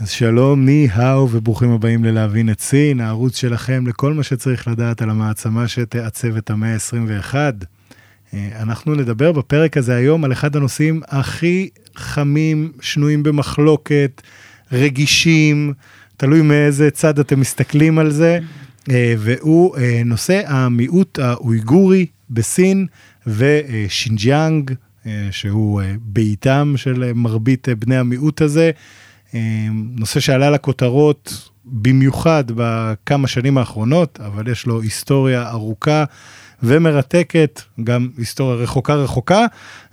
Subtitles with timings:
[0.00, 5.10] אז שלום, 你好 וברוכים הבאים ללהבין את סין, הערוץ שלכם לכל מה שצריך לדעת על
[5.10, 7.34] המעצמה שתעצב את המאה ה-21.
[8.34, 14.22] אה, אנחנו נדבר בפרק הזה היום על אחד הנושאים הכי חמים, שנויים במחלוקת,
[14.72, 15.72] רגישים,
[16.16, 18.38] תלוי מאיזה צד אתם מסתכלים על זה,
[18.90, 22.86] אה, והוא אה, נושא המיעוט האויגורי בסין
[23.26, 24.70] ושינג'יאנג,
[25.30, 28.70] שהוא ביתם של מרבית בני המיעוט הזה.
[29.72, 36.04] נושא שעלה לכותרות במיוחד בכמה שנים האחרונות, אבל יש לו היסטוריה ארוכה
[36.62, 39.46] ומרתקת, גם היסטוריה רחוקה רחוקה,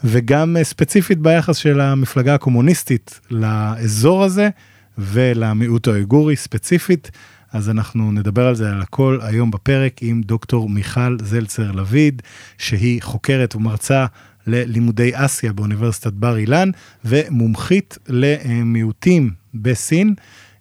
[0.03, 4.49] וגם ספציפית ביחס של המפלגה הקומוניסטית לאזור הזה
[4.97, 7.11] ולמיעוט האויגורי ספציפית.
[7.53, 12.21] אז אנחנו נדבר על זה על הכל היום בפרק עם דוקטור מיכל זלצר לויד,
[12.57, 14.05] שהיא חוקרת ומרצה
[14.47, 16.69] ללימודי אסיה באוניברסיטת בר אילן,
[17.05, 20.13] ומומחית למיעוטים בסין.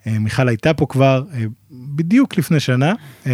[0.07, 2.95] מיכל הייתה פה כבר אה, בדיוק לפני שנה,
[3.27, 3.33] אה,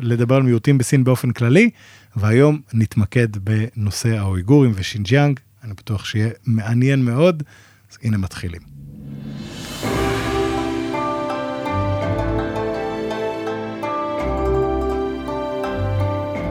[0.00, 1.70] לדבר על מיעוטים בסין באופן כללי,
[2.16, 7.42] והיום נתמקד בנושא האויגורים ושינג'יאנג, אני בטוח שיהיה מעניין מאוד,
[7.92, 8.60] אז הנה מתחילים.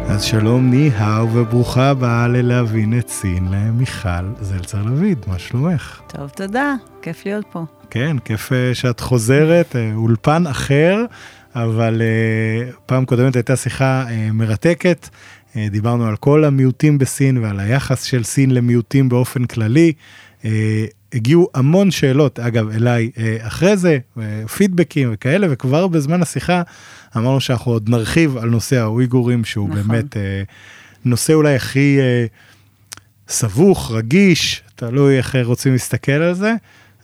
[0.08, 4.10] אז שלום ני-האו וברוכה הבאה ללהבין את סין למיכל
[4.42, 6.02] זלצר לויד, מה שלומך?
[6.08, 7.66] טוב, תודה, כיף להיות פה.
[7.90, 11.06] כן, כיף אה, שאת חוזרת, אה, אולפן אחר,
[11.56, 15.10] אבל אה, פעם קודמת הייתה שיחה מרתקת,
[15.56, 19.94] דיברנו על כל המיעוטים בסין ועל היחס של סין למיעוטים באופן כללי.
[21.14, 23.98] הגיעו המון שאלות, אגב, אליי אחרי זה,
[24.58, 26.62] פידבקים וכאלה, וכבר בזמן השיחה
[27.18, 29.82] אמרנו שאנחנו עוד נרחיב על נושא האויגורים, שהוא נכון.
[29.82, 30.44] באמת אה,
[31.06, 32.26] נושא אולי הכי אה,
[33.28, 36.54] סבוך, רגיש, תלוי איך רוצים להסתכל על זה.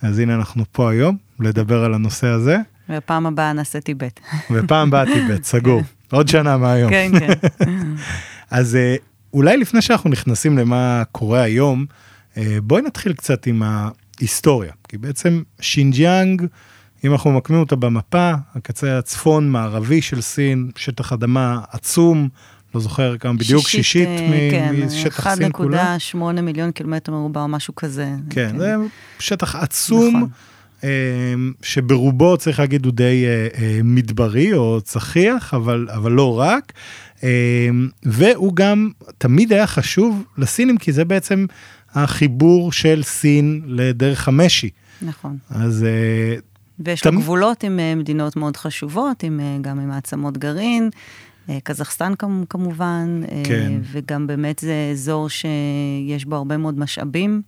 [0.02, 2.58] אז הנה אנחנו פה היום, לדבר על הנושא הזה.
[2.90, 4.20] ופעם הבאה נעשה טיבט.
[4.52, 5.82] ופעם הבאה טיבט, סגור.
[6.12, 6.90] עוד שנה מהיום.
[6.90, 7.34] כן, כן.
[8.52, 8.96] אז אה,
[9.34, 11.86] אולי לפני שאנחנו נכנסים למה קורה היום,
[12.38, 14.72] אה, בואי נתחיל קצת עם ההיסטוריה.
[14.88, 16.42] כי בעצם שינג'יאנג,
[17.06, 22.30] אם אנחנו ממקמים אותה במפה, הקצה הצפון-מערבי של סין, שטח אדמה עצום,
[22.76, 25.98] לא זוכר כמה בדיוק, שישית, שישית אה, כן, משטח סין כולה.
[26.14, 28.10] 1.8 מיליון קילומטר מרובע או משהו כזה.
[28.30, 28.58] כן, כן.
[28.58, 28.76] זה
[29.20, 30.16] שטח עצום.
[30.18, 30.30] נכון.
[30.84, 30.90] אה,
[31.62, 36.74] שברובו צריך להגיד הוא די אה, מדברי או צחיח, אבל, אבל לא רק.
[38.04, 41.46] והוא גם תמיד היה חשוב לסינים, כי זה בעצם
[41.94, 44.70] החיבור של סין לדרך המשי.
[45.02, 45.38] נכון.
[45.50, 45.86] אז
[46.80, 47.16] ויש תמ...
[47.16, 50.90] לו גבולות עם אה, מדינות מאוד חשובות, עם, אה, גם עם מעצמות גרעין,
[51.50, 52.14] אה, קזחסטן
[52.50, 53.72] כמובן, כן.
[53.92, 57.42] וגם באמת זה אזור שיש בו הרבה מאוד משאבים.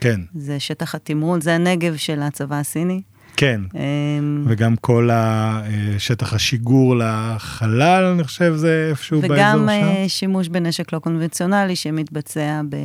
[0.00, 0.20] כן.
[0.34, 3.02] זה שטח התמרון, זה הנגב של הצבא הסיני.
[3.36, 9.42] כן, אמ, וגם כל השטח השיגור לחלל, אני חושב, זה איפשהו באזור שם.
[9.42, 9.68] וגם
[10.08, 12.76] שימוש בנשק לא קונבנציונלי שמתבצע ב,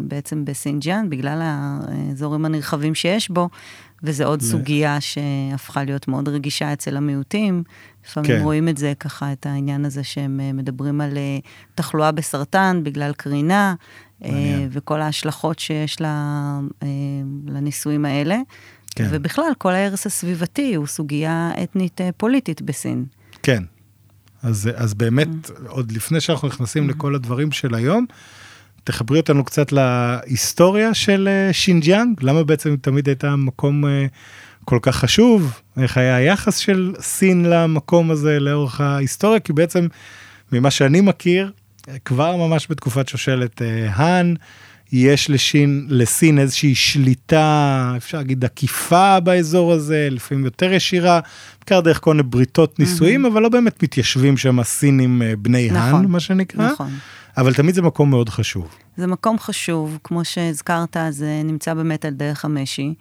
[0.00, 3.48] בעצם בסינג'אן, בגלל האזורים הנרחבים שיש בו,
[4.02, 7.62] וזו עוד סוגיה שהפכה להיות מאוד רגישה אצל המיעוטים.
[8.08, 8.42] לפעמים כן.
[8.42, 11.38] רואים את זה ככה, את העניין הזה שהם אה, מדברים על אה,
[11.74, 13.74] תחלואה בסרטן בגלל קרינה,
[14.24, 14.68] אה, מעניין.
[14.72, 15.96] וכל ההשלכות שיש
[17.46, 18.38] לניסויים האלה.
[18.90, 19.08] כן.
[19.10, 23.04] ובכלל, כל ההרס הסביבתי הוא סוגיה אתנית פוליטית בסין.
[23.42, 23.62] כן.
[24.42, 25.52] אז, אז באמת, mm.
[25.68, 26.92] עוד לפני שאנחנו נכנסים mm.
[26.92, 28.06] לכל הדברים של היום,
[28.86, 34.06] תחברי אותנו קצת להיסטוריה של אה, שינג'יאנג, למה בעצם תמיד הייתה מקום אה,
[34.64, 39.86] כל כך חשוב, איך היה היחס של סין למקום הזה לאורך ההיסטוריה, כי בעצם
[40.52, 41.52] ממה שאני מכיר,
[42.04, 44.34] כבר ממש בתקופת שושלת אה, האן,
[44.92, 51.20] יש לשין, לסין איזושהי שליטה, אפשר להגיד עקיפה באזור הזה, לפעמים יותר ישירה,
[51.60, 53.28] בעיקר דרך כל מיני בריתות נישואים, mm-hmm.
[53.28, 56.72] אבל לא באמת מתיישבים שם הסינים בני נכון, האן, מה שנקרא.
[56.72, 56.90] נכון.
[57.36, 58.68] אבל תמיד זה מקום מאוד חשוב.
[58.96, 62.94] זה מקום חשוב, כמו שהזכרת, זה נמצא באמת על דרך המשי.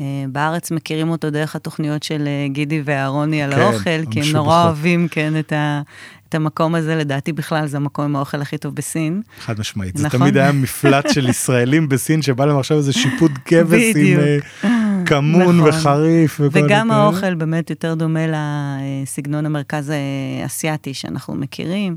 [0.00, 4.26] אה, בארץ מכירים אותו דרך התוכניות של אה, גידי ואהרוני על כן, האוכל, כי הם
[4.32, 5.82] נורא אוהבים, כן, את, ה,
[6.28, 9.22] את המקום הזה, לדעתי בכלל זה המקום עם האוכל הכי טוב בסין.
[9.40, 10.10] חד משמעית, נכון?
[10.10, 14.38] זה תמיד היה מפלט של ישראלים בסין, שבא להם עכשיו איזה שיפוט כבש עם אה,
[15.14, 15.68] כמון נכון.
[15.68, 16.40] וחריף.
[16.52, 19.92] וגם האוכל באמת יותר דומה לסגנון המרכז
[20.42, 21.96] האסייתי שאנחנו מכירים.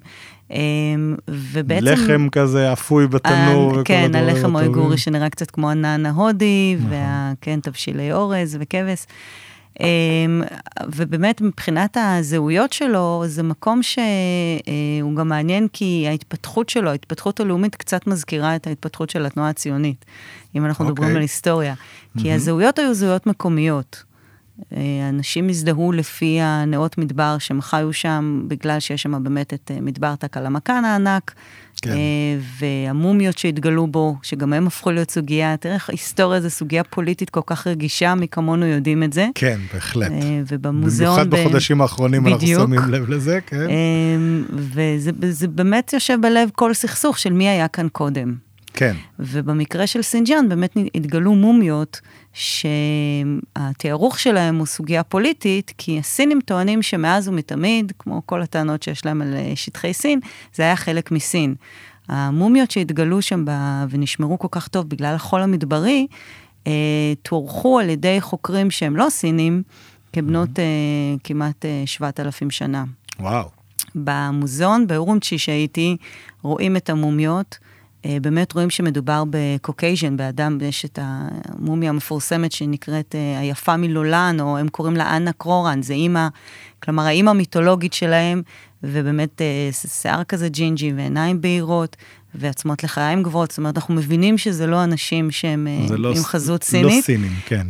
[0.51, 1.85] אמ, ובעצם...
[1.85, 6.91] לחם כזה אפוי בתנור וכל כן, הלחם האויגורי שנראה קצת כמו הנען ההודי, נכון.
[7.39, 9.05] וכן, תבשילי אורז וכבש.
[9.79, 10.41] אמ,
[10.95, 14.01] ובאמת מבחינת הזהויות שלו, זה מקום שהוא
[15.11, 20.05] אה, גם מעניין כי ההתפתחות שלו, ההתפתחות הלאומית קצת מזכירה את ההתפתחות של התנועה הציונית,
[20.55, 20.87] אם אנחנו okay.
[20.87, 21.15] מדברים אוקיי.
[21.15, 21.73] על היסטוריה.
[22.17, 22.35] כי mm-hmm.
[22.35, 24.03] הזהויות היו זהויות מקומיות.
[25.09, 30.85] אנשים הזדהו לפי נאות מדבר שהם חיו שם, בגלל שיש שם באמת את מדבר תקלמקן
[30.85, 31.33] הענק.
[31.81, 31.95] כן.
[32.59, 37.41] והמומיות שהתגלו בו, שגם הם הפכו להיות סוגיה, תראה איך היסטוריה זו סוגיה פוליטית כל
[37.45, 39.27] כך רגישה, מי כמונו יודעים את זה.
[39.35, 40.11] כן, בהחלט.
[40.47, 41.15] ובמוזיאון...
[41.15, 41.39] במיוחד ב...
[41.39, 42.61] בחודשים האחרונים בדיוק.
[42.61, 43.67] אנחנו שמים לב לזה, כן.
[45.19, 48.44] וזה באמת יושב בלב כל סכסוך של מי היה כאן קודם.
[48.75, 48.95] כן.
[49.19, 52.01] ובמקרה של שינג'יאנג באמת התגלו מומיות
[52.33, 59.21] שהתיארוך שלהם הוא סוגיה פוליטית, כי הסינים טוענים שמאז ומתמיד, כמו כל הטענות שיש להם
[59.21, 60.19] על אה, שטחי סין,
[60.55, 61.55] זה היה חלק מסין.
[62.07, 63.51] המומיות שהתגלו שם ב...
[63.89, 66.07] ונשמרו כל כך טוב בגלל החול המדברי,
[66.67, 69.63] אה, תוארכו על ידי חוקרים שהם לא סינים,
[70.13, 70.63] כבנות אה,
[71.23, 72.83] כמעט אה, 7,000 שנה.
[73.19, 73.49] וואו.
[73.95, 75.97] במוזיאון באורונצ'י שהייתי,
[76.41, 77.57] רואים את המומיות.
[78.05, 84.37] אה, באמת רואים שמדובר ב Caucasian, באדם, יש את המומיה המפורסמת שנקראת אה, היפה מלולאן,
[84.39, 86.27] או הם קוראים לה אנה קרוראן, זה אימא,
[86.83, 88.41] כלומר האימא המיתולוגית שלהם,
[88.83, 91.95] ובאמת אה, שיער כזה ג'ינג'י ועיניים בהירות,
[92.35, 96.65] ועצמות לחיים גבוהות, זאת אומרת, אנחנו מבינים שזה לא אנשים שהם לא, עם חזות לא
[96.65, 96.95] סינית.
[96.95, 97.67] לא סינים, כן.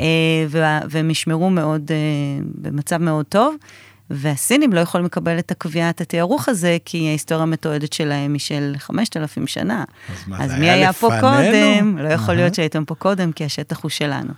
[0.89, 1.91] והם נשמרו מאוד,
[2.61, 3.55] במצב מאוד טוב.
[4.09, 9.47] והסינים לא יכולים לקבל את הקביעת התיארוך הזה, כי ההיסטוריה המתועדת שלהם היא של 5,000
[9.47, 9.83] שנה.
[10.09, 11.21] אז מה, אז זה מי היה היה לפנינו?
[11.21, 11.97] פה קודם?
[11.97, 12.35] לא יכול.
[12.35, 14.33] להיות שהייתם פה קודם, כי השטח הוא שלנו.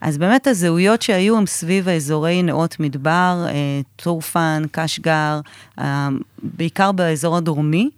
[0.00, 5.40] אז באמת הזהויות שהיו הם סביב האזורי נאות מדבר, אה, טורפן, קשגר,
[5.78, 6.08] אה,
[6.42, 7.90] בעיקר באזור הדרומי.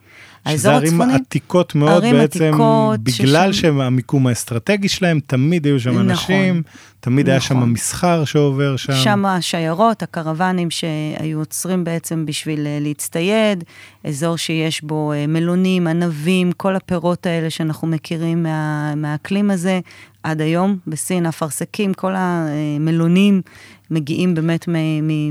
[0.46, 5.66] שזה האזור ערים הצפוני, עתיקות מאוד ערים בעצם, עתיקות, בגלל ששם- שהמיקום האסטרטגי שלהם, תמיד
[5.66, 6.10] היו שם נכון.
[6.10, 6.62] אנשים,
[7.00, 7.70] תמיד היה שם נכון.
[7.70, 8.92] מסחר שעובר שם.
[8.92, 13.64] שם השיירות, הקרוונים שהיו עוצרים בעצם בשביל אה, להצטייד,
[14.04, 19.80] אזור שיש בו אה, מלונים, ענבים, כל הפירות האלה שאנחנו מכירים מה, מהאקלים הזה.
[20.22, 23.42] עד היום בסין, אפרסקים, כל המלונים
[23.90, 24.68] מגיעים באמת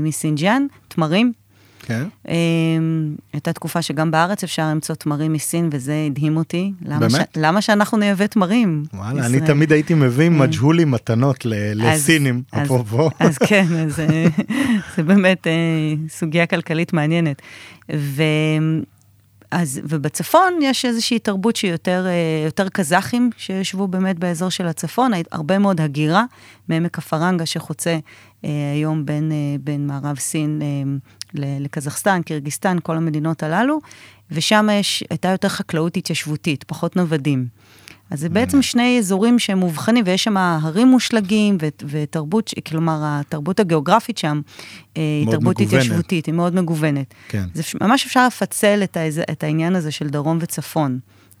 [0.02, 1.32] מסינג'אן, תמרים.
[1.86, 2.04] כן.
[2.28, 2.34] אה,
[3.32, 6.72] הייתה תקופה שגם בארץ אפשר למצוא תמרים מסין, וזה הדהים אותי.
[6.84, 7.12] למה, באמת?
[7.34, 7.36] ש...
[7.36, 8.82] למה שאנחנו נייבא תמרים?
[8.94, 9.40] וואלה, אני?
[9.40, 13.10] תמיד הייתי מביא מג'הולי מתנות ל- אז- לסינים, אז- אפרופו.
[13.18, 14.26] אז כן, אז אה,
[14.96, 15.52] זה באמת אה,
[16.08, 17.42] סוגיה כלכלית מעניינת.
[17.96, 18.22] ו...
[19.50, 22.12] אז, ובצפון יש איזושהי תרבות שהיא יותר, אה,
[22.44, 26.24] יותר קזחים שישבו באמת באזור של הצפון, הרבה מאוד הגירה
[26.68, 27.98] מעמק הפרנגה שחוצה
[28.44, 30.66] אה, היום בין, אה, בין מערב סין אה,
[31.38, 33.78] לקזחסטן, קירגיסטן, כל המדינות הללו,
[34.30, 37.46] ושם יש, הייתה יותר חקלאות התיישבותית, פחות נוודים.
[38.10, 43.60] אז זה בעצם שני אזורים שהם מובחנים, ויש שם הרים מושלגים ו- ותרבות, כלומר, התרבות
[43.60, 44.40] הגיאוגרפית שם
[44.96, 45.82] אה, היא תרבות מגוונת.
[45.82, 47.14] התיישבותית, היא מאוד מגוונת.
[47.28, 47.44] כן.
[47.54, 48.96] זה ממש אפשר לפצל את.
[49.32, 50.98] את העניין הזה של דרום וצפון,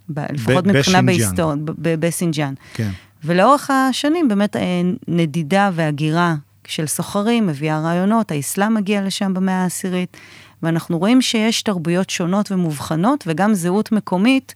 [0.08, 0.20] ב...
[0.32, 1.06] לפחות מבחינה בשינג'אן.
[1.06, 2.54] בהיסטוריה, ב- ב- בסינג'אן.
[2.74, 2.90] כן.
[3.24, 4.62] ולאורך השנים באמת אה,
[5.08, 6.34] נדידה והגירה
[6.68, 10.16] של סוחרים מביאה רעיונות, האסלאם מגיע לשם במאה העשירית,
[10.62, 14.54] ואנחנו רואים שיש תרבויות שונות ומובחנות, וגם זהות מקומית,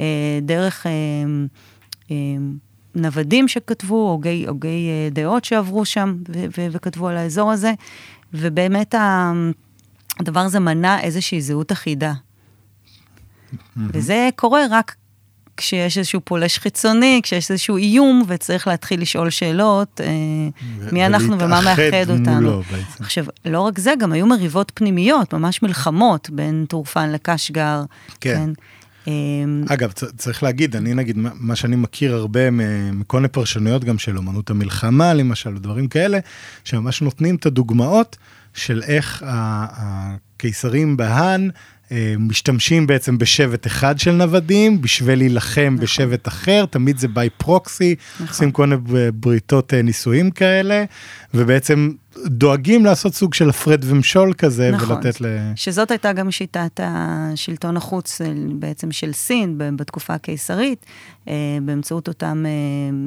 [0.00, 0.04] אה,
[0.42, 0.92] דרך אה,
[2.10, 2.16] אה,
[2.94, 7.72] נוודים שכתבו, הוגי, הוגי אה, דעות שעברו שם ו- ו- וכתבו על האזור הזה,
[8.34, 9.32] ובאמת ה-
[10.20, 12.12] הדבר הזה מנע איזושהי זהות אחידה.
[13.76, 14.96] וזה קורה רק
[15.56, 20.06] כשיש איזשהו פולש חיצוני, כשיש איזשהו איום וצריך להתחיל לשאול שאלות, אה,
[20.92, 22.62] מי אנחנו ומה מאחד אותנו.
[22.62, 23.04] בעצם.
[23.04, 27.82] עכשיו, לא רק זה, גם היו מריבות פנימיות, ממש מלחמות בין טורפן לקשגר.
[28.20, 28.50] כן.
[29.08, 29.12] אה,
[29.68, 32.40] אגב, צ- צריך להגיד, אני נגיד, מה- שאני מכיר הרבה
[32.92, 36.18] מכל מיני פרשנויות גם של אמנות המלחמה, למשל, דברים כאלה,
[36.64, 38.16] שממש נותנים את הדוגמאות
[38.54, 39.22] של איך
[40.36, 41.48] הקיסרים בהאן
[42.18, 48.26] משתמשים בעצם בשבט אחד של נוודים, בשביל להילחם בשבט אחר, תמיד זה ביי פרוקסי, נכון.
[48.28, 50.84] עושים כל מיני בריתות אה, נישואים כאלה,
[51.34, 51.90] ובעצם
[52.26, 54.96] דואגים לעשות סוג של הפרד ומשול כזה, נכון.
[54.96, 55.26] ולתת ל...
[55.56, 60.86] שזאת הייתה גם שיטת השלטון החוץ אה, בעצם של סין בתקופה הקיסרית,
[61.28, 62.50] אה, באמצעות אותם אה,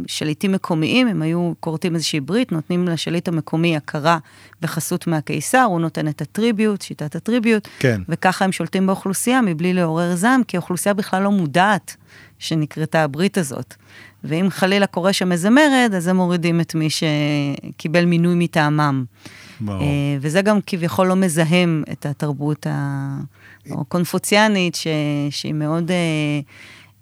[0.08, 4.18] שליטים מקומיים, הם היו כורתים איזושהי ברית, נותנים לשליט המקומי הכרה
[4.62, 8.01] וחסות מהקיסר, הוא נותן את הטריביוט, שיטת הטריביוט, כן.
[8.10, 11.96] וככה הם שולטים באוכלוסייה מבלי לעורר זעם, כי האוכלוסייה בכלל לא מודעת
[12.39, 13.75] שנקרתה הברית הזאת.
[14.24, 19.05] ואם חלילה קורה שם איזה מרד, אז הם מורידים את מי שקיבל מינוי מטעמם.
[19.62, 19.81] ברור.
[19.81, 19.88] אה,
[20.22, 22.67] וזה גם כביכול לא מזהם את התרבות
[23.72, 24.88] הקונפוציאנית, ש...
[25.29, 25.96] שהיא מאוד אה,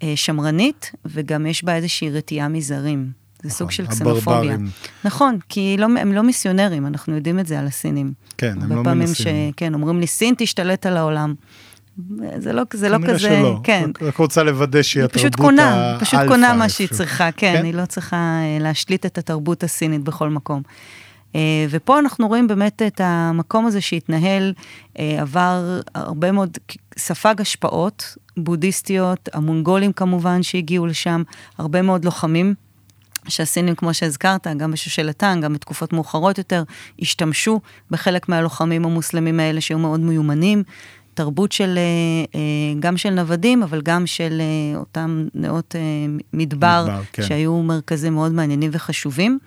[0.03, 3.11] אה, שמרנית, וגם יש בה איזושהי רתיעה מזרים.
[3.43, 4.39] זה סוג של קסנופוביה.
[4.39, 4.69] הברברים.
[5.03, 8.13] נכון, כי לא, הם לא מיסיונרים, אנחנו יודעים את זה על הסינים.
[8.37, 9.15] כן, הם לא מנסים.
[9.15, 9.27] ש...
[9.57, 11.33] כן, אומרים לי, סין תשתלט על העולם.
[12.37, 13.59] זה לא, זה לא כזה, שלא.
[13.63, 13.89] כן.
[14.01, 16.87] רק- רוצה לוודא שהיא היא התרבות פשוט קונה, פשוט האלפא קונה מה שהיא.
[16.87, 17.65] צריכה, כן, כן?
[17.65, 20.61] היא לא צריכה אה, להשליט את התרבות הסינית בכל מקום.
[21.69, 24.53] ופה אנחנו רואים באמת את המקום הזה שהתנהל,
[24.97, 26.57] עבר הרבה מאוד,
[26.97, 31.23] ספג השפעות בודהיסטיות, המונגולים כמובן שהגיעו לשם,
[31.57, 32.53] הרבה מאוד לוחמים.
[33.27, 36.63] שהסינים, כמו שהזכרת, גם בשושלתן, גם בתקופות מאוחרות יותר,
[36.99, 37.59] השתמשו
[37.91, 40.63] בחלק מהלוחמים המוסלמים האלה שהיו מאוד מיומנים.
[41.17, 45.75] תרבות של, אה, אה, גם של נוודים, אבל גם של אה, אותם נאות
[46.33, 47.23] מדבר, מדבר כן.
[47.23, 49.39] שהיו מרכזים מאוד מעניינים וחשובים.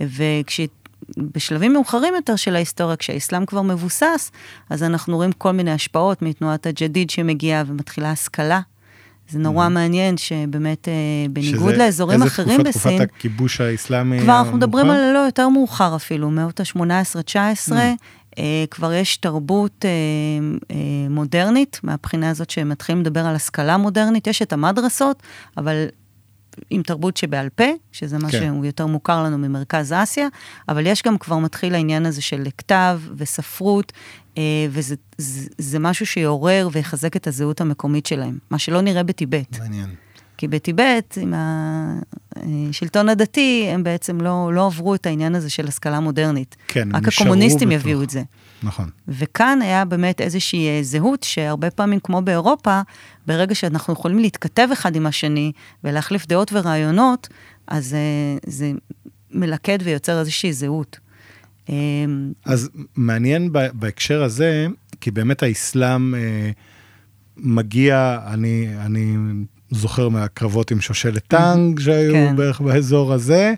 [0.00, 4.30] וכשבשלבים מאוחרים יותר של ההיסטוריה, כשהאסלאם כבר מבוסס,
[4.70, 8.60] אז אנחנו רואים כל מיני השפעות מתנועת הג'דיד שמגיעה ומתחילה השכלה
[9.28, 9.68] זה נורא mm-hmm.
[9.68, 10.88] מעניין שבאמת,
[11.30, 12.92] בניגוד שזה, לאזורים אחרים בסין...
[12.92, 17.74] איזה תקופת הכיבוש האסלאמי כבר אנחנו מדברים על לא יותר מאוחר אפילו, מאות ה-18-19, mm.
[18.38, 19.90] אה, כבר יש תרבות אה,
[20.70, 25.22] אה, מודרנית, מהבחינה הזאת שמתחילים לדבר על השכלה מודרנית, יש את המדרסות,
[25.56, 25.86] אבל
[26.70, 28.40] עם תרבות שבעל פה, שזה מה כן.
[28.40, 30.28] שהוא יותר מוכר לנו ממרכז אסיה,
[30.68, 33.92] אבל יש גם כבר מתחיל העניין הזה של כתב וספרות,
[34.70, 39.58] וזה זה, זה משהו שיעורר ויחזק את הזהות המקומית שלהם, מה שלא נראה בטיבט.
[39.58, 39.94] מעניין.
[40.38, 41.34] כי בטיבט, עם
[42.36, 46.56] השלטון הדתי, הם בעצם לא, לא עברו את העניין הזה של השכלה מודרנית.
[46.68, 47.80] כן, רק הקומוניסטים בתוך...
[47.80, 48.22] יביאו את זה.
[48.62, 48.90] נכון.
[49.08, 52.80] וכאן היה באמת איזושהי אה, זהות שהרבה פעמים, כמו באירופה,
[53.26, 55.52] ברגע שאנחנו יכולים להתכתב אחד עם השני
[55.84, 57.28] ולהחליף דעות ורעיונות,
[57.66, 58.72] אז אה, זה
[59.30, 60.98] מלכד ויוצר איזושהי זהות.
[61.68, 64.66] אמ, אז מעניין בהקשר הזה,
[65.00, 66.50] כי באמת האסלאם אה,
[67.36, 69.16] מגיע, אני, אני
[69.70, 72.36] זוכר מהקרבות עם שושלת טאנג שהיו כן.
[72.36, 73.54] בערך באזור הזה.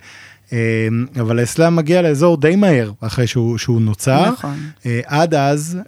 [0.52, 4.30] אמ, אבל האסלאם מגיע לאזור די מהר אחרי שהוא, שהוא נוצר.
[4.30, 4.56] נכון.
[4.86, 5.78] אה, עד אז,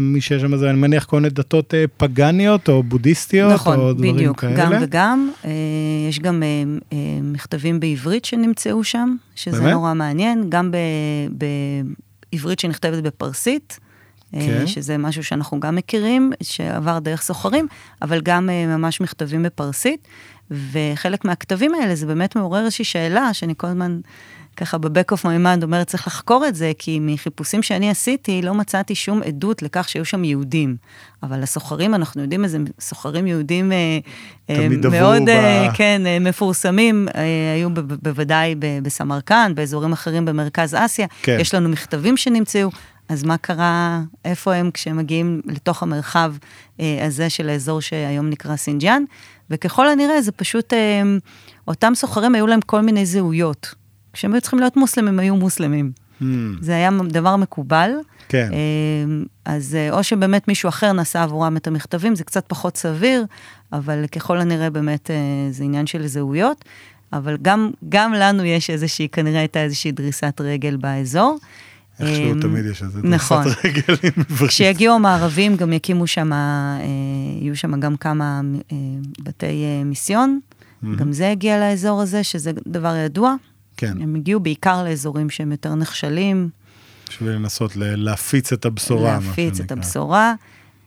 [0.00, 4.14] מי שיש שם, אני מניח כל מיני דתות אה, פגניות או בודהיסטיות נכון, או דברים
[4.14, 4.52] בדיוק, כאלה.
[4.52, 5.30] נכון, בדיוק, גם וגם.
[5.44, 5.50] אה,
[6.08, 6.42] יש גם
[7.22, 9.72] מכתבים בעברית שנמצאו שם, שזה באמת?
[9.72, 10.70] נורא מעניין, גם
[12.32, 13.80] בעברית שנכתבת בפרסית.
[14.32, 14.66] כן.
[14.66, 17.66] שזה משהו שאנחנו גם מכירים, שעבר דרך סוחרים,
[18.02, 20.08] אבל גם ממש מכתבים בפרסית.
[20.50, 24.00] וחלק מהכתבים האלה זה באמת מעורר איזושהי שאלה, שאני כל הזמן
[24.56, 24.76] ה back
[25.12, 29.22] of my mind אומרת, צריך לחקור את זה, כי מחיפושים שאני עשיתי, לא מצאתי שום
[29.22, 30.76] עדות לכך שהיו שם יהודים.
[31.22, 33.98] אבל הסוחרים, אנחנו יודעים איזה סוחרים יהודים אה,
[34.50, 35.76] אה, מאוד, אה, ב...
[35.76, 37.22] כן, אה, מפורסמים, אה,
[37.54, 37.68] היו
[38.02, 41.06] בוודאי ב- בסמרקנד, באזורים אחרים במרכז אסיה.
[41.22, 41.36] כן.
[41.40, 42.70] יש לנו מכתבים שנמצאו.
[43.08, 46.34] אז מה קרה, איפה הם כשהם מגיעים לתוך המרחב
[46.80, 49.02] אה, הזה של האזור שהיום נקרא שינג'יאנג?
[49.50, 51.02] וככל הנראה זה פשוט, אה,
[51.68, 53.74] אותם סוחרים היו להם כל מיני זהויות.
[54.12, 55.92] כשהם היו צריכים להיות מוסלמים, היו מוסלמים.
[56.20, 56.24] Hmm.
[56.60, 57.90] זה היה דבר מקובל.
[58.28, 58.48] כן.
[58.52, 63.24] אה, אז אה, או שבאמת מישהו אחר נשא עבורם את המכתבים, זה קצת פחות סביר,
[63.72, 65.16] אבל ככל הנראה באמת אה,
[65.50, 66.64] זה עניין של זהויות.
[67.12, 71.38] אבל גם, גם לנו יש איזושהי, כנראה הייתה איזושהי דריסת רגל באזור.
[72.00, 73.42] איכשהו אמ, תמיד יש איזה נכון.
[73.42, 74.50] דריסת רגל עם עברית.
[74.50, 76.38] כשיגיעו המערבים גם יקימו שם, אה,
[77.40, 78.40] יהיו שם גם כמה
[78.72, 78.76] אה,
[79.20, 80.40] בתי אה, מיסיון.
[80.96, 83.34] גם זה הגיע לאזור הזה, שזה דבר ידוע.
[83.76, 84.02] כן.
[84.02, 86.48] הם הגיעו בעיקר לאזורים שהם יותר נחשלים.
[87.08, 90.34] בשביל לנסות להפיץ את הבשורה, להפיץ את הבשורה.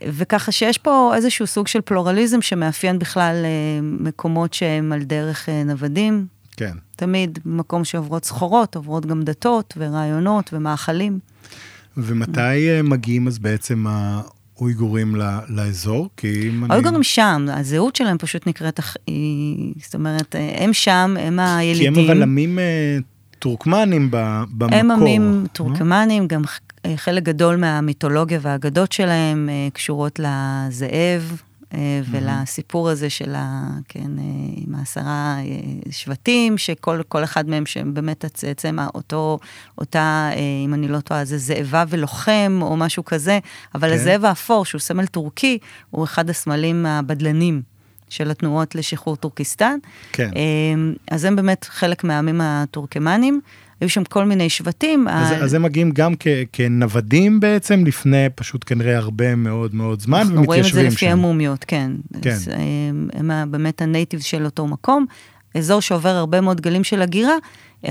[0.07, 3.35] וככה שיש פה איזשהו סוג של פלורליזם שמאפיין בכלל
[3.81, 6.27] מקומות שהם על דרך נוודים.
[6.57, 6.77] כן.
[6.95, 11.19] תמיד במקום שעוברות סחורות, עוברות גם דתות ורעיונות ומאכלים.
[11.97, 15.15] ומתי אה, מגיעים אז בעצם האויגורים
[15.49, 16.09] לאזור?
[16.17, 16.73] כי אם אני...
[16.73, 18.79] האויגורים שם, הזהות שלהם פשוט נקראת,
[19.83, 21.93] זאת אומרת, אה, הם שם, הם הילידים.
[21.93, 22.97] כי הם אבל עמים אה,
[23.39, 24.79] טורקמנים במקור.
[24.79, 26.41] הם עמים טורקמנים, גם
[26.95, 31.41] חלק גדול מהמיתולוגיה והאגדות שלהם קשורות לזאב,
[32.11, 33.69] ולסיפור הזה של ה...
[33.89, 34.23] כן, אה,
[34.55, 39.39] עם העשרה אה, שבטים, שכל אחד מהם שהם באמת הצאצא אותו,
[39.77, 40.29] אותה,
[40.65, 43.39] אם אני לא טועה, זה זאבה ולוחם או משהו כזה,
[43.75, 43.93] אבל כן.
[43.93, 45.57] הזאב האפור, שהוא סמל טורקי,
[45.89, 47.61] הוא אחד הסמלים הבדלנים.
[48.09, 49.77] של התנועות לשחרור טורקיסטן.
[50.11, 50.29] כן.
[51.11, 53.41] אז הם באמת חלק מהעמים הטורקמנים.
[53.81, 55.07] היו שם כל מיני שבטים.
[55.07, 55.37] אז, ה...
[55.37, 60.33] אז הם מגיעים גם כ, כנוודים בעצם, לפני פשוט כנראה הרבה מאוד מאוד זמן, ומתיישבים
[60.33, 60.37] שם.
[60.37, 61.91] אנחנו רואים את זה לפי המומיות, כן.
[62.21, 62.31] כן.
[62.31, 65.05] אז, הם, הם באמת ה native של אותו מקום,
[65.55, 67.35] אזור שעובר הרבה מאוד גלים של הגירה,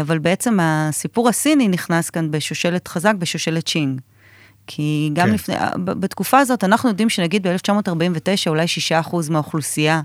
[0.01, 4.01] אבל בעצם הסיפור הסיני נכנס כאן בשושלת חזק, בשושלת צ'ינג.
[4.67, 5.35] כי גם כן.
[5.35, 8.67] לפני, בתקופה הזאת, אנחנו יודעים שנגיד ב-1949, אולי
[9.03, 10.01] 6% מהאוכלוסייה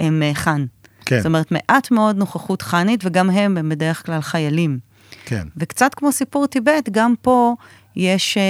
[0.00, 0.64] הם אה, חאן.
[1.04, 1.16] כן.
[1.16, 4.89] זאת אומרת, מעט מאוד נוכחות חאנית, וגם הם, הם בדרך כלל חיילים.
[5.24, 5.46] כן.
[5.56, 7.54] וקצת כמו סיפור טיבט, גם פה
[7.96, 8.42] יש אה,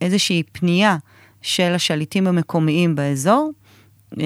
[0.00, 0.96] איזושהי פנייה
[1.42, 3.52] של השליטים המקומיים באזור,
[4.20, 4.24] אה,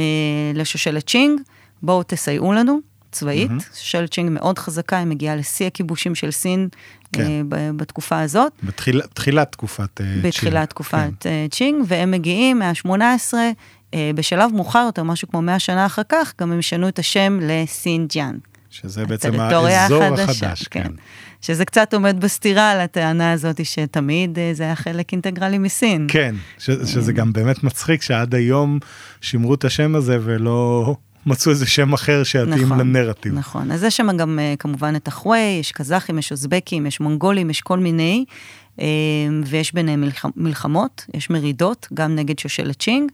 [0.54, 1.40] לשושלת צ'ינג,
[1.82, 2.80] בואו תסייעו לנו,
[3.12, 3.76] צבאית, mm-hmm.
[3.76, 6.68] שושלת צ'ינג מאוד חזקה, היא מגיעה לשיא הכיבושים של סין
[7.12, 7.22] כן.
[7.22, 8.52] אה, בתקופה הזאת.
[8.62, 10.26] בתחיל, בתחילת תקופת uh, צ'ינג.
[10.26, 11.30] בתחילת תקופת כן.
[11.48, 16.32] uh, צ'ינג, והם מגיעים מה-18, uh, בשלב מאוחר יותר, משהו כמו 100 שנה אחר כך,
[16.40, 18.38] גם הם ישנו את השם לשינג'יאנג.
[18.72, 20.82] שזה בעצם האזור החדש, החדש כן.
[20.82, 20.92] כן.
[21.40, 26.06] שזה קצת עומד בסתירה על הטענה הזאת שתמיד uh, זה היה חלק אינטגרלי מסין.
[26.10, 28.78] כן, ש- שזה גם באמת מצחיק שעד היום
[29.20, 33.34] שימרו את השם הזה ולא מצאו איזה שם אחר שיתאים נכון, לנרטיב.
[33.34, 37.50] נכון, אז יש שם גם uh, כמובן את החווי, יש קזחים, יש אוזבקים, יש מונגולים,
[37.50, 38.24] יש כל מיני,
[39.46, 43.10] ויש ביניהם מלח, מלחמות, יש מרידות, גם נגד שושלת צ'ינג.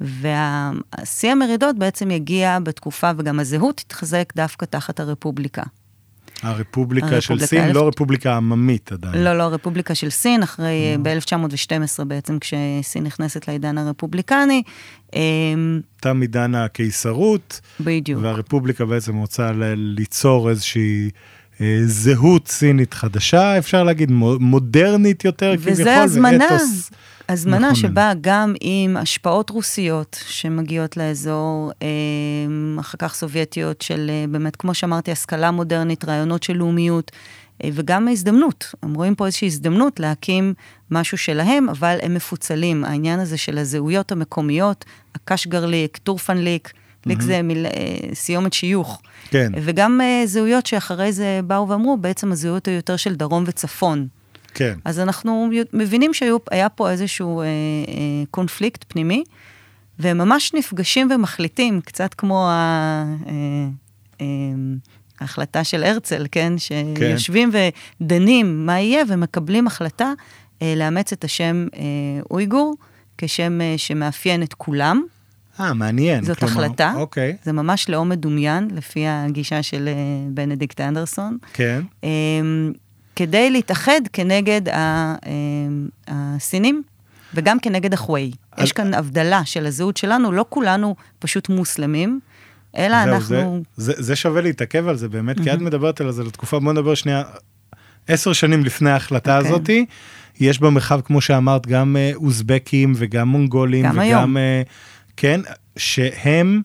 [0.00, 5.62] והשיא המרידות בעצם יגיע בתקופה, וגם הזהות תתחזק דווקא תחת הרפובליקה.
[6.42, 7.74] הרפובליקה, הרפובליקה של סין, אלף...
[7.74, 9.24] לא רפובליקה עממית עדיין.
[9.24, 10.98] לא, לא, רפובליקה של סין, אחרי, mm.
[11.02, 14.62] ב-1912 בעצם, כשסין נכנסת לעידן הרפובליקני.
[15.14, 17.60] אמ, תם עידן הקיסרות.
[17.80, 18.20] בדיוק.
[18.22, 21.10] והרפובליקה בעצם רוצה ליצור איזושהי...
[21.60, 26.90] אה, זהות סינית חדשה, אפשר להגיד מודרנית יותר כביכול, וזה הזמנה, ואתוס.
[27.32, 27.74] הזמנה נכון.
[27.74, 31.88] שבאה גם עם השפעות רוסיות שמגיעות לאזור, אה,
[32.80, 37.10] אחר כך סובייטיות של אה, באמת, כמו שאמרתי, השכלה מודרנית, רעיונות של לאומיות,
[37.64, 38.74] וגם הזדמנות.
[38.82, 40.54] הם רואים פה איזושהי הזדמנות להקים
[40.90, 42.84] משהו שלהם, אבל הם מפוצלים.
[42.84, 44.84] העניין הזה של הזהויות המקומיות,
[45.14, 46.72] הקשגרליק, טורפנליק,
[47.06, 47.66] ליק זה מיל,
[48.14, 49.02] סיומת שיוך.
[49.30, 49.52] כן.
[49.54, 54.06] וגם זהויות שאחרי זה באו ואמרו, בעצם הזהויות היותר של דרום וצפון.
[54.54, 54.74] כן.
[54.84, 57.50] אז אנחנו מבינים שהיה פה איזשהו אה, אה,
[58.30, 59.24] קונפליקט פנימי,
[59.98, 63.04] והם ממש נפגשים ומחליטים, קצת כמו ה...
[63.26, 63.32] אה,
[64.20, 64.26] אה,
[65.20, 66.52] ההחלטה של הרצל, כן?
[66.58, 67.68] שיושבים כן.
[68.00, 70.12] ודנים מה יהיה ומקבלים החלטה
[70.62, 71.80] אה, לאמץ את השם אה,
[72.30, 72.76] אויגור
[73.18, 75.02] כשם אה, שמאפיין את כולם.
[75.60, 76.24] אה, מעניין.
[76.24, 76.92] זאת כלומר, החלטה.
[76.96, 77.36] אוקיי.
[77.44, 79.94] זה ממש לאום מדומיין, לפי הגישה של אה,
[80.30, 81.38] בנדיקט אנדרסון.
[81.52, 81.80] כן.
[82.04, 82.08] אה,
[83.16, 85.14] כדי להתאחד כנגד אה,
[86.08, 86.82] הסינים
[87.34, 88.30] וגם כנגד החווי.
[88.52, 88.64] אז...
[88.64, 92.20] יש כאן הבדלה של הזהות שלנו, לא כולנו פשוט מוסלמים,
[92.76, 93.62] אלא זהו, אנחנו...
[93.76, 95.42] זה, זה, זה שווה להתעכב על זה באמת, mm-hmm.
[95.42, 97.22] כי את מדברת על זה לתקופה, בוא נדבר שנייה,
[98.08, 99.40] עשר שנים לפני ההחלטה okay.
[99.40, 99.54] אוקיי.
[99.54, 99.86] הזאתי,
[100.40, 103.84] יש במרחב, כמו שאמרת, גם אה, אוזבקים וגם מונגולים.
[103.84, 104.36] גם וגם, היום.
[104.36, 104.62] אה,
[105.16, 105.40] כן,
[105.76, 106.62] שהם...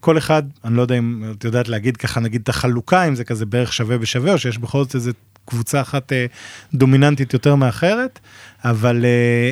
[0.00, 3.24] כל אחד, אני לא יודע אם את יודעת להגיד ככה, נגיד את החלוקה, אם זה
[3.24, 5.10] כזה בערך שווה בשווה, או שיש בכל זאת איזה
[5.44, 6.26] קבוצה אחת אה,
[6.74, 8.20] דומיננטית יותר מאחרת,
[8.64, 9.50] אבל אה,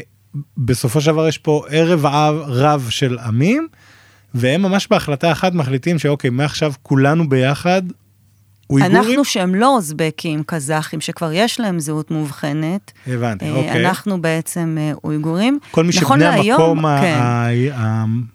[0.56, 2.06] בסופו של דבר יש פה ערב
[2.46, 3.68] רב של עמים,
[4.34, 7.82] והם ממש בהחלטה אחת מחליטים שאוקיי, מעכשיו כולנו ביחד
[8.70, 8.96] אויגורים?
[8.96, 12.92] אנחנו שהם לא אוזבקים, קזחים, שכבר יש להם זהות מובחנת.
[13.06, 13.86] הבנתי, אה, אוקיי.
[13.86, 15.58] אנחנו בעצם אה, אויגורים.
[15.70, 17.18] כל מי שבני המקום כן.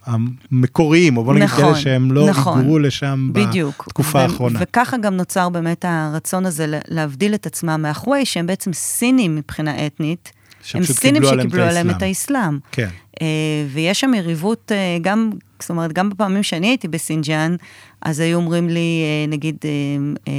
[0.06, 3.84] המקוריים, או בוא נגיד כאלה נכון, שהם לא נכון, היגרו לשם בדיוק.
[3.88, 4.60] בתקופה האחרונה.
[4.62, 10.32] וככה גם נוצר באמת הרצון הזה להבדיל את עצמם מאחווי, שהם בעצם סינים מבחינה אתנית.
[10.74, 12.60] הם סינים שקיבלו עליהם את האסלאם.
[12.72, 12.88] כן.
[13.22, 13.28] אה,
[13.70, 17.56] ויש שם יריבות גם, זאת אומרת, גם בפעמים שאני הייתי בסינג'אן,
[18.02, 20.32] אז היו אומרים לי, אה, נגיד, אה,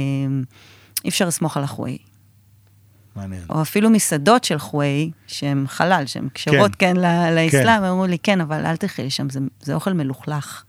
[1.03, 1.97] אי אפשר לסמוך על החווי.
[3.15, 3.41] מעניין.
[3.49, 7.01] או אפילו מסעדות של חווי, שהן חלל, שהן כשרות כן, כן
[7.35, 7.83] לאסלאם, כן.
[7.83, 10.63] אמרו לי, כן, אבל אל תלכי לשם, זה, זה אוכל מלוכלך.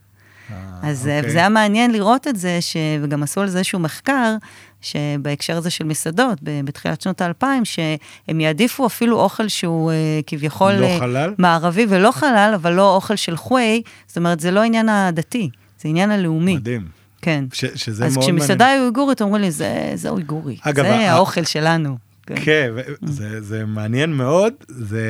[0.83, 1.33] אז אוקיי.
[1.33, 2.77] זה היה מעניין לראות את זה, ש...
[3.03, 4.37] וגם עשו על זה איזשהו מחקר,
[4.81, 9.95] שבהקשר הזה של מסעדות, בתחילת שנות האלפיים, שהם יעדיפו אפילו אוכל שהוא uh,
[10.27, 11.35] כביכול לא חלל?
[11.39, 15.89] מערבי ולא חלל, אבל לא אוכל של חווי, זאת אומרת, זה לא עניין הדתי, זה
[15.89, 16.57] עניין הלאומי.
[16.57, 16.87] מדהים.
[17.23, 17.45] כן.
[17.53, 21.97] ש, שזה אז כשמסעדה היא אויגורית, אומרים לי, זה, זה אויגורי, אגב, זה האוכל שלנו.
[22.27, 22.71] כן, כן
[23.03, 25.03] זה, זה מעניין מאוד, זה,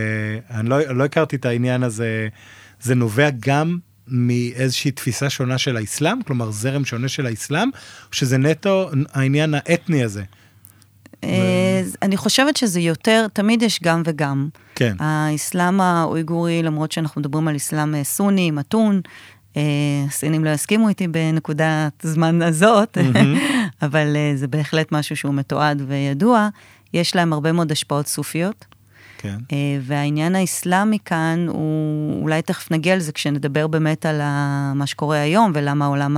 [0.50, 2.28] אני לא, לא הכרתי את העניין הזה,
[2.81, 3.78] זה נובע גם
[4.10, 7.68] מאיזושהי תפיסה שונה של האסלאם, כלומר זרם שונה של האסלאם,
[8.10, 10.22] או שזה נטו העניין האתני הזה?
[11.24, 14.48] אה, אני חושבת שזה יותר, תמיד יש גם וגם.
[14.74, 14.96] כן.
[14.98, 19.00] האסלאם האויגורי, למרות שאנחנו מדברים על אסלאם אה, סוני, מתון,
[19.56, 19.62] אה,
[20.08, 22.98] הסינים לא יסכימו איתי בנקודת זמן הזאת,
[23.82, 26.48] אבל זה בהחלט משהו שהוא מתועד וידוע.
[26.94, 28.64] יש להם הרבה מאוד השפעות סופיות.
[29.18, 29.37] כן.
[29.83, 34.20] והעניין האסלאמי כאן, הוא, אולי תכף נגיע לזה כשנדבר באמת על
[34.74, 36.16] מה שקורה היום, ולמה העולם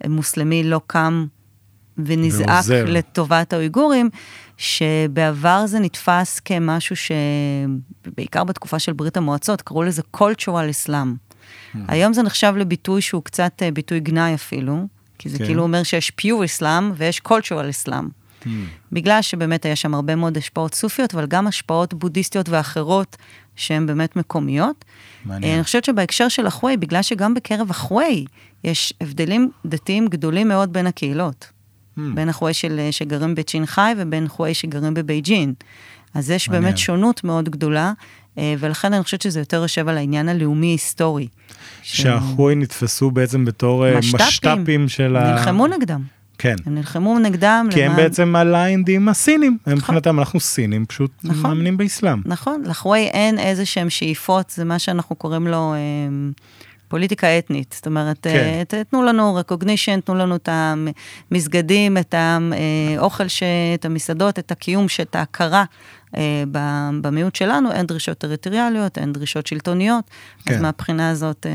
[0.00, 1.26] המוסלמי לא קם
[1.98, 2.84] ונזעק ועוזר.
[2.88, 4.10] לטובת האויגורים,
[4.56, 10.90] שבעבר זה נתפס כמשהו שבעיקר בתקופה של ברית המועצות, קראו לזה cultural Islam.
[10.90, 11.78] Mm.
[11.88, 14.86] היום זה נחשב לביטוי שהוא קצת אה, ביטוי גנאי אפילו,
[15.18, 15.44] כי זה כן.
[15.44, 18.04] כאילו אומר שיש pure Islam ויש cultural Islam.
[18.46, 18.48] Mm.
[18.92, 23.16] בגלל שבאמת היה שם הרבה מאוד השפעות סופיות, אבל גם השפעות בודהיסטיות ואחרות
[23.56, 24.84] שהן באמת מקומיות.
[25.24, 25.54] מעניין.
[25.54, 28.24] אני חושבת שבהקשר של החואי, בגלל שגם בקרב החואי
[28.64, 31.50] יש הבדלים דתיים גדולים מאוד בין הקהילות.
[31.98, 32.00] Hmm.
[32.14, 35.54] בין החואי של, שגרים בצ'ינגחאי ובין חואי שגרים בבייג'ינג.
[36.14, 36.64] אז יש מעניין.
[36.64, 37.92] באמת שונות מאוד גדולה,
[38.38, 41.28] אה, ולכן אני חושבת שזה יותר יושב על העניין הלאומי-היסטורי.
[41.82, 42.56] שהחואי ש...
[42.56, 45.32] נתפסו בעצם בתור אה, משת"פים, משת"פים של ה...
[45.32, 46.02] נלחמו נגדם.
[46.38, 46.56] כן.
[46.66, 47.68] הם נלחמו נגדם.
[47.70, 47.90] כי למען...
[47.90, 49.58] הם בעצם aligned עם הסינים.
[49.60, 49.74] נכון.
[49.74, 51.42] מבחינתם אנחנו סינים, פשוט נכון.
[51.42, 52.22] מאמינים באסלאם.
[52.24, 55.74] נכון, לחווי אין איזה שהם שאיפות, זה מה שאנחנו קוראים לו...
[55.74, 55.78] אה,
[56.88, 58.62] פוליטיקה אתנית, זאת אומרת, כן.
[58.68, 63.24] ת, תנו לנו recognition, תנו לנו את המסגדים, את האוכל,
[63.74, 65.64] את המסעדות, את הקיום, את ההכרה
[66.16, 66.44] אה,
[67.00, 70.04] במיעוט שלנו, אין דרישות טריטוריאליות, אין דרישות שלטוניות,
[70.44, 70.54] כן.
[70.54, 71.52] אז מהבחינה הזאת, אה,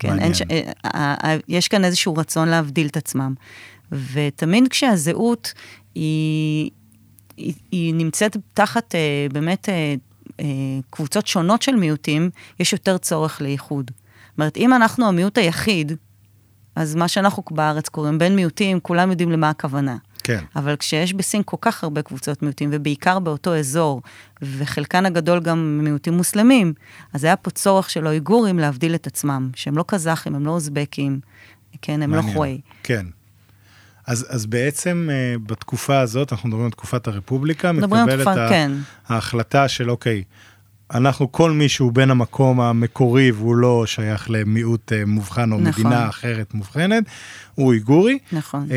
[0.00, 0.42] כן, אין, ש,
[0.84, 3.34] אה, יש כאן איזשהו רצון להבדיל את עצמם.
[4.12, 5.52] ותמיד כשהזהות
[5.94, 6.70] היא,
[7.36, 8.94] היא, היא נמצאת תחת
[9.32, 9.68] באמת
[10.90, 13.90] קבוצות שונות של מיעוטים, יש יותר צורך לאיחוד.
[13.90, 15.92] זאת אומרת, אם אנחנו המיעוט היחיד,
[16.76, 19.96] אז מה שאנחנו בארץ קוראים בין מיעוטים, כולם יודעים למה הכוונה.
[20.38, 20.44] כן.
[20.56, 24.02] אבל כשיש בסין כל כך הרבה קבוצות מיעוטים, ובעיקר באותו אזור,
[24.42, 26.72] וחלקן הגדול גם מיעוטים מוסלמים,
[27.12, 31.20] אז היה פה צורך של האויגורים להבדיל את עצמם, שהם לא קזחים, הם לא אוזבקים,
[31.82, 32.28] כן, הם לא מעניין.
[32.28, 32.60] לא חווי.
[32.82, 33.06] כן.
[34.06, 38.72] אז, אז בעצם uh, בתקופה הזאת, אנחנו מדברים על תקופת הרפובליקה, מקבלת תקופה, כן.
[39.08, 40.22] ההחלטה של אוקיי,
[40.94, 45.84] אנחנו, כל מי שהוא בין המקום המקורי והוא לא שייך למיעוט uh, מובחן או נכון.
[45.84, 47.04] מדינה אחרת מובחנת,
[47.54, 48.18] הוא איגורי.
[48.32, 48.68] נכון.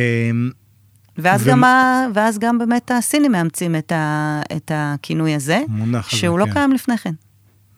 [1.18, 1.50] ואז, ו...
[1.50, 2.06] גם ה...
[2.14, 4.42] ואז גם באמת הסינים מאמצים את, ה...
[4.56, 5.64] את הכינוי הזה,
[6.08, 6.54] שהוא לא כן.
[6.54, 7.14] קיים לפני כן.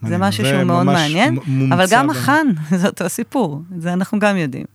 [0.07, 1.37] זה משהו שהוא מאוד מעניין,
[1.71, 2.47] אבל גם החאן,
[2.81, 4.65] זה אותו סיפור, זה אנחנו גם יודעים.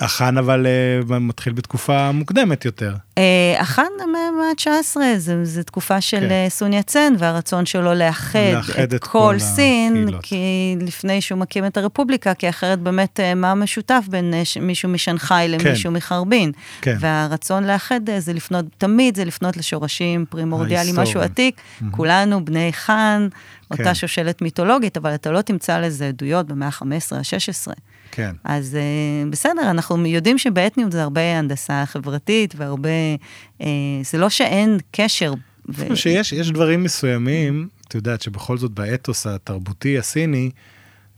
[0.00, 0.66] החאן אבל
[1.08, 2.94] uh, מתחיל בתקופה מוקדמת יותר.
[3.14, 3.20] Uh,
[3.58, 4.96] החאן מהמאה ה-19,
[5.42, 6.44] זו תקופה של כן.
[6.46, 10.22] uh, סון יצן, והרצון שלו לאחד, לאחד את, את כל, כל סין, הקהילות.
[10.22, 15.90] כי לפני שהוא מקים את הרפובליקה, כי אחרת באמת מה משותף בין מישהו משנגחאי למישהו
[15.90, 15.96] כן.
[15.96, 16.52] מחרבין.
[16.80, 16.96] כן.
[17.00, 21.84] והרצון לאחד זה לפנות, תמיד זה לפנות לשורשים פרימורדיאליים, משהו עתיק, mm-hmm.
[21.90, 23.28] כולנו בני חאן,
[23.70, 23.94] אותה כן.
[23.94, 27.72] שושלת מיתולוגית, אבל אתה לא תמצא לזה עדויות במאה ה-15, ה-16.
[28.10, 28.34] כן.
[28.44, 32.88] אז uh, בסדר, אנחנו יודעים שבאתניות זה הרבה הנדסה חברתית והרבה,
[33.60, 33.64] uh,
[34.10, 35.34] זה לא שאין קשר.
[35.68, 35.96] ו...
[35.96, 40.50] שיש יש דברים מסוימים, את יודעת שבכל זאת באתוס התרבותי הסיני,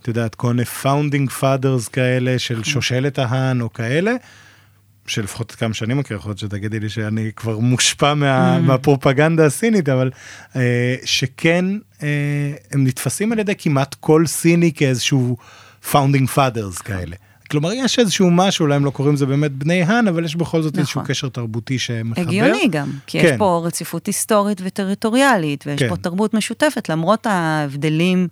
[0.02, 2.64] את יודעת, כל מיני founding fathers כאלה של כן.
[2.64, 4.12] שושלת ההאן או כאלה,
[5.06, 8.60] שלפחות כמה שאני מכיר, יכול להיות שתגידי לי שאני כבר מושפע מה, mm.
[8.60, 10.10] מהפרופגנדה הסינית, אבל
[10.56, 11.64] אה, שכן
[12.02, 12.08] אה,
[12.72, 15.36] הם נתפסים על ידי כמעט כל סיני כאיזשהו
[15.84, 17.16] founding fathers כאלה.
[17.50, 20.62] כלומר, יש איזשהו משהו, אולי הם לא קוראים לזה באמת בני האן, אבל יש בכל
[20.62, 20.80] זאת נכון.
[20.80, 22.22] איזשהו קשר תרבותי שמחבר.
[22.22, 23.26] הגיוני גם, כי כן.
[23.26, 25.88] יש פה רציפות היסטורית וטריטוריאלית, ויש כן.
[25.88, 28.28] פה תרבות משותפת, למרות ההבדלים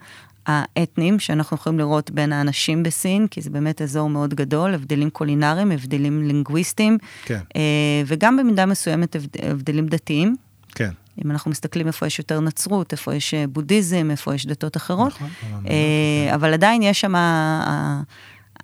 [0.46, 5.70] האתניים שאנחנו יכולים לראות בין האנשים בסין, כי זה באמת אזור מאוד גדול, הבדלים קולינריים,
[5.70, 7.40] הבדלים לינגוויסטיים, כן.
[7.56, 10.36] אה, וגם במידה מסוימת הבדלים דתיים.
[10.74, 10.90] כן.
[11.24, 15.12] אם אנחנו מסתכלים איפה יש יותר נצרות, איפה יש אה, בודהיזם, איפה יש דתות אחרות.
[15.12, 15.30] נכון.
[15.68, 17.14] אה, אבל עדיין יש שם,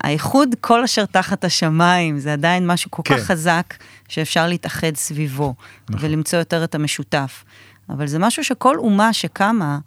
[0.02, 3.16] האיחוד כל אשר תחת השמיים, זה עדיין משהו כל כן.
[3.16, 3.74] כך חזק,
[4.08, 5.54] שאפשר להתאחד סביבו,
[5.90, 6.08] נכון.
[6.08, 7.44] ולמצוא יותר את המשותף.
[7.88, 9.78] אבל זה משהו שכל אומה שקמה,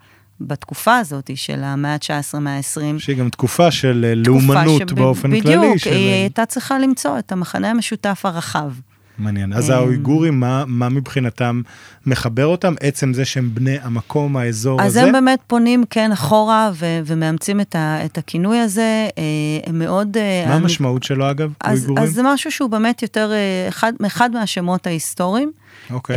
[0.41, 2.99] בתקופה הזאת של המאה ה-19, המאה ה-20.
[2.99, 4.95] שהיא גם תקופה של אה, לאומנות שב...
[4.95, 5.57] באופן בדיוק, כללי.
[5.57, 8.71] בדיוק, היא הייתה צריכה למצוא את המחנה המשותף הרחב.
[9.17, 9.53] מעניין.
[9.53, 11.61] אז האויגורים, מה, מה מבחינתם
[12.05, 12.73] מחבר אותם?
[12.79, 15.01] עצם זה שהם בני המקום, האזור אז הזה?
[15.01, 19.07] אז הם באמת פונים, כן, אחורה ו- ומאמצים את, ה- את הכינוי הזה.
[19.17, 19.23] אה,
[19.65, 20.17] הם מאוד...
[20.17, 20.61] אה, מה אני...
[20.61, 22.03] המשמעות שלו, אגב, אז, אויגורים?
[22.03, 25.51] אז זה משהו שהוא באמת יותר, אה, אחד, אחד מהשמות ההיסטוריים.
[25.89, 26.15] אוקיי.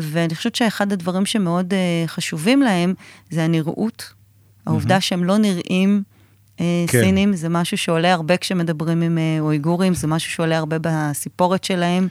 [0.00, 1.74] ואני חושבת שאחד הדברים שמאוד
[2.06, 2.94] חשובים להם
[3.30, 4.12] זה הנראות.
[4.66, 5.00] העובדה.
[5.00, 6.02] שהם לא נראים...
[6.86, 7.02] כן.
[7.04, 12.08] סינים, זה משהו שעולה הרבה כשמדברים עם אה, אויגורים, זה משהו שעולה הרבה בסיפורת שלהם.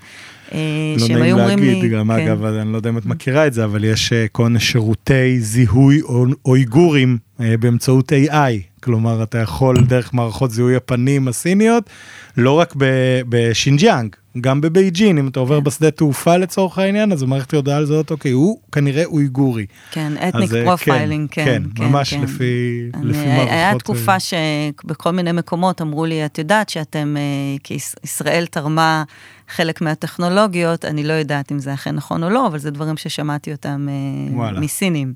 [0.53, 0.59] אה,
[0.99, 1.15] לא לי...
[1.15, 2.27] נעים להגיד, גם כן.
[2.27, 6.01] אגב, אני לא יודע אם את מכירה את זה, אבל יש אה, כל שירותי זיהוי
[6.45, 8.81] אויגורים באמצעות AI.
[8.83, 11.89] כלומר, אתה יכול דרך מערכות זיהוי הפנים הסיניות,
[12.38, 12.73] לא רק
[13.29, 15.63] בשינג'יאנג, גם בבייג'ין, אם אתה עובר כן.
[15.63, 19.65] בשדה תעופה לצורך העניין, אז המערכת יודעה לזהות, אוקיי, הוא כנראה אויגורי.
[19.91, 22.21] כן, ethnic profiling, כן, כן, כן, ממש כן.
[22.21, 23.49] לפי, אני, לפי מערכות.
[23.52, 24.19] היה תקופה ו...
[24.19, 29.04] שבכל מיני מקומות אמרו לי, את יודעת שאתם, אה, כי ישראל תרמה
[29.49, 33.52] חלק מהטכנולוגיות, אני לא יודעת אם זה אכן נכון או לא, אבל זה דברים ששמעתי
[33.52, 34.60] אותם אה, וואלה.
[34.60, 35.13] מסינים.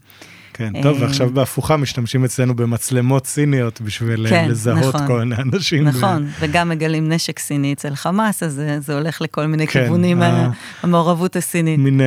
[0.53, 5.83] כן, טוב, ועכשיו בהפוכה משתמשים אצלנו במצלמות סיניות בשביל כן, לזהות נכון, כל מיני אנשים.
[5.83, 6.29] נכון, ב...
[6.39, 10.49] וגם מגלים נשק סיני אצל חמאס, אז זה, זה הולך לכל מיני כן, כיוונים, ה...
[10.83, 11.79] המעורבות הסינית.
[11.79, 12.03] מין uh,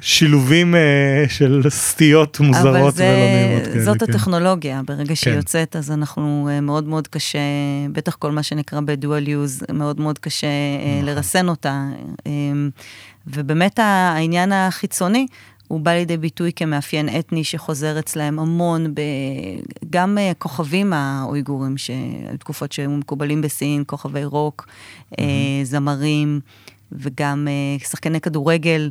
[0.00, 3.84] שילובים uh, של סטיות מוזרות ולא נעימות כאלה.
[3.84, 4.10] זאת כן.
[4.10, 5.38] הטכנולוגיה, ברגע שהיא כן.
[5.38, 7.38] יוצאת, אז אנחנו uh, מאוד מאוד קשה,
[7.92, 11.84] בטח כל מה שנקרא בדואל יוז, מאוד מאוד קשה uh, לרסן אותה.
[12.18, 12.24] Uh,
[13.26, 15.26] ובאמת העניין החיצוני,
[15.68, 19.00] הוא בא לידי ביטוי כמאפיין אתני שחוזר אצלהם המון, ב...
[19.90, 24.66] גם הכוכבים האויגורים, שהיו תקופות שהיו מקובלים בסין, כוכבי רוק,
[25.12, 25.16] mm-hmm.
[25.62, 26.40] זמרים,
[26.92, 28.90] וגם אה, שחקני כדורגל.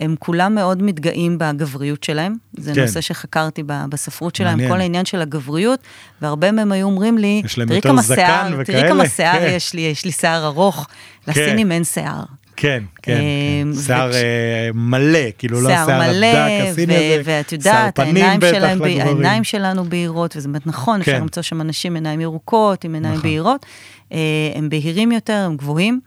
[0.00, 2.34] הם כולם מאוד מתגאים בגבריות שלהם.
[2.56, 2.80] זה כן.
[2.80, 4.70] נושא שחקרתי בספרות שלהם, מעניין.
[4.72, 5.80] כל העניין של הגבריות,
[6.22, 9.42] והרבה מהם היו אומרים לי, תראי כמה שיער, תראי כמה שיער.
[9.42, 10.86] יש לי, יש לי שיער ארוך,
[11.24, 11.32] כן.
[11.32, 12.22] לסינים אין שיער.
[12.60, 13.20] כן, כן, כן.
[13.76, 18.40] אה, שיער אה, מלא, כאילו לא שיער הדק, הסיני הזה, ואת יודעת, העיניים
[19.44, 21.20] שלנו בהירות, וזה באמת נכון, אפשר כן.
[21.20, 23.30] למצוא שם אנשים עיניים ירוקות, עם עיניים נכון.
[23.30, 23.66] בהירות,
[24.12, 24.18] אה,
[24.54, 26.00] הם בהירים יותר, הם גבוהים,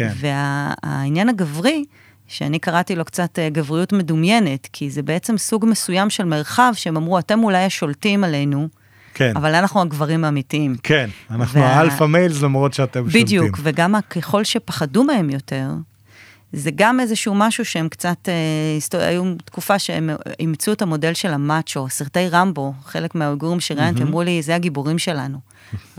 [0.00, 1.84] והעניין הגברי,
[2.28, 7.18] שאני קראתי לו קצת גבריות מדומיינת, כי זה בעצם סוג מסוים של מרחב שהם אמרו,
[7.18, 8.68] אתם אולי השולטים עלינו,
[9.14, 9.32] כן.
[9.36, 10.76] אבל אנחנו הגברים האמיתיים.
[10.82, 11.66] כן, אנחנו וה...
[11.66, 13.38] האלפא מיילס למרות שאתם בדיוק, שולטים.
[13.38, 15.66] בדיוק, וגם ככל שפחדו מהם יותר,
[16.52, 21.88] זה גם איזשהו משהו שהם קצת, אה, היו תקופה שהם אימצו את המודל של המאצ'ו,
[21.88, 24.04] סרטי רמבו, חלק מהאויגורים שראיינתי, mm-hmm.
[24.04, 25.38] אמרו לי, זה הגיבורים שלנו.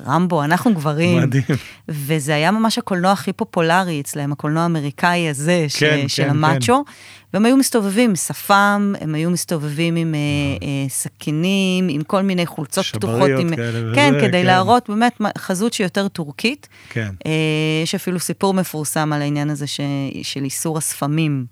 [0.07, 1.19] רמבו, אנחנו גברים.
[1.19, 1.43] מדהים.
[1.89, 6.83] וזה היה ממש הקולנוע הכי פופולרי אצלם, הקולנוע האמריקאי הזה, ש, כן, של כן, המאצ'ו.
[6.85, 6.91] כן.
[7.33, 10.19] והם היו מסתובבים עם שפם, הם היו מסתובבים עם אה,
[10.67, 13.15] אה, סכינים, עם כל מיני חולצות פתוחות.
[13.17, 13.95] שבריות כאלה.
[13.95, 14.45] כן, וזה, כדי כן.
[14.45, 16.67] להראות באמת חזות שהיא יותר טורקית.
[16.89, 17.09] כן.
[17.25, 17.31] אה,
[17.83, 19.79] יש אפילו סיפור מפורסם על העניין הזה ש,
[20.23, 21.45] של איסור השפמים.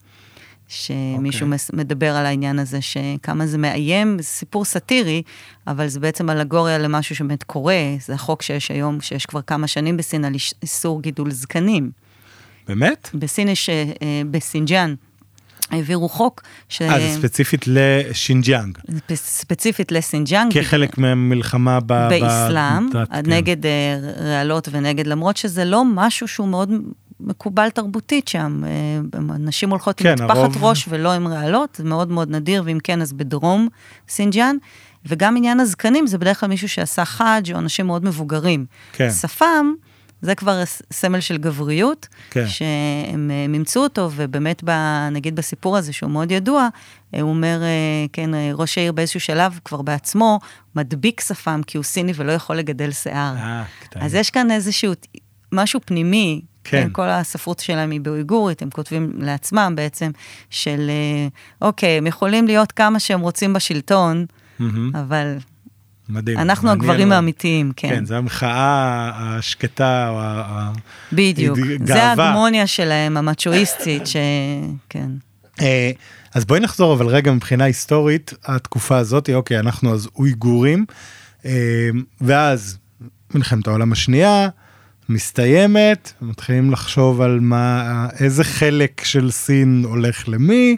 [0.69, 1.53] שמישהו okay.
[1.53, 1.79] אוקיי.
[1.79, 5.21] מדבר על העניין הזה, שכמה זה מאיים, זה סיפור סאטירי,
[5.67, 9.97] אבל זה בעצם אלגוריה למשהו שבאמת קורה, זה החוק שיש היום, שיש כבר כמה שנים
[9.97, 11.91] בסין, על איסור גידול זקנים.
[12.67, 13.09] באמת?
[13.13, 14.95] בסין יש, אה, בסינג'יאנג,
[15.71, 16.41] העבירו חוק.
[16.69, 16.81] ש...
[16.81, 18.77] אה, זה ספציפית לשינג'יאנג.
[19.13, 20.53] ספציפית לסינג'יאנג.
[20.53, 21.85] כחלק מהמלחמה ב...
[22.09, 23.05] באסלאם, ב...
[23.05, 23.31] כן.
[23.31, 23.67] נגד uh,
[24.21, 26.71] רעלות ונגד, למרות שזה לא משהו שהוא מאוד
[27.19, 28.61] מקובל תרבותית שם.
[28.63, 30.63] Uh, נשים הולכות כן, עם מטפחת הרוב...
[30.63, 33.67] ראש ולא עם רעלות, זה מאוד מאוד נדיר, ואם כן, אז בדרום
[34.09, 34.55] סינג'יאנג.
[35.05, 38.65] וגם עניין הזקנים, זה בדרך כלל מישהו שעשה חאג' או אנשים מאוד מבוגרים.
[38.93, 39.11] כן.
[39.11, 39.73] שפם,
[40.21, 42.47] זה כבר סמל של גבריות, כן.
[42.47, 44.71] שהם אימצו אותו, ובאמת, ב,
[45.11, 46.67] נגיד בסיפור הזה, שהוא מאוד ידוע,
[47.11, 50.39] הוא אומר, אה, כן, ראש העיר באיזשהו שלב כבר בעצמו
[50.75, 53.35] מדביק שפם, כי הוא סיני ולא יכול לגדל שיער.
[53.35, 53.99] אה, קטן.
[54.01, 54.93] אז יש כאן איזשהו
[55.51, 56.83] משהו פנימי, כן.
[56.83, 60.11] כן, כל הספרות שלהם היא באויגורית, הם כותבים לעצמם בעצם,
[60.49, 61.27] של אה,
[61.67, 64.25] אוקיי, הם יכולים להיות כמה שהם רוצים בשלטון,
[64.59, 64.63] mm-hmm.
[64.93, 65.37] אבל
[66.09, 66.37] מדהים.
[66.37, 67.89] אנחנו הגברים האמיתיים, כן.
[67.89, 70.71] כן, זו המחאה השקטה, או ה...
[71.13, 71.57] בדיוק.
[71.85, 75.09] זה ההגמוניה שלהם, המצ'ואיסטית, שכן.
[75.61, 75.91] אה,
[76.33, 80.85] אז בואי נחזור אבל רגע מבחינה היסטורית, התקופה הזאת, אוקיי, אנחנו אז אויגורים,
[81.45, 81.89] אה,
[82.21, 82.77] ואז
[83.35, 84.49] מלחמת העולם השנייה,
[85.09, 90.75] מסתיימת, מתחילים לחשוב על מה, איזה חלק של סין הולך למי.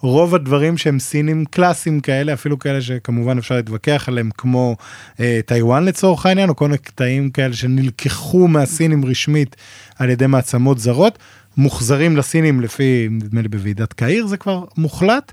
[0.00, 4.76] רוב הדברים שהם סינים קלאסיים כאלה, אפילו כאלה שכמובן אפשר להתווכח עליהם, כמו
[5.20, 9.56] אה, טיוואן לצורך העניין, או כל מיני קטעים כאלה שנלקחו מהסינים רשמית
[9.98, 11.18] על ידי מעצמות זרות,
[11.56, 15.32] מוחזרים לסינים לפי, נדמה לי בוועידת קהיר זה כבר מוחלט,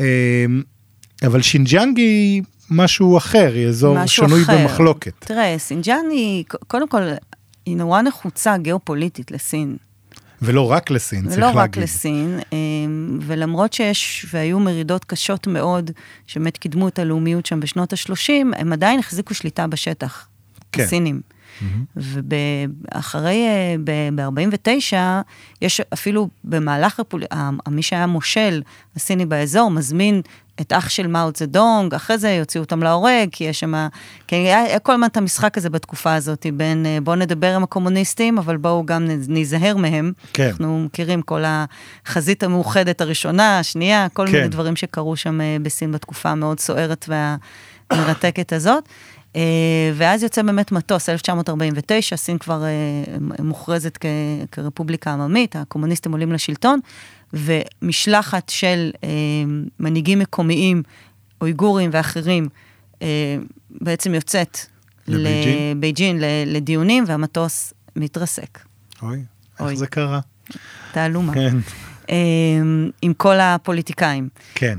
[0.00, 0.04] אה,
[1.26, 4.58] אבל שינג'יאנג היא משהו אחר, היא אזור שנוי אחר.
[4.58, 5.12] במחלוקת.
[5.18, 7.02] תראה, סינג'יאנג היא, קודם כל,
[7.66, 9.76] היא נורא נחוצה גיאופוליטית לסין.
[10.42, 11.54] ולא רק לסין, צריך להגיד.
[11.54, 15.90] ולא רק לסין, אמ, ולמרות שיש, והיו מרידות קשות מאוד,
[16.26, 20.26] שבאמת קידמו את הלאומיות שם בשנות ה-30, הם עדיין החזיקו שליטה בשטח,
[20.72, 20.82] כן.
[20.82, 21.20] הסינים.
[21.60, 22.00] Mm-hmm.
[22.94, 24.96] ואחרי, אה, ב-49,
[25.62, 27.22] יש אפילו במהלך, הפול...
[27.68, 28.62] מי שהיה מושל
[28.96, 30.22] הסיני באזור, מזמין
[30.60, 33.88] את אח של מאו צדונג, אחרי זה יוציאו אותם להורג, כי יש שם...
[34.26, 38.38] כי היה כל הזמן את המשחק הזה בתקופה הזאת, בין אה, בואו נדבר עם הקומוניסטים,
[38.38, 40.12] אבל בואו גם ניזהר מהם.
[40.32, 40.48] כן.
[40.48, 44.32] אנחנו מכירים כל החזית המאוחדת הראשונה, השנייה, כל כן.
[44.32, 48.88] מיני דברים שקרו שם אה, בסין בתקופה המאוד סוערת והמרתקת הזאת.
[49.36, 52.64] אה, ואז יוצא באמת מטוס, 1949, סין כבר
[53.38, 53.98] מוכרזת
[54.52, 56.80] כרפובליקה עממית, הקומוניסטים עולים לשלטון.
[57.32, 59.08] ומשלחת של אה,
[59.80, 60.82] מנהיגים מקומיים,
[61.40, 62.48] אויגורים ואחרים,
[63.02, 63.36] אה,
[63.70, 64.58] בעצם יוצאת
[65.08, 68.58] לבייג'ין לדיונים, והמטוס מתרסק.
[69.02, 69.24] אוי,
[69.60, 70.20] איך זה קרה?
[70.92, 71.34] תעלומה.
[71.34, 71.56] כן.
[73.02, 74.28] עם כל הפוליטיקאים.
[74.54, 74.78] כן.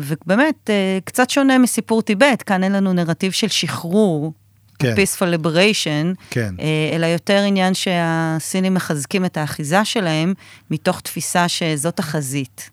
[0.00, 0.70] ובאמת,
[1.04, 4.32] קצת שונה מסיפור טיבט, כאן אין לנו נרטיב של שחרור.
[4.78, 4.94] כן.
[4.94, 6.54] peaceful liberation, כן.
[6.94, 10.34] אלא יותר עניין שהסינים מחזקים את האחיזה שלהם
[10.70, 12.70] מתוך תפיסה שזאת החזית.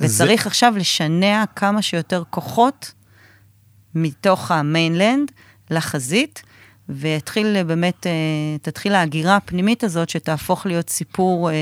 [0.00, 0.48] וצריך זה...
[0.48, 2.92] עכשיו לשנע כמה שיותר כוחות
[3.94, 5.32] מתוך המיינלנד
[5.70, 6.42] לחזית,
[6.88, 8.12] ויתחיל באמת, אה,
[8.62, 11.54] תתחיל ההגירה הפנימית הזאת שתהפוך להיות סיפור אה,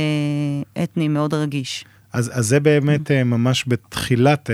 [0.83, 1.85] אתני מאוד רגיש.
[2.12, 3.25] אז, אז זה באמת mm-hmm.
[3.25, 4.51] ממש בתחילת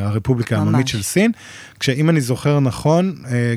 [0.00, 1.32] הרפובליקה העממית של סין,
[1.80, 3.14] כשאם אני זוכר נכון,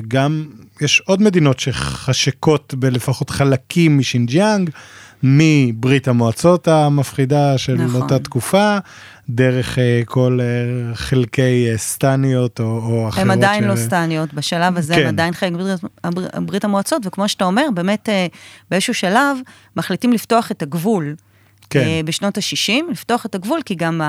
[0.08, 0.46] גם
[0.80, 4.70] יש עוד מדינות שחשקות בלפחות חלקים משינג'יאנג,
[5.22, 8.02] מברית המועצות המפחידה של נכון.
[8.02, 8.78] אותה תקופה,
[9.28, 13.24] דרך uh, כל uh, חלקי uh, סטניות או, או אחרות.
[13.24, 13.66] הם עדיין ש...
[13.66, 15.00] לא סטניות, בשלב הזה כן.
[15.00, 15.80] הם עדיין חלק ברית,
[16.46, 18.36] ברית המועצות, וכמו שאתה אומר, באמת uh,
[18.70, 19.38] באיזשהו שלב
[19.76, 21.14] מחליטים לפתוח את הגבול.
[21.70, 21.86] כן.
[22.04, 24.00] בשנות ה-60, לפתוח את הגבול, כי גם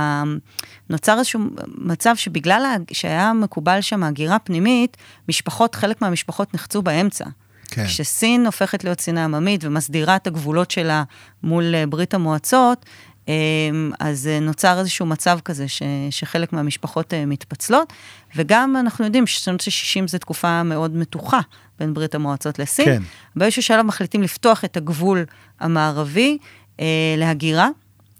[0.89, 1.39] נוצר איזשהו
[1.77, 4.97] מצב שבגלל שהיה מקובל שם הגירה פנימית,
[5.29, 7.25] משפחות, חלק מהמשפחות נחצו באמצע.
[7.69, 7.85] כן.
[7.85, 11.03] כשסין הופכת להיות סין העממית ומסדירה את הגבולות שלה
[11.43, 12.85] מול uh, ברית המועצות,
[13.29, 17.93] אמ, אז אה, נוצר איזשהו מצב כזה ש, שחלק מהמשפחות אה, מתפצלות,
[18.35, 21.39] וגם אנחנו יודעים ששנות ה-60 זו תקופה מאוד מתוחה
[21.79, 22.85] בין ברית המועצות לסין.
[22.85, 23.01] כן.
[23.35, 25.25] באיזשהו שלב מחליטים לפתוח את הגבול
[25.59, 26.37] המערבי
[26.79, 26.85] אה,
[27.17, 27.69] להגירה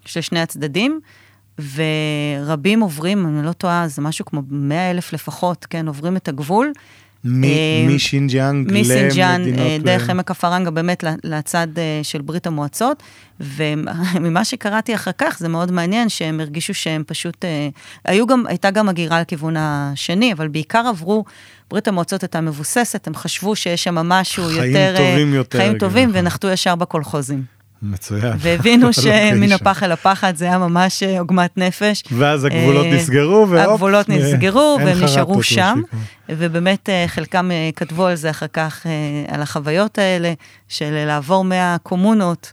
[0.05, 0.99] של שני הצדדים.
[1.75, 6.71] ורבים עוברים, אני לא טועה, זה משהו כמו 100 אלף לפחות, כן, עוברים את הגבול.
[7.25, 8.71] משינג'יאנג
[9.47, 9.81] למדינות...
[9.83, 11.67] דרך עמק הפרגנה באמת לצד
[12.03, 13.03] של ברית המועצות,
[13.39, 17.45] וממה שקראתי אחר כך, זה מאוד מעניין שהם הרגישו שהם פשוט...
[18.05, 21.23] היו גם, הייתה גם הגירה לכיוון השני, אבל בעיקר עברו,
[21.71, 24.93] ברית המועצות הייתה מבוססת, הם חשבו שיש שם משהו חיים יותר...
[24.95, 25.57] חיים טובים יותר.
[25.57, 26.21] חיים טובים, נכון.
[26.21, 27.58] ונחתו ישר בקולחוזים.
[27.81, 28.33] מצוין.
[28.37, 32.03] והבינו שמן הפח אל הפחד זה היה ממש עוגמת נפש.
[32.11, 33.69] ואז הגבולות נסגרו, והופ.
[33.69, 35.81] הגבולות נסגרו, והם נשארו שם.
[36.29, 38.85] ובאמת חלקם כתבו על זה אחר כך,
[39.27, 40.33] על החוויות האלה,
[40.67, 42.51] של לעבור מהקומונות.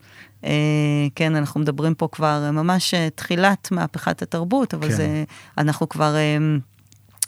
[1.14, 4.94] כן, אנחנו מדברים פה כבר ממש תחילת מהפכת התרבות, אבל כן.
[4.94, 5.24] זה,
[5.58, 6.14] אנחנו כבר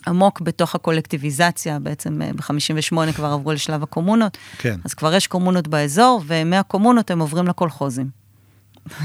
[0.07, 4.39] עמוק בתוך הקולקטיביזציה, בעצם אה, ב-58 כבר עברו לשלב הקומונות.
[4.59, 4.81] כן.
[4.85, 8.11] אז כבר יש קומונות באזור, ומהקומונות הם עוברים לקולחוזים.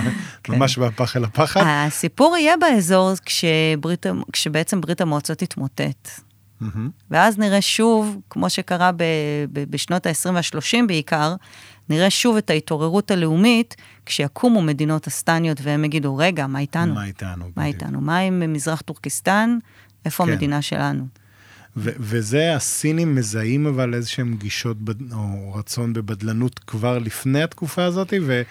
[0.48, 1.62] ממש מהפח אל הפחד.
[1.66, 6.08] הסיפור יהיה באזור כשברית, כשבעצם ברית המועצות תתמוטט.
[7.10, 9.02] ואז נראה שוב, כמו שקרה ב,
[9.52, 11.34] ב, בשנות ה-20 וה-30 בעיקר,
[11.88, 13.76] נראה שוב את ההתעוררות הלאומית,
[14.06, 16.94] כשיקומו מדינות הסטניות והם יגידו, רגע, מה איתנו?
[16.94, 17.44] מה איתנו?
[17.56, 18.00] מה איתנו?
[18.00, 19.58] מה עם מזרח טורקיסטן?
[20.04, 20.32] איפה כן.
[20.32, 21.06] המדינה שלנו?
[21.76, 28.12] ו- וזה הסינים מזהים אבל איזשהם גישות בד- או רצון בבדלנות כבר לפני התקופה הזאת,
[28.22, 28.42] ו...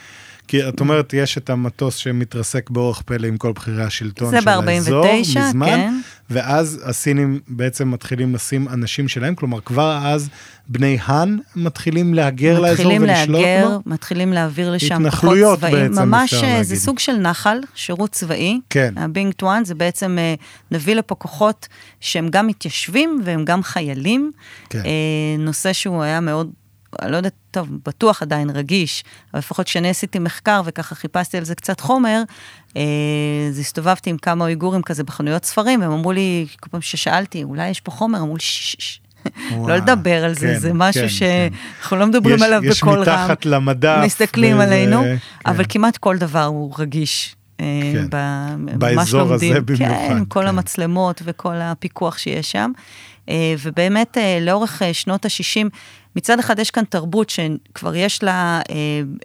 [0.49, 5.05] כי את אומרת, יש את המטוס שמתרסק באורח פלא עם כל בכירי השלטון של האזור,
[5.19, 5.93] מזמן, כן.
[6.29, 10.29] ואז הסינים בעצם מתחילים לשים אנשים שלהם, כלומר כבר אז
[10.67, 13.05] בני האן מתחילים להגר לאזור ולשלוט בו?
[13.05, 15.91] מתחילים להגר, מתחילים להעביר לשם כוחות צבאיים.
[15.91, 18.59] ממש אה, זה סוג של נחל, שירות צבאי.
[18.69, 18.93] כן.
[18.97, 20.33] הבינג טואן זה בעצם, אה,
[20.71, 21.67] נביא לפה כוחות
[21.99, 24.31] שהם גם מתיישבים והם גם חיילים.
[24.69, 24.79] כן.
[24.79, 26.49] אה, נושא שהוא היה מאוד
[27.01, 31.43] אני לא יודעת, טוב, בטוח עדיין רגיש, אבל לפחות כשאני עשיתי מחקר וככה חיפשתי על
[31.43, 32.21] זה קצת חומר,
[32.77, 32.81] אה,
[33.49, 37.69] אז הסתובבתי עם כמה אויגורים כזה בחנויות ספרים, הם אמרו לי, כל פעם ששאלתי, אולי
[37.69, 38.99] יש פה חומר, אמרו לי, ששש.
[39.67, 41.97] לא לדבר על זה, כן, זה משהו כן, שאנחנו כן.
[41.97, 43.01] לא מדברים עליו בקול רם.
[43.01, 44.01] יש מתחת למדף.
[44.05, 45.03] מסתכלים עלינו.
[45.45, 47.35] אבל כמעט כל דבר הוא רגיש.
[47.59, 48.07] אה, כן.
[48.79, 49.85] באזור הזה במיוחד.
[50.07, 50.47] כן, כל.
[50.47, 52.71] המצלמות וכל הפיקוח שיש שם.
[53.29, 55.69] אה, ובאמת, לאורך שנות ה-60,
[56.15, 58.75] מצד אחד יש כאן תרבות שכבר יש לה אה,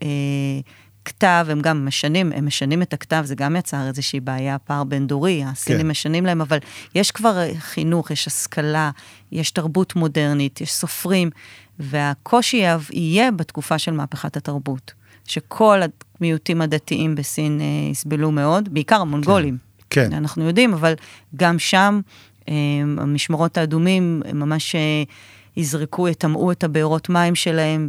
[0.02, 0.60] אה,
[1.04, 5.06] כתב, הם גם משנים, הם משנים את הכתב, זה גם יצר איזושהי בעיה, פער בין
[5.06, 5.88] דורי, הסינים כן.
[5.88, 6.58] משנים להם, אבל
[6.94, 8.90] יש כבר חינוך, יש השכלה,
[9.32, 11.30] יש תרבות מודרנית, יש סופרים,
[11.78, 14.92] והקושי יהיה בתקופה של מהפכת התרבות,
[15.24, 15.80] שכל
[16.20, 19.56] המיעוטים הדתיים בסין אה, יסבלו מאוד, בעיקר המונגולים.
[19.90, 20.10] כן.
[20.10, 20.16] כן.
[20.16, 20.94] אנחנו יודעים, אבל
[21.36, 22.00] גם שם
[22.48, 22.54] אה,
[22.98, 24.74] המשמרות האדומים ממש...
[24.74, 25.02] אה,
[25.56, 27.88] יזרקו, יטמעו את הבארות מים שלהם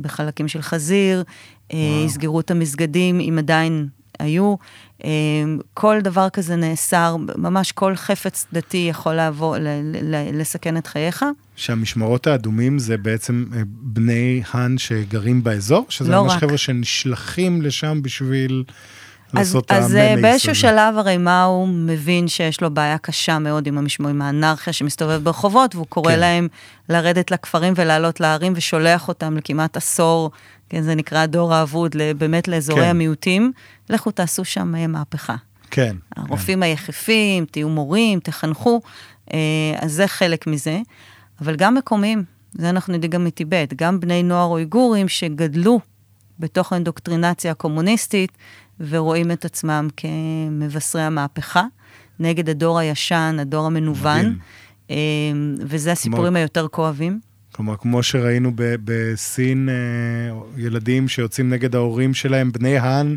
[0.00, 1.24] בחלקים של חזיר,
[1.72, 2.06] אה, וואו.
[2.06, 4.54] יסגרו את המסגדים, אם עדיין היו.
[5.04, 5.10] אה,
[5.74, 9.56] כל דבר כזה נאסר, ממש כל חפץ דתי יכול לעבור,
[10.32, 11.24] לסכן את חייך.
[11.56, 15.86] שהמשמרות האדומים זה בעצם אה, בני האן שגרים באזור?
[15.88, 16.40] שזה לא ממש רק.
[16.40, 18.64] חבר'ה שנשלחים לשם בשביל
[19.38, 20.60] לעשות אז הממייס אז באיזשהו הזה.
[20.60, 25.24] שלב הרי מה הוא מבין שיש לו בעיה קשה מאוד עם המשמעות, עם האנרכיה שמסתובב
[25.24, 26.18] ברחובות, והוא קורא כן.
[26.18, 26.48] להם
[26.88, 30.30] לרדת לכפרים ולעלות להרים ושולח אותם לכמעט עשור,
[30.68, 32.88] כן, זה נקרא הדור האבוד, באמת לאזורי כן.
[32.88, 33.52] המיעוטים,
[33.90, 35.36] לכו תעשו שם אה, מהפכה.
[35.70, 35.96] כן.
[36.16, 38.80] הרופאים היחפים, תהיו מורים, תחנכו,
[39.32, 39.38] אה,
[39.80, 40.80] אז זה חלק מזה.
[41.40, 45.80] אבל גם מקומיים, זה אנחנו יודעים גם מטיבט, גם בני נוער אויגורים שגדלו
[46.38, 48.32] בתוך האינדוקטרינציה הקומוניסטית
[48.80, 51.62] ורואים את עצמם כמבשרי המהפכה,
[52.20, 54.38] נגד הדור הישן, הדור המנוון, מדהים.
[54.90, 54.96] אה,
[55.60, 57.20] וזה הסיפורים היותר כואבים.
[57.52, 63.16] כלומר, כמו שראינו ב- בסין, אה, ילדים שיוצאים נגד ההורים שלהם, בני האן,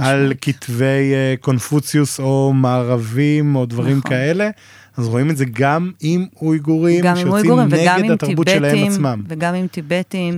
[0.00, 0.32] על.
[0.40, 4.10] כתבי אה, קונפוציוס או מערבים או דברים נכון.
[4.10, 4.50] כאלה,
[4.96, 8.48] אז רואים את זה גם עם אויגורים, גם עם שיוצאים אויגורים וגם נגד עם התרבות
[8.48, 9.22] שלהם טיבטים, עצמם.
[9.28, 10.36] וגם עם טיבטים.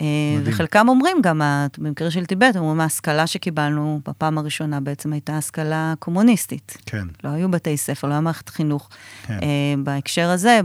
[0.00, 0.42] מדהים.
[0.44, 1.42] וחלקם אומרים גם,
[1.78, 6.76] במקרה של טיבט, אומרים, ההשכלה שקיבלנו בפעם הראשונה בעצם הייתה השכלה קומוניסטית.
[6.86, 8.88] כן, לא היו בתי ספר, לא היה מערכת חינוך.
[9.26, 9.38] כן.
[9.42, 10.60] אה, בהקשר הזה,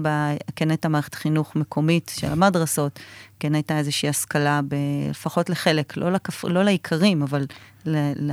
[0.56, 3.00] כן הייתה מערכת חינוך מקומית של המדרסות,
[3.40, 4.76] כן הייתה איזושהי השכלה, ב,
[5.10, 7.46] לפחות לחלק, לא, לכפ, לא לעיקרים, אבל
[7.86, 8.32] ל, ל,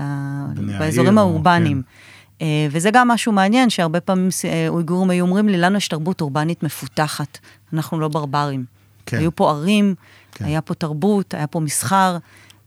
[0.79, 1.83] באזורים העיר, האורבניים.
[1.83, 2.45] כן.
[2.45, 6.21] אה, וזה גם משהו מעניין, שהרבה פעמים אה, אויגורים היו אומרים לי, לנו יש תרבות
[6.21, 7.39] אורבנית מפותחת,
[7.73, 8.65] אנחנו לא ברברים.
[9.07, 9.19] כן.
[9.19, 9.95] היו פה ערים,
[10.39, 10.45] כן.
[10.45, 12.19] היה פה תרבות, היה פה מסחר,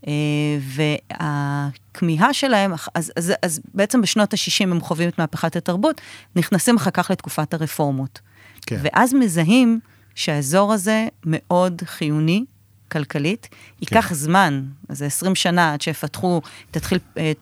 [0.06, 0.12] אה,
[0.60, 6.00] והכמיהה שלהם, אז, אז, אז בעצם בשנות ה-60 הם חווים את מהפכת התרבות,
[6.36, 8.20] נכנסים אחר כך לתקופת הרפורמות.
[8.66, 8.80] כן.
[8.82, 9.80] ואז מזהים
[10.14, 12.44] שהאזור הזה מאוד חיוני
[12.92, 13.48] כלכלית,
[13.80, 17.32] ייקח זמן, אז זה 20 שנה עד שיפתחו, תתחיל, אה,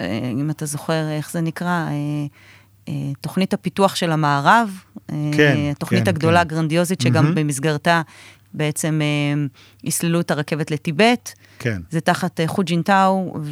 [0.00, 1.92] אה, אם אתה זוכר, איך זה נקרא, אה,
[2.88, 4.70] אה, תוכנית הפיתוח של המערב,
[5.10, 6.50] אה, כן, התוכנית כן, הגדולה, כן.
[6.50, 7.34] הגרנדיוזית, שגם מהמם.
[7.34, 8.02] במסגרתה
[8.56, 9.46] בעצם אה,
[9.84, 11.32] יסללו את הרכבת לטיבט.
[11.58, 13.44] כן, זה תחת אה, חוג'ינטאו, נכון.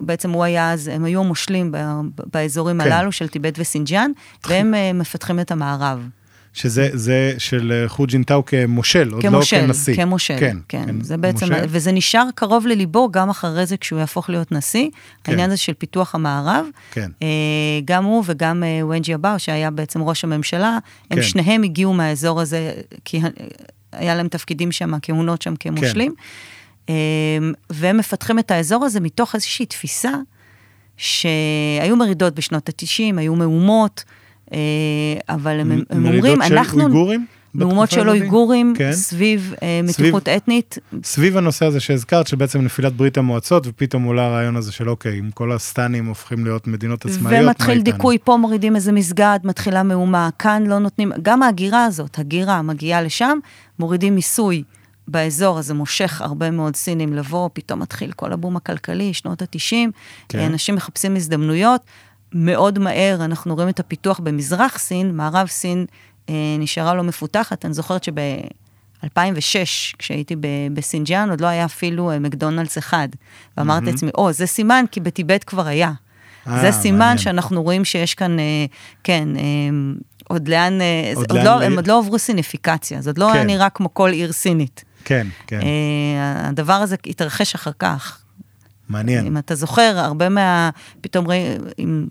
[0.00, 2.00] ובעצם הוא היה אז, הם היו המושלים ב-
[2.32, 2.92] באזורים כן.
[2.92, 4.10] הללו של טיבט וסינג'אן,
[4.48, 6.08] והם אה, מפתחים את המערב.
[6.52, 9.96] שזה זה של אה, חו ג'ינטאו כמושל, עוד לא כנשיא.
[9.96, 11.64] כמושל, כן, כן, זה בעצם, מושל.
[11.68, 14.88] וזה נשאר קרוב לליבו גם אחרי זה כשהוא יהפוך להיות נשיא,
[15.24, 15.32] כן.
[15.32, 17.28] העניין הזה של פיתוח המערב, כן, אה,
[17.84, 20.78] גם הוא וגם אה, ונג'י אבאו, שהיה בעצם ראש הממשלה,
[21.10, 21.22] הם כן.
[21.22, 22.72] שניהם הגיעו מהאזור הזה,
[23.04, 23.20] כי
[23.92, 26.14] היה להם תפקידים שם, כהונות שם כמושלים,
[26.88, 26.94] אה,
[27.70, 30.12] והם מפתחים את האזור הזה מתוך איזושהי תפיסה
[30.96, 34.04] שהיו מרידות בשנות ה-90, היו מהומות,
[34.52, 34.58] אה,
[35.28, 36.82] אבל הם, הם אומרים, מרידות של אנחנו...
[36.82, 37.26] אויגורים?
[37.54, 38.08] מהומות של?
[38.08, 38.92] אויגורים כן.
[38.92, 40.78] סביב אה, סביב- מתיחות אתנית.
[41.04, 45.30] סביב הנושא הזה שהזכרת, שבעצם נפילת ברית המועצות, ופתאום עולה הרעיון הזה של אוקיי, אם
[45.30, 47.92] כל הסטנים הופכים להיות מדינות עצמאיות, מה ומתחיל איתנו?
[47.92, 53.02] דיכוי, פה מורידים איזה מסגד, מתחילה מהומה, כאן לא נותנים, גם ההגירה הזאת, הגירה מגיעה
[53.02, 53.38] לשם,
[53.78, 54.62] מורידים מיסוי
[55.08, 59.72] באזור, אז זה מושך הרבה מאוד סינים לבוא, פתאום מתחיל כל הבום הכלכלי, שנות ה-90,
[60.28, 60.38] כן.
[60.38, 61.80] אנשים מחפשים הזדמנויות,
[62.34, 65.84] מאוד מהר אנחנו רואים את הפיתוח במזרח סין, מערב סין אה,
[66.58, 68.12] נשארה לא מפותחת, אני זוכרת שב...
[69.04, 70.36] 2006, כשהייתי
[70.72, 73.08] בסינג'אן, עוד לא היה אפילו אה, מקדונלדס אחד.
[73.56, 75.92] ואמרתי לעצמי, או, זה סימן, כי בטיבט כבר היה.
[76.48, 77.18] אה, זה סימן מעניין.
[77.18, 78.44] שאנחנו רואים שיש כאן, אה,
[79.04, 79.42] כן, אה,
[80.28, 83.18] עוד לאן, אה, עוד עוד לאן לא, ל- הם עוד לא עברו סיניפיקציה, זה עוד
[83.18, 83.32] לא כן.
[83.34, 84.84] היה נראה כמו כל עיר סינית.
[85.04, 88.18] כן, כן, אה, הדבר הזה התרחש אחר כך.
[88.88, 89.26] מעניין.
[89.26, 90.70] אם אתה זוכר, הרבה מה...
[91.00, 91.26] פתאום
[91.78, 92.06] אם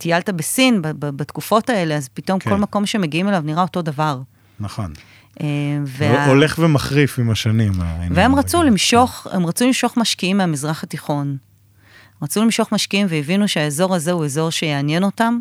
[0.00, 2.50] טיילת בסין בתקופות האלה, אז פתאום כן.
[2.50, 4.20] כל מקום שמגיעים אליו נראה אותו דבר.
[4.60, 4.92] נכון.
[5.40, 5.46] אה,
[5.86, 7.72] וה- הולך ומחריף עם השנים.
[7.80, 8.34] העניין והם.
[8.34, 11.36] רצו למשוך, הם רצו למשוך משקיעים מהמזרח התיכון.
[12.22, 15.38] רצו למשוך משקיעים והבינו שהאזור הזה הוא אזור שיעניין אותם,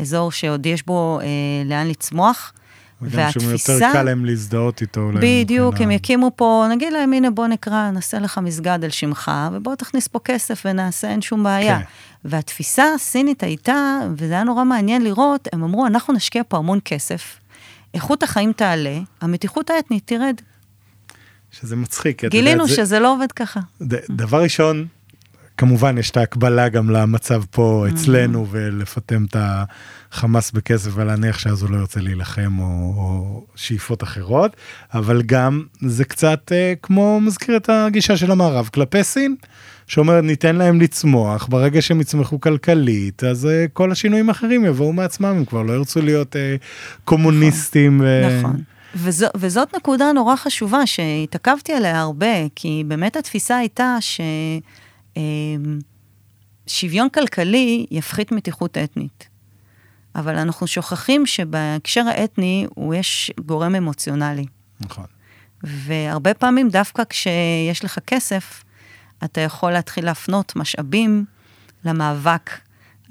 [0.00, 1.26] אזור שעוד יש בו אה,
[1.64, 2.52] לאן לצמוח,
[3.02, 5.00] וגם שהוא יותר קל להם להזדהות איתו.
[5.00, 8.90] אולי בדיוק, מבחינה- הם יקימו פה, נגיד להם, הנה בוא נקרא, נעשה לך מסגד על
[8.90, 11.78] שמך, ובוא תכניס פה כסף ונעשה, אין שום בעיה.
[11.78, 11.84] כן.
[12.24, 13.76] והתפיסה הסינית הייתה,
[14.16, 17.36] וזה היה נורא מעניין לראות, הם אמרו, אנחנו נשקיע פה המון כסף,
[17.94, 20.34] איכות החיים תעלה, המתיחות האתנית תרד.
[21.50, 22.24] שזה מצחיק.
[22.24, 23.60] גילינו זה- שזה לא עובד ככה.
[23.82, 24.86] ד- דבר ראשון,
[25.58, 29.36] כמובן יש את ההקבלה גם למצב פה אצלנו ולפטם את
[30.12, 32.64] החמאס בכסף ולהניח שאז הוא לא ירצה להילחם או,
[32.96, 34.56] או שאיפות אחרות,
[34.94, 39.34] אבל גם זה קצת אה, כמו מזכיר את הגישה של המערב כלפי סין,
[39.86, 45.26] שאומרת ניתן להם לצמוח, ברגע שהם יצמחו כלכלית, אז אה, כל השינויים האחרים יבואו מעצמם,
[45.26, 46.56] הם כבר לא ירצו להיות אה,
[47.04, 48.00] קומוניסטים.
[48.04, 48.38] ו...
[48.38, 48.56] נכון.
[48.94, 53.96] וזו, וזאת נקודה נורא חשובה שהתעכבתי עליה הרבה, כי באמת התפיסה הייתה
[56.66, 59.28] ששוויון כלכלי יפחית מתיחות אתנית.
[60.14, 64.46] אבל אנחנו שוכחים שבהקשר האתני הוא יש גורם אמוציונלי.
[64.80, 65.04] נכון.
[65.62, 68.64] והרבה פעמים דווקא כשיש לך כסף,
[69.24, 71.24] אתה יכול להתחיל להפנות משאבים
[71.84, 72.50] למאבק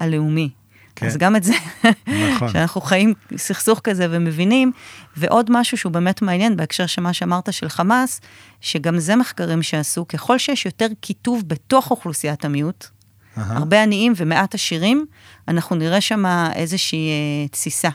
[0.00, 0.50] הלאומי.
[0.98, 1.06] כן.
[1.06, 1.52] אז גם את זה,
[2.34, 2.48] נכון.
[2.48, 4.72] שאנחנו חיים סכסוך כזה ומבינים,
[5.16, 8.20] ועוד משהו שהוא באמת מעניין בהקשר של מה שאמרת של חמאס,
[8.60, 12.86] שגם זה מחקרים שעשו, ככל שיש יותר קיטוב בתוך אוכלוסיית המיעוט,
[13.38, 13.56] אהה.
[13.56, 15.06] הרבה עניים ומעט עשירים,
[15.48, 16.24] אנחנו נראה שם
[16.54, 17.88] איזושהי אה, תסיסה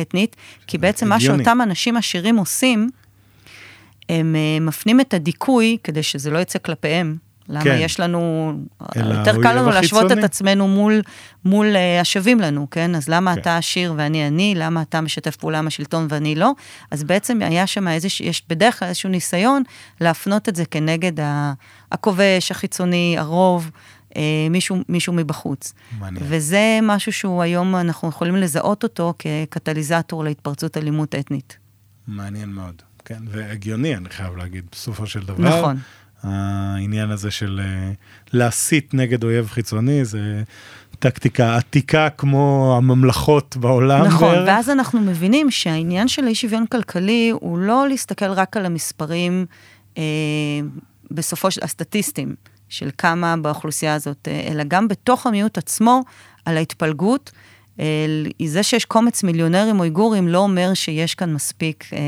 [0.00, 0.36] אתנית,
[0.66, 1.44] כי בעצם מה הגיוני.
[1.44, 2.90] שאותם אנשים עשירים עושים,
[4.08, 7.27] הם אה, מפנים את הדיכוי כדי שזה לא יצא כלפיהם.
[7.48, 7.78] למה כן.
[7.80, 8.52] יש לנו,
[8.96, 10.24] יותר קל לנו להשוות את.
[10.24, 11.02] עצמנו מול,
[11.44, 12.94] מול אה, השווים לנו, כן?
[12.94, 13.40] אז למה כן.
[13.40, 14.54] אתה עשיר ואני עני?
[14.56, 16.52] למה אתה משתף פעולה עם השלטון ואני לא?
[16.90, 19.62] אז בעצם היה שם איזה, יש בדרך כלל איזשהו ניסיון
[20.00, 21.12] להפנות את זה כנגד
[21.92, 23.70] הכובש, החיצוני, הרוב,
[24.16, 25.72] אה, מישהו, מישהו מבחוץ.
[25.98, 26.26] מעניין.
[26.28, 31.58] וזה משהו שהוא היום, אנחנו יכולים לזהות אותו כקטליזטור להתפרצות אלימות אתנית.
[32.08, 32.82] מעניין מאוד.
[33.04, 35.58] כן, והגיוני, אני חייב להגיד, בסופו של דבר.
[35.58, 35.76] נכון.
[36.22, 37.92] העניין הזה של אה,
[38.32, 40.42] להסית נגד אויב חיצוני, זה
[40.98, 44.04] טקטיקה עתיקה כמו הממלכות בעולם.
[44.04, 44.48] נכון, בערך.
[44.48, 49.46] ואז אנחנו מבינים שהעניין של אי שוויון כלכלי הוא לא להסתכל רק על המספרים
[49.98, 50.02] אה,
[51.10, 52.34] בסופו של, הסטטיסטיים,
[52.68, 56.02] של כמה באוכלוסייה הזאת, אה, אלא גם בתוך המיעוט עצמו,
[56.44, 57.30] על ההתפלגות.
[57.80, 58.06] אה,
[58.46, 61.98] זה שיש קומץ מיליונרים אויגורים לא אומר שיש כאן מספיק, אה,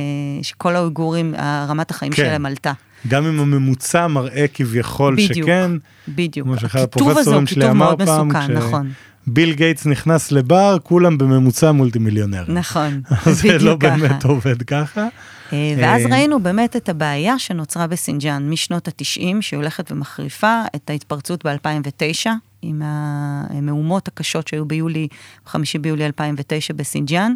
[0.43, 1.35] שכל האויגורים,
[1.69, 2.17] רמת החיים כן.
[2.17, 2.73] שלהם עלתה.
[3.09, 5.33] גם אם הממוצע מראה כביכול בדיוק.
[5.33, 5.71] שכן,
[6.09, 6.47] בדיוק.
[6.47, 8.91] כמו שאחד הפרופסורים שלי אמר פעם, מסוכן, נכון.
[9.27, 12.55] ביל גייטס נכנס לבר, כולם בממוצע מולטי מיליונרים.
[12.59, 13.97] נכון, זה לא בדיוק ככה.
[13.97, 15.09] באמת עובד ככה.
[15.53, 20.91] אה, ואז אה, ראינו באמת את הבעיה שנוצרה בסינג'אן משנות ה-90, שהיא הולכת ומחריפה, את
[20.91, 22.31] ההתפרצות ב-2009,
[22.63, 25.09] עם המהומות הקשות שהיו ביולי,
[25.47, 27.33] 5 ביולי 2009 בסינג'אן,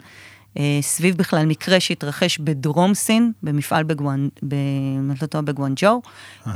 [0.80, 4.54] סביב בכלל מקרה שהתרחש בדרום סין, במפעל בגואן, ב-
[4.98, 6.02] אם אני לא בגואנג'ו,
[6.46, 6.52] אה,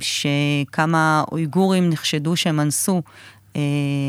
[0.00, 3.02] שכמה אויגורים נחשדו שהם אנסו.
[3.56, 3.60] אה,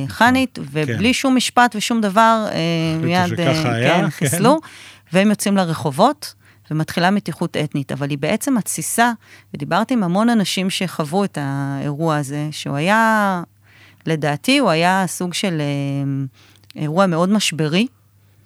[0.08, 4.10] חנית, ובלי שום משפט ושום דבר, אה, מיד אה, כן, כן.
[4.10, 4.60] חיסלו,
[5.14, 6.34] והם יוצאים לרחובות,
[6.72, 9.12] ומתחילה מתיחות אתנית, אבל היא בעצם התסיסה,
[9.54, 13.44] ודיברתי עם המון אנשים שחוו את האירוע הזה, שהוא היה,
[14.06, 16.26] לדעתי, הוא היה סוג של אה,
[16.82, 17.88] אירוע מאוד משברי,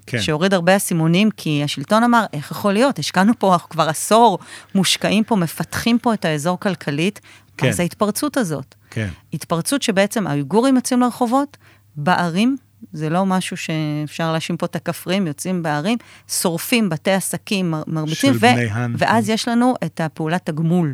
[0.07, 0.21] כן.
[0.21, 2.99] שהוריד הרבה אסימונים, כי השלטון אמר, איך יכול להיות?
[2.99, 4.39] השקענו פה אנחנו כבר עשור,
[4.75, 7.19] מושקעים פה, מפתחים פה את האזור כלכלית,
[7.57, 7.67] כן.
[7.69, 8.75] אז ההתפרצות הזאת.
[8.89, 9.07] כן.
[9.33, 11.57] התפרצות שבעצם האויגורים יוצאים לרחובות,
[11.95, 12.55] בערים,
[12.93, 15.97] זה לא משהו שאפשר להאשים פה את הכפריים, יוצאים בערים,
[16.41, 18.33] שורפים בתי עסקים, מר- מרביצים,
[18.71, 18.93] האן.
[18.97, 20.93] ואז יש לנו את הפעולת הגמול.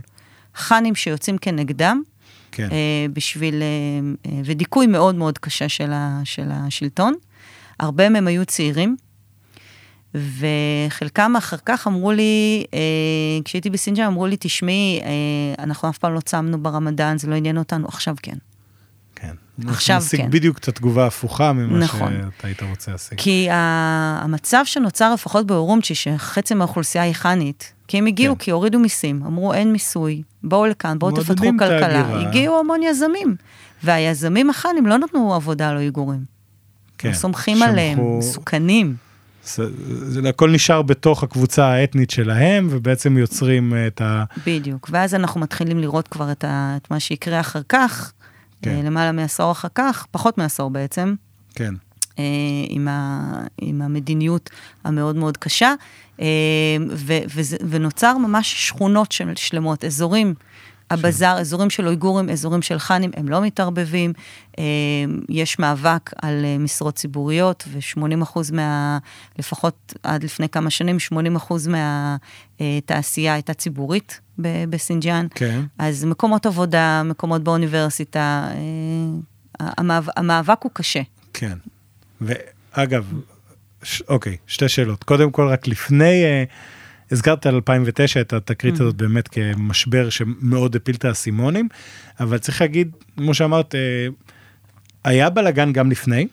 [0.55, 2.01] חאנים שיוצאים כנגדם,
[2.51, 2.67] כן.
[2.71, 2.77] אה,
[3.13, 3.67] בשביל, אה,
[4.31, 7.13] אה, ודיכוי מאוד מאוד קשה של, ה, של השלטון.
[7.81, 8.95] הרבה מהם היו צעירים,
[10.15, 12.79] וחלקם אחר כך אמרו לי, אה,
[13.45, 17.57] כשהייתי בסינג'ה, אמרו לי, תשמעי, אה, אנחנו אף פעם לא צמנו ברמדאן, זה לא עניין
[17.57, 18.37] אותנו, עכשיו כן.
[19.15, 19.33] כן.
[19.67, 20.31] עכשיו אנחנו נשיג כן.
[20.31, 22.13] בדיוק את התגובה ההפוכה ממה נכון.
[22.33, 23.17] שאתה היית רוצה להשיג.
[23.17, 28.43] כי המצב שנוצר לפחות באורומצ'י, שחצי מהאוכלוסייה היא חאנית, כי הם הגיעו, כן.
[28.43, 32.27] כי הורידו מיסים, אמרו אין מיסוי, בואו לכאן, בואו תפתחו כלכלה.
[32.27, 33.35] הגיעו המון יזמים,
[33.83, 36.40] והיזמים החאנים לא נתנו עבודה לאויגורים.
[37.01, 37.07] כן.
[37.09, 38.95] הם סומכים שמחו- עליהם, מסוכנים.
[39.45, 39.63] זה,
[40.21, 44.23] זה הכל נשאר בתוך הקבוצה האתנית שלהם, ובעצם יוצרים אה, את ה...
[44.47, 48.11] בדיוק, ואז אנחנו מתחילים לראות כבר את, ה, את מה שיקרה אחר כך,
[48.61, 48.77] כן.
[48.81, 48.85] כן.
[48.85, 51.15] למעלה מעשור אחר כך, פחות מעשור בעצם,
[51.55, 51.73] כן.
[52.19, 52.23] אה,
[52.69, 53.21] עם, ה,
[53.61, 54.49] עם המדיניות
[54.83, 55.73] המאוד מאוד קשה,
[56.21, 56.25] אה,
[56.89, 60.33] ו, וזה, ונוצר ממש שכונות של, שלמות, אזורים.
[60.93, 64.13] הבזאר, אזורים של אויגורים, אזורים של חאנים, הם לא מתערבבים.
[64.59, 64.63] אה,
[65.29, 68.97] יש מאבק על אה, משרות ציבוריות, ו-80 אחוז מה...
[69.39, 71.69] לפחות עד לפני כמה שנים, 80 אחוז
[72.59, 74.19] מהתעשייה הייתה ציבורית
[74.69, 75.27] בסינג'אן.
[75.35, 75.61] כן.
[75.77, 81.01] אז מקומות עבודה, מקומות באוניברסיטה, אה, המאבק, המאבק הוא קשה.
[81.33, 81.57] כן.
[82.21, 83.13] ואגב,
[83.83, 84.01] ש...
[84.01, 85.03] אוקיי, שתי שאלות.
[85.03, 86.43] קודם כל, רק לפני, אה,
[87.11, 91.67] הזכרת על 2009 את התקרית הזאת באמת כמשבר שמאוד הפיל את האסימונים,
[92.19, 94.07] אבל צריך להגיד, כמו שאמרת, אה,
[95.03, 96.27] היה בלאגן גם לפני.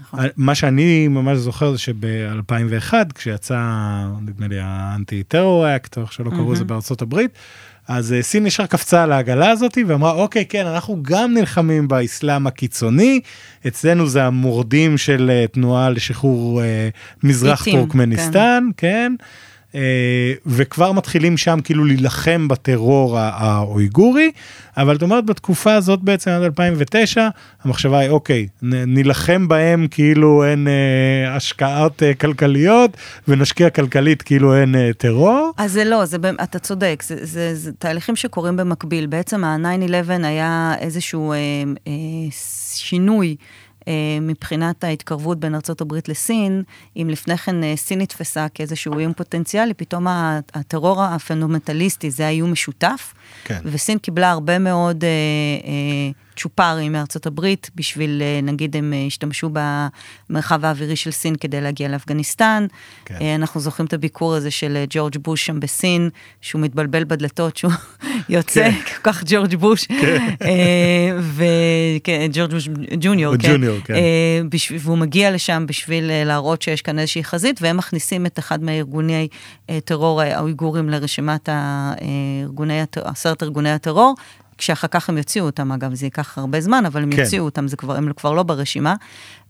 [0.00, 0.26] נכון.
[0.36, 3.58] מה שאני ממש זוכר זה שב-2001, כשיצא,
[4.20, 7.30] נדמה לי, האנטי-טרור אקט, או איך שלא קראו לזה בארצות הברית,
[7.88, 12.46] אז אה, סין ישר קפצה על העגלה הזאת ואמרה, אוקיי, כן, אנחנו גם נלחמים באסלאם
[12.46, 13.20] הקיצוני,
[13.66, 16.88] אצלנו זה המורדים של אה, תנועה לשחרור אה,
[17.22, 19.14] מזרח איטים, טורקמניסטן, כן.
[19.74, 24.30] אה, וכבר מתחילים שם כאילו להילחם בטרור האויגורי,
[24.76, 27.28] אבל את אומרת בתקופה הזאת בעצם עד 2009,
[27.64, 32.96] המחשבה היא אוקיי, נילחם בהם כאילו אין אה, השקעות אה, כלכליות,
[33.28, 35.50] ונשקיע כלכלית כאילו אין אה, טרור.
[35.56, 39.06] אז זה לא, זה, אתה צודק, זה, זה, זה תהליכים שקורים במקביל.
[39.06, 41.38] בעצם ה-9-11 היה איזשהו אה,
[41.86, 41.92] אה,
[42.76, 43.36] שינוי.
[43.88, 46.62] אה, מבחינת ההתקרבות בין ארה"ב לסין,
[46.96, 50.06] אם לפני כן אה, סין נתפסה כאיזשהו איום פוטנציאלי, פתאום
[50.54, 53.14] הטרור הפנומנטליסטי זה האיום משותף,
[53.44, 53.60] כן.
[53.64, 55.04] וסין קיבלה הרבה מאוד...
[55.04, 55.10] אה,
[55.64, 59.50] אה, צ'ופרים מארצות הברית, בשביל, אה, נגיד, הם אה, השתמשו
[60.30, 62.66] במרחב האווירי של סין כדי להגיע לאפגניסטן.
[63.04, 63.14] כן.
[63.20, 66.10] אה, אנחנו זוכרים את הביקור הזה של ג'ורג' בוש שם בסין,
[66.40, 67.72] שהוא מתבלבל בדלתות, שהוא
[68.28, 68.80] יוצא, כן.
[68.80, 70.34] כל כך ג'ורג' בוש, כן.
[71.20, 72.68] וג'ורג' בוש
[73.00, 73.52] ג'וניור, כן.
[73.52, 73.94] ג'וניור, כן.
[74.78, 79.28] והוא מגיע לשם בשביל להראות שיש כאן איזושהי חזית, והם מכניסים את אחד מהארגוני
[79.84, 81.48] טרור האויגורים לרשימת
[83.04, 84.14] עשרת ארגוני הטרור,
[84.62, 87.22] כשאחר כך הם יוציאו אותם, אגב, זה ייקח הרבה זמן, אבל הם כן.
[87.22, 88.94] יוציאו אותם, זה כבר, הם כבר לא ברשימה.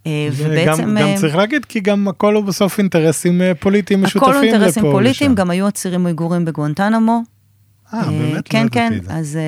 [0.06, 0.82] אה, ובעצם...
[0.82, 4.38] גם, גם אה, צריך להגיד, כי גם הכל הוא בסוף אינטרסים אה, פוליטיים משותפים לפה
[4.38, 7.22] הכל הוא אינטרסים פוליטיים, גם היו עצירים אויגורים בגואנטנמו.
[7.94, 8.48] אה, באמת?
[8.48, 9.38] כן, כן, אז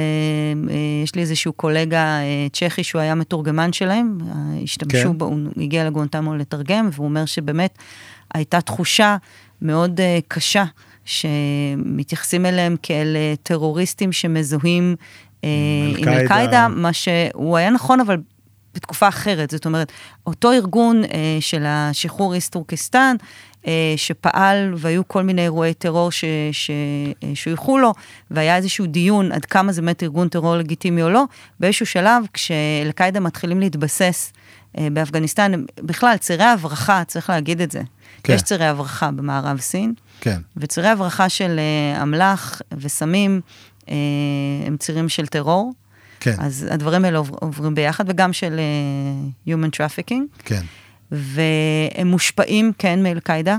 [1.03, 2.19] יש לי איזשהו קולגה
[2.53, 4.19] צ'כי שהוא היה מתורגמן שלהם,
[4.63, 5.19] השתמשו כן.
[5.19, 7.79] בו, הוא הגיע לגואנטנמו לתרגם, והוא אומר שבאמת
[8.35, 9.17] הייתה תחושה
[9.63, 10.65] מאוד קשה.
[11.05, 14.99] שמתייחסים אליהם כאל טרוריסטים שמזוהים אה,
[15.99, 18.17] עם אל-קאעידה, מה שהוא היה נכון, אבל
[18.75, 19.51] בתקופה אחרת.
[19.51, 19.93] זאת אומרת,
[20.27, 23.17] אותו ארגון אה, של השחרור איסט טורקיסטן,
[23.67, 26.11] אה, שפעל והיו כל מיני אירועי טרור
[27.33, 27.95] ששויכו לו,
[28.31, 31.25] והיה איזשהו דיון עד כמה זה באמת ארגון טרור לגיטימי או לא,
[31.61, 34.33] באיזשהו שלב, כשאל-קאעידה מתחילים להתבסס
[34.93, 37.83] באפגניסטן, בכלל, צירי הברחה, צריך להגיד את זה.
[38.23, 38.33] כן.
[38.33, 40.41] יש צירי הברחה במערב סין, כן.
[40.57, 41.61] וצירי הברחה של
[42.03, 43.41] אמל"ח וסמים אה,
[44.67, 45.73] הם צירים של טרור.
[46.21, 46.35] כן.
[46.39, 48.61] אז הדברים האלה עוברים ביחד, וגם של
[49.47, 50.45] uh, Human Trafficking.
[50.45, 50.63] כן.
[51.11, 53.57] והם מושפעים, כן, מאל-קאעידה.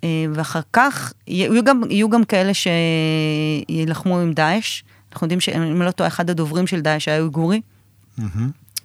[0.00, 0.04] Uh,
[0.34, 4.82] ואחר כך, יהיו גם, יהיו גם כאלה שיילחמו עם דאעש.
[5.12, 7.60] אנחנו יודעים שאם לא טועה, אחד הדוברים של דאעש היה אויגורי.
[8.18, 8.22] Mm-hmm.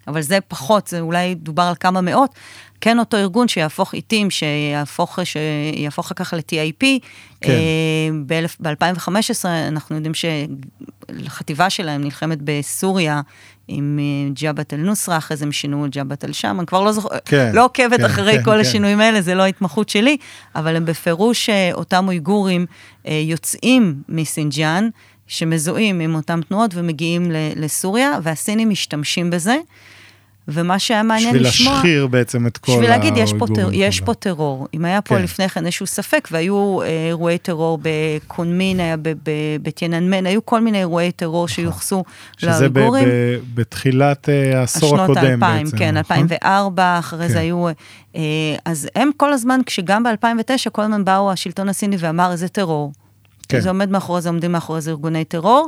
[0.08, 2.36] אבל זה פחות, זה אולי דובר על כמה מאות.
[2.86, 6.86] כן אותו ארגון שיהפוך עיתים, שיהפוך, שיהפוך אחר כך ל-TIP.
[7.42, 7.52] כן.
[7.52, 13.22] אה, ב-2015 אנחנו יודעים שהחטיבה שלהם נלחמת בסוריה
[13.68, 17.52] עם אה, ג'אבת אל-נוסרה, אחרי זה הם שינו ג'אבת אל-שם, אני כבר לא זוכרת, כן,
[17.54, 18.60] לא עוקבת כן, אחרי כן, כל כן.
[18.60, 20.18] השינויים האלה, זה לא ההתמחות שלי,
[20.56, 22.66] אבל הם בפירוש, אה, אותם אויגורים
[23.06, 24.90] יוצאים מסינג'אן.
[25.28, 29.58] שמזוהים עם אותן תנועות ומגיעים לסוריה, והסינים משתמשים בזה.
[30.48, 31.50] ומה שהיה מעניין לשמוע...
[31.50, 34.68] בשביל להשחיר בעצם את כל בשביל להגיד, יש פה, יש פה טרור.
[34.74, 35.22] אם היה פה כן.
[35.22, 38.96] לפני כן איזשהו ספק, והיו אה, אירועי טרור בקונמין, היה
[39.62, 41.56] בטייננמן, היו כל מיני אירועי טרור נכון.
[41.56, 42.04] שיוחסו
[42.44, 43.06] לאויגורים.
[43.06, 45.44] שזה בתחילת אה, העשור הקודם בעצם.
[45.44, 47.00] השנות האלפיים, כן, 2004, נכון?
[47.00, 47.34] אחרי כן.
[47.34, 47.68] זה היו...
[48.16, 48.22] אה,
[48.66, 52.92] אז הם כל הזמן, כשגם ב-2009, כל הזמן באו השלטון הסיני ואמר, איזה טרור.
[53.50, 53.60] כן.
[53.60, 55.68] זה עומד מאחורי זה, עומדים מאחורי זה ארגוני טרור.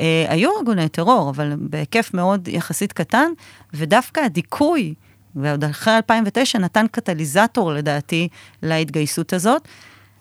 [0.00, 3.28] אה, היו ארגוני טרור, אבל בהיקף מאוד יחסית קטן,
[3.74, 4.94] ודווקא הדיכוי,
[5.36, 8.28] ועוד אחרי 2009, נתן קטליזטור לדעתי
[8.62, 9.68] להתגייסות הזאת.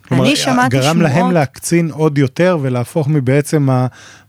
[0.08, 1.12] כלומר, אני שמעתי גרם שמועות...
[1.12, 3.68] גרם להם להקצין עוד יותר ולהפוך מבעצם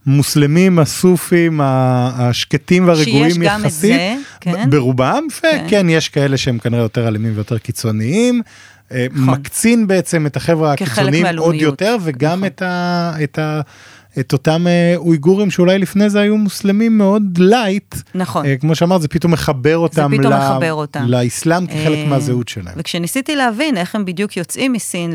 [0.06, 3.42] המוסלמים, הסופים, השקטים והרגועים יחסית.
[3.42, 4.70] שיש גם את זה, כן.
[4.70, 8.42] ברובם, וכן, כן, יש כאלה שהם כנראה יותר אלימים ויותר קיצוניים.
[8.92, 9.28] אה, נכון.
[9.28, 12.46] מקצין בעצם את החבר'ה הקיצוניים עוד יותר, וגם נכון.
[12.46, 13.60] את, ה, את, ה,
[14.20, 17.94] את אותם אה, אויגורים שאולי לפני זה היו מוסלמים מאוד light.
[18.14, 18.46] נכון.
[18.46, 20.36] אה, כמו שאמרת, זה פתאום מחבר אותם, זה פתאום ל...
[20.36, 21.04] מחבר אותם.
[21.08, 22.74] לאסלאם כחלק מהזהות שלהם.
[22.76, 25.12] וכשניסיתי להבין איך הם בדיוק יוצאים מסין,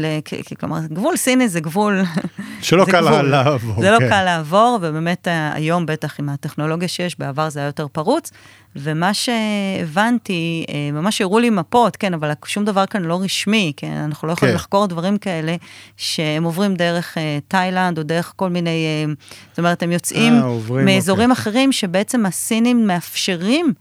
[0.59, 2.01] כלומר, גבול סיני זה גבול...
[2.61, 3.21] שלא קל גבול.
[3.21, 3.81] לעבור.
[3.81, 4.03] זה לא כן.
[4.03, 8.31] לא קל לעבור, ובאמת היום בטח עם הטכנולוגיה שיש, בעבר זה היה יותר פרוץ.
[8.75, 13.91] ומה שהבנתי, אה, ממש הראו לי מפות, כן, אבל שום דבר כאן לא רשמי, כן,
[13.91, 14.55] אנחנו לא יכולים כן.
[14.55, 15.55] לחקור דברים כאלה,
[15.97, 19.13] שהם עוברים דרך אה, תאילנד או דרך כל מיני, אה,
[19.49, 21.41] זאת אומרת, הם יוצאים 아, עוברים, מאזורים אוקיי.
[21.41, 23.73] אחרים, שבעצם הסינים מאפשרים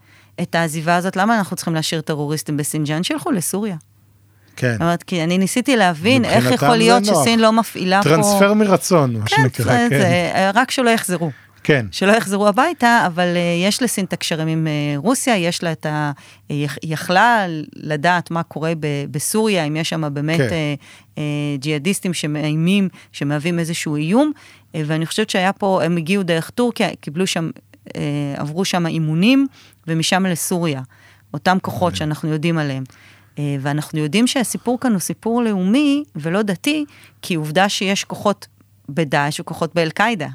[0.43, 1.17] את העזיבה הזאת.
[1.17, 3.03] למה אנחנו צריכים להשאיר טרוריסטים בסינג'אן?
[3.03, 3.77] שילכו לסוריה.
[4.57, 4.73] כן.
[4.73, 8.39] זאת אומרת, כי אני ניסיתי להבין איך יכול להיות שסין לא מפעילה טרנספר פה...
[8.39, 9.89] טרנספר מרצון, מה כן, שנקרא, כן.
[9.89, 11.31] זה, רק שלא יחזרו.
[11.63, 11.87] כן.
[11.91, 15.87] שלא יחזרו הביתה, אבל uh, יש לסין את הקשרים עם uh, רוסיה, יש לה את
[15.87, 16.13] ה...
[16.49, 17.47] היא יכלה
[17.77, 21.23] לדעת מה קורה ב- בסוריה, אם יש שם באמת כן.
[21.59, 24.33] ג'יהאדיסטים שמאיימים, שמהווים איזשהו איום,
[24.75, 27.51] ואני חושבת שהיה פה, הם הגיעו דרך טורקיה, קיבלו שם,
[28.37, 29.47] עברו שם אימונים,
[29.87, 30.83] ומשם לסוריה.
[31.35, 32.85] אותם כוחות שאנחנו יודעים עליהם.
[33.39, 36.85] אה, ואנחנו יודעים שהסיפור כאן הוא סיפור לאומי ולא דתי,
[37.23, 38.47] כי עובדה שיש כוחות
[38.89, 40.29] בדאעש וכוחות באל-קאעידה.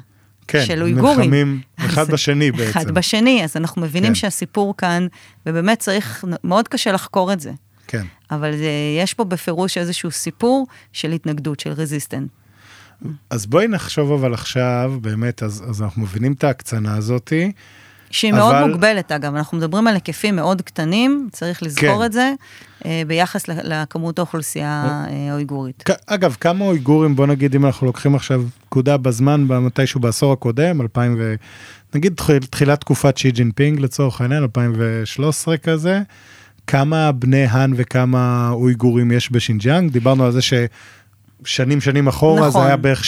[0.48, 1.18] כן, של אויגורים.
[1.18, 2.70] נלחמים אחד בשני בעצם.
[2.78, 4.14] אחד בשני, אז אנחנו מבינים כן.
[4.14, 5.06] שהסיפור כאן,
[5.46, 7.52] ובאמת צריך, מאוד קשה לחקור את זה.
[7.86, 8.06] כן.
[8.30, 8.70] אבל זה,
[9.02, 12.28] יש פה בפירוש איזשהו סיפור של התנגדות, של רזיסטנט.
[13.30, 17.52] אז בואי נחשוב אבל עכשיו, באמת, אז, אז אנחנו מבינים את ההקצנה הזאתי.
[18.10, 22.04] שהיא אבל- מאוד מוגבלת, אגב, אנחנו מדברים על היקפים מאוד קטנים, צריך לזכור כן.
[22.06, 22.32] את זה,
[22.86, 25.82] אה, ביחס לכמות האוכלוסייה אה, האויגורית.
[25.84, 30.80] כ- אגב, כמה אויגורים, בוא נגיד, אם אנחנו לוקחים עכשיו נקודה בזמן, מתישהו בעשור הקודם,
[30.80, 31.34] 2000 ו...
[31.94, 36.00] נגיד תחיל- תחילת תקופת שי ג'ינפינג לצורך העניין, 2013 כזה,
[36.66, 39.90] כמה בני האן וכמה אויגורים יש בשינג'יאנג?
[39.92, 40.66] דיברנו על זה ששנים
[41.44, 42.62] שנים אחורה נכון.
[42.62, 43.02] זה היה בערך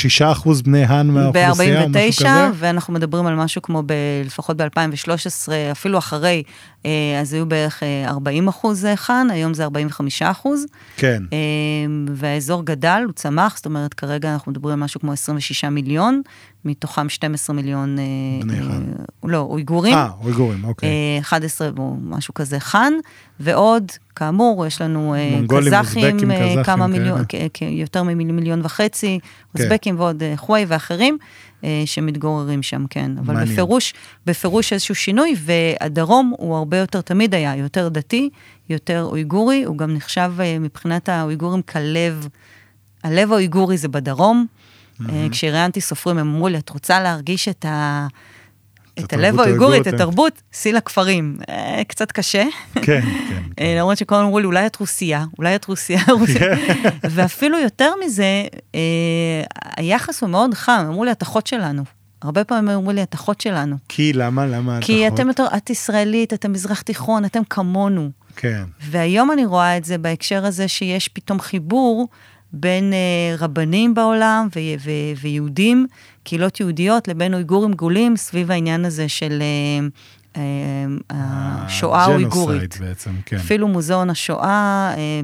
[0.45, 2.51] 6% בני האן מהאוכלוסייה, או משהו ב-49, כזה.
[2.55, 3.93] ואנחנו מדברים על משהו כמו, ב,
[4.25, 6.43] לפחות ב-2013, אפילו אחרי,
[6.87, 10.67] אה, אז היו בערך אה, 40 אחוז חאן, היום זה 45 אחוז.
[10.97, 11.39] כן, אה,
[12.15, 16.23] והאזור גדל, הוא צמח, זאת אומרת, כרגע אנחנו מדברים על משהו כמו 26 מיליון,
[16.69, 17.99] מתוכם 12 מיליון...
[17.99, 18.05] אה,
[18.43, 18.93] בני אה, חאן.
[19.25, 19.95] לא, אויגורים.
[19.95, 20.89] אה, אויגורים, אוקיי.
[20.89, 22.93] אה, 11 או משהו כזה חאן,
[23.41, 26.87] ועוד, כאמור, יש לנו אה, קזחים, אה, כמה.
[26.87, 27.21] מיליון,
[27.61, 29.63] יותר ממיליון וחצי, כן.
[29.63, 31.19] אוזבקים ועוד אה, חוואי ואחרים,
[31.65, 33.11] אה, שמתגוררים שם, כן.
[33.19, 33.53] אבל מעניין.
[33.53, 33.95] בפירוש,
[34.27, 38.31] בפירוש איזשהו שינוי, והדרום הוא הרבה יותר, תמיד היה יותר דתי,
[38.69, 42.29] יותר אויגורי, הוא גם נחשב אה, מבחינת האויגורים כלב,
[43.05, 44.47] הלב האויגורי זה בדרום.
[45.09, 48.07] אה, כשראיינתי סופרים, הם אמרו לי, את רוצה להרגיש את ה...
[48.99, 51.39] את הלב התרבות האויגורית, את האויגורית, התרבות, סי לכפרים.
[51.49, 52.45] אה, קצת קשה.
[52.75, 53.43] כן, כן.
[53.61, 56.47] אה, למרות שכל אמרו לי, אולי את רוסייה, אולי את רוסייה, רוסיה.
[57.15, 58.45] ואפילו יותר מזה,
[59.77, 61.83] היחס הוא מאוד חם, אמרו לי, את אחות שלנו.
[62.23, 63.77] הרבה פעמים אמרו לי, את אחות שלנו.
[63.89, 64.47] כי למה?
[64.47, 64.79] למה?
[64.81, 65.39] כי את אתם אחות?
[65.39, 68.11] יותר, את ישראלית, אתם מזרח תיכון, אתם כמונו.
[68.37, 72.09] כן, והיום אני רואה את זה בהקשר הזה שיש פתאום חיבור
[72.53, 75.87] בין אה, רבנים בעולם ו- ו- ויהודים,
[76.25, 79.87] קהילות יהודיות, לבין אויגורים גולים סביב העניין הזה של אה,
[80.37, 82.63] אה, השואה האויגורית.
[82.63, 83.37] ה genocide בעצם, כן.
[83.37, 85.21] אפילו מוזיאון השואה אה,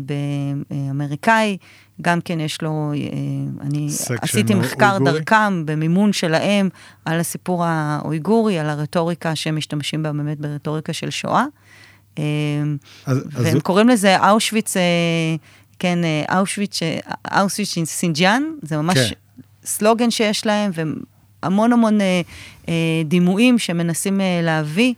[0.70, 1.56] באמריקאי,
[2.02, 3.88] גם כן יש לו, אה, אני
[4.22, 5.12] עשיתי מחקר אויגורי?
[5.12, 6.68] דרכם במימון שלהם
[7.04, 11.44] על הסיפור האויגורי, על הרטוריקה שהם משתמשים בה באמת ברטוריקה של שואה.
[12.18, 12.24] אה,
[13.06, 14.76] אז, אז והם קוראים לזה אושוויץ,
[15.78, 19.14] כן, אה, אושוויץ, אה, אושוויץ סינג'יאנג, זה ממש כן.
[19.64, 20.70] סלוגן שיש להם,
[21.42, 22.20] והמון המון אה,
[22.68, 24.94] אה, דימויים שמנסים אה, להביא,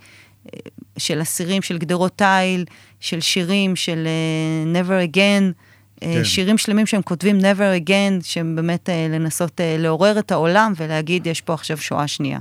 [0.47, 0.61] אה,
[0.99, 2.65] של אסירים, של גדרות תיל,
[3.01, 5.53] של שירים, של אה, never again.
[6.03, 6.25] אה, כן.
[6.25, 11.27] שירים שלמים שהם כותבים never again, שהם באמת אה, לנסות אה, לעורר את העולם ולהגיד,
[11.27, 12.39] יש פה עכשיו שואה שנייה.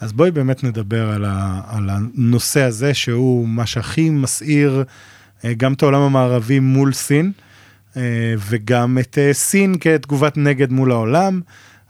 [0.00, 4.84] אז בואי באמת נדבר על, ה, על הנושא הזה, שהוא מה שהכי מסעיר
[5.56, 7.32] גם את העולם המערבי מול סין,
[8.48, 11.40] וגם את אה, סין כתגובת נגד מול העולם.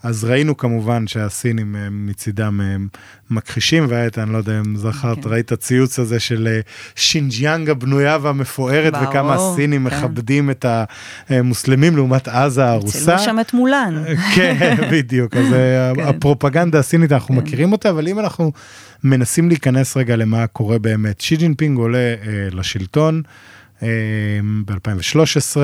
[0.02, 2.76] אז ראינו כמובן שהסינים אה, מצידם אה,
[3.30, 5.30] מכחישים, ואת, אני לא יודע אם זכרת, כן.
[5.30, 6.61] ראית הציוץ הזה של אה,
[6.94, 9.96] שינג'יאנג הבנויה והמפוארת, ברור, וכמה הסינים כן.
[9.96, 10.66] מכבדים את
[11.28, 12.98] המוסלמים לעומת עזה ההרוסה.
[12.98, 14.05] צילמו שם את Mulan.
[14.34, 16.00] כן, בדיוק, אז אה, כן.
[16.00, 18.52] הפרופגנדה הסינית, אנחנו מכירים אותה, אבל אם אנחנו
[19.04, 22.14] מנסים להיכנס רגע למה קורה באמת, שי ג'ינפינג עולה אה,
[22.52, 23.30] לשלטון אה,
[24.66, 25.57] ב-2013,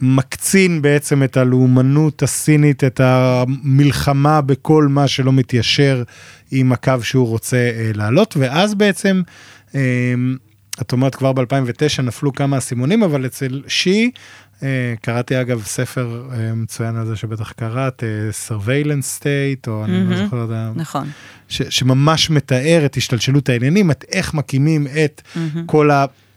[0.00, 6.02] מקצין בעצם את הלאומנות הסינית, את המלחמה בכל מה שלא מתיישר
[6.50, 9.22] עם הקו שהוא רוצה אה, לעלות, ואז בעצם,
[9.74, 9.80] אה,
[10.80, 14.10] את אומרת כבר ב-2009 נפלו כמה אסימונים, אבל אצל שי,
[14.62, 14.68] אה,
[15.02, 18.02] קראתי אגב ספר אה, מצוין על זה שבטח קראת,
[18.48, 20.16] Surveillance State, או אני לא.
[20.16, 21.08] זוכר, את ה- נכון.
[21.48, 25.22] ש, שממש מתאר את השתלשלות העניינים, את איך מקימים את.
[25.66, 25.90] כל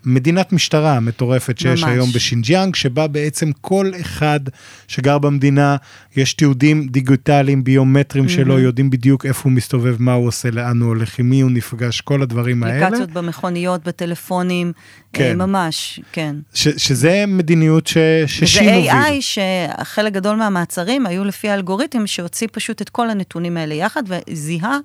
[0.05, 1.91] המדינת משטרה המטורפת שיש ממש.
[1.91, 4.39] היום בשינג'יאנג, שבה בעצם כל אחד
[4.87, 5.75] שגר במדינה,
[6.15, 10.87] יש תיעודים דיגיטליים, ביומטריים שלו, יודעים בדיוק איפה הוא מסתובב, מה הוא עושה, לאן הוא
[10.87, 12.87] הולך, עם מי הוא נפגש, כל הדברים האלה.
[12.87, 14.71] אפליקציות במכוניות, בטלפונים,
[15.13, 15.23] כן.
[15.23, 15.37] כן.
[15.37, 16.35] ממש, כן.
[16.53, 17.97] ש, שזה מדיניות ש,
[18.27, 18.91] ששי זה.
[18.91, 24.77] AI שחלק גדול מהמעצרים היו לפי האלגוריתם שהוציא פשוט את כל הנתונים האלה יחד וזיהה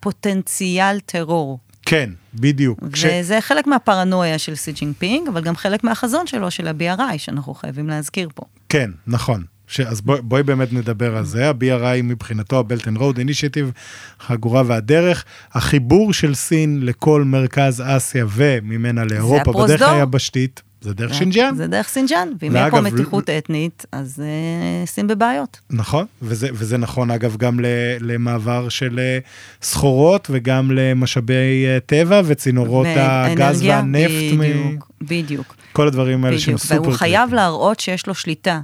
[0.00, 1.58] פוטנציאל טרור.
[1.86, 2.78] כן, בדיוק.
[2.92, 7.54] כש- וזה חלק מהפרנויה של סי ג'ינפינג, אבל גם חלק מהחזון שלו, של ה-BRI, שאנחנו
[7.54, 8.42] חייבים להזכיר פה.
[8.68, 9.44] כן, נכון.
[9.66, 9.80] ש...
[9.80, 11.48] אז בואי בוא באמת נדבר על זה.
[11.48, 13.78] ה-BRI מבחינתו, ה-Belt and Road Initiative,
[14.20, 19.82] חגורה והדרך, החיבור של סין לכל מרכז אסיה וממנה לאירופה, בדרך.
[19.82, 20.62] היבשתית.
[20.80, 21.54] זה דרך שינג'יאנג.
[21.56, 25.60] זה דרך שינג'יאנג, ואם אין פה מתיחות אתנית, אז אה, סין בבעיות.
[25.70, 27.60] נכון, וזה, וזה נכון אגב גם
[28.00, 29.18] למעבר של אה,
[29.62, 34.10] סחורות וגם למשאבי אה, טבע וצינורות הגז והנפט.
[34.10, 35.06] בדיוק, מ...
[35.06, 35.56] בדיוק.
[35.72, 36.82] כל הדברים האלה שהם סופר...
[36.82, 38.60] והוא חייב להראות שיש לו שליטה.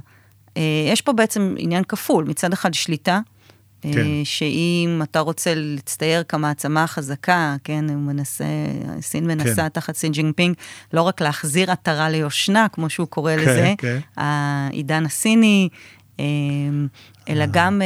[0.91, 3.19] יש פה בעצם עניין כפול, מצד אחד שליטה,
[3.91, 3.97] כן.
[3.97, 8.45] אה, שאם אתה רוצה להצטייר כמעצמה חזקה, כן, הוא מנסה,
[9.01, 9.69] סין מנסה כן.
[9.69, 10.55] תחת שי ג'ינפינג,
[10.93, 13.99] לא רק להחזיר עטרה ליושנה, כמו שהוא קורא כן, לזה, כן.
[14.17, 15.69] העידן הסיני,
[16.19, 16.25] אה,
[17.29, 17.47] אלא אה.
[17.51, 17.81] גם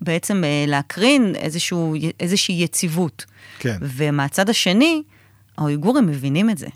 [0.00, 3.24] בעצם להקרין איזשהו, איזושהי יציבות.
[3.58, 3.78] כן.
[3.80, 5.02] ומהצד השני,
[5.58, 6.66] האויגורים מבינים את זה,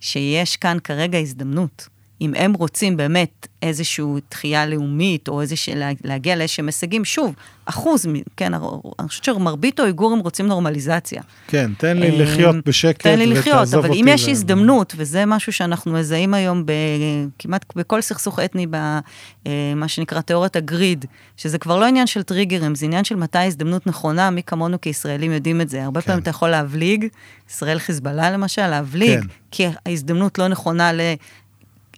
[0.00, 1.88] שיש כאן כרגע הזדמנות.
[2.24, 7.34] אם הם רוצים באמת איזושהי תחייה לאומית, או איזושהי, להגיע לאיזשהם הישגים, שוב,
[7.66, 8.06] אחוז,
[8.36, 11.22] כן, אני חושבת שמרבית האויגורים רוצים נורמליזציה.
[11.48, 15.92] כן, תן לי לחיות בשקט תן לי לחיות, אבל אם יש הזדמנות, וזה משהו שאנחנו
[15.92, 16.64] מזהים היום
[17.38, 19.00] כמעט בכל סכסוך אתני, במה
[19.82, 21.04] אה, שנקרא תיאוריית הגריד,
[21.36, 25.32] שזה כבר לא עניין של טריגרים, זה עניין של מתי ההזדמנות נכונה, מי כמונו כישראלים
[25.32, 25.84] יודעים את זה.
[25.84, 26.06] הרבה כן.
[26.06, 27.06] פעמים אתה יכול להבליג,
[27.50, 29.26] ישראל חיזבאללה למשל, להבליג, כן.
[29.50, 30.90] כי ההזדמנות לא נכונה.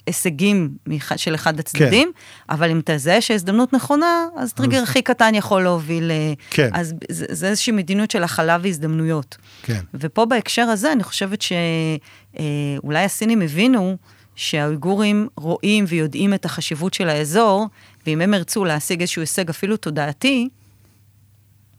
[0.07, 0.77] הישגים
[1.17, 2.55] של אחד הצדדים, כן.
[2.55, 4.83] אבל אם תזהה שהזדמנות נכונה, אז טריגר.
[4.83, 6.11] הכי קטן יכול להוביל...
[6.11, 6.71] אה, כן.
[6.73, 9.37] אז זה, זה איזושהי מדיניות של הכלה והזדמנויות.
[9.63, 9.81] כן.
[9.95, 13.97] ופה בהקשר הזה, אני חושבת שאולי אה, הסינים הבינו
[14.37, 17.67] שהאויגורים רואים ויודעים את החשיבות של האזור,
[18.07, 20.49] ואם הם ירצו להשיג איזשהו הישג אפילו תודעתי,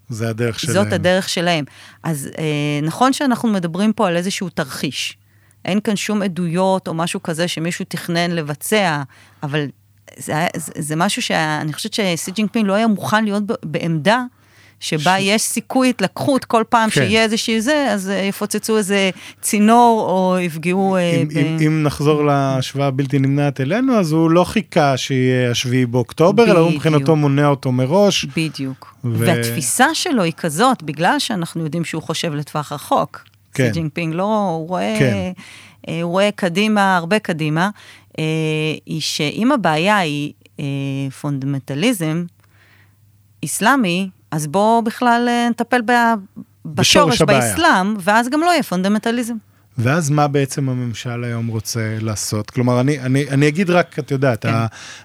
[0.10, 0.74] זה הדרך שלהם.
[0.74, 1.66] זאת הדרך שלהם.
[2.04, 2.44] אז אה,
[2.84, 5.18] נכון שאנחנו מדברים פה על איזשהו תרחיש.
[5.68, 9.02] אין כאן שום עדויות או משהו כזה שמישהו תכנן לבצע,
[9.44, 9.66] אבל
[10.18, 14.24] זה, זה, זה משהו שאני חושבת שסי ג'ינגפין לא היה מוכן להיות בעמדה
[14.80, 15.22] שבה ש...
[15.22, 17.02] יש סיכוי התלקחות כל פעם כן.
[17.02, 19.10] שיהיה איזשהו זה, אז יפוצצו איזה
[19.42, 20.96] צינור או יפגעו...
[20.96, 21.38] אה, אם, ב...
[21.38, 26.60] אם, אם נחזור להשוואה הבלתי נמנעת אלינו, אז הוא לא חיכה שיהיה השביעי באוקטובר, אלא
[26.60, 28.26] הוא מבחינתו מונע אותו מראש.
[28.26, 28.96] בדיוק.
[29.04, 29.18] ו...
[29.20, 33.24] והתפיסה שלו היא כזאת, בגלל שאנחנו יודעים שהוא חושב לטווח רחוק.
[33.58, 33.66] כן.
[33.66, 35.32] שי ג'ינפינג לא, הוא רואה, כן.
[35.88, 37.70] אה, הוא רואה קדימה, הרבה קדימה,
[38.20, 38.24] אה,
[38.86, 40.66] היא שאם הבעיה היא אה,
[41.22, 42.26] פונדמנטליזם
[43.46, 45.82] אסלאמי, אז בואו בכלל נטפל
[46.66, 49.36] בשורש באסלאם, ואז גם לא יהיה פונדמנטליזם.
[49.78, 52.50] ואז מה בעצם הממשל היום רוצה לעשות?
[52.52, 54.54] כלומר, אני, אני, אני אגיד רק, את יודעת, כן.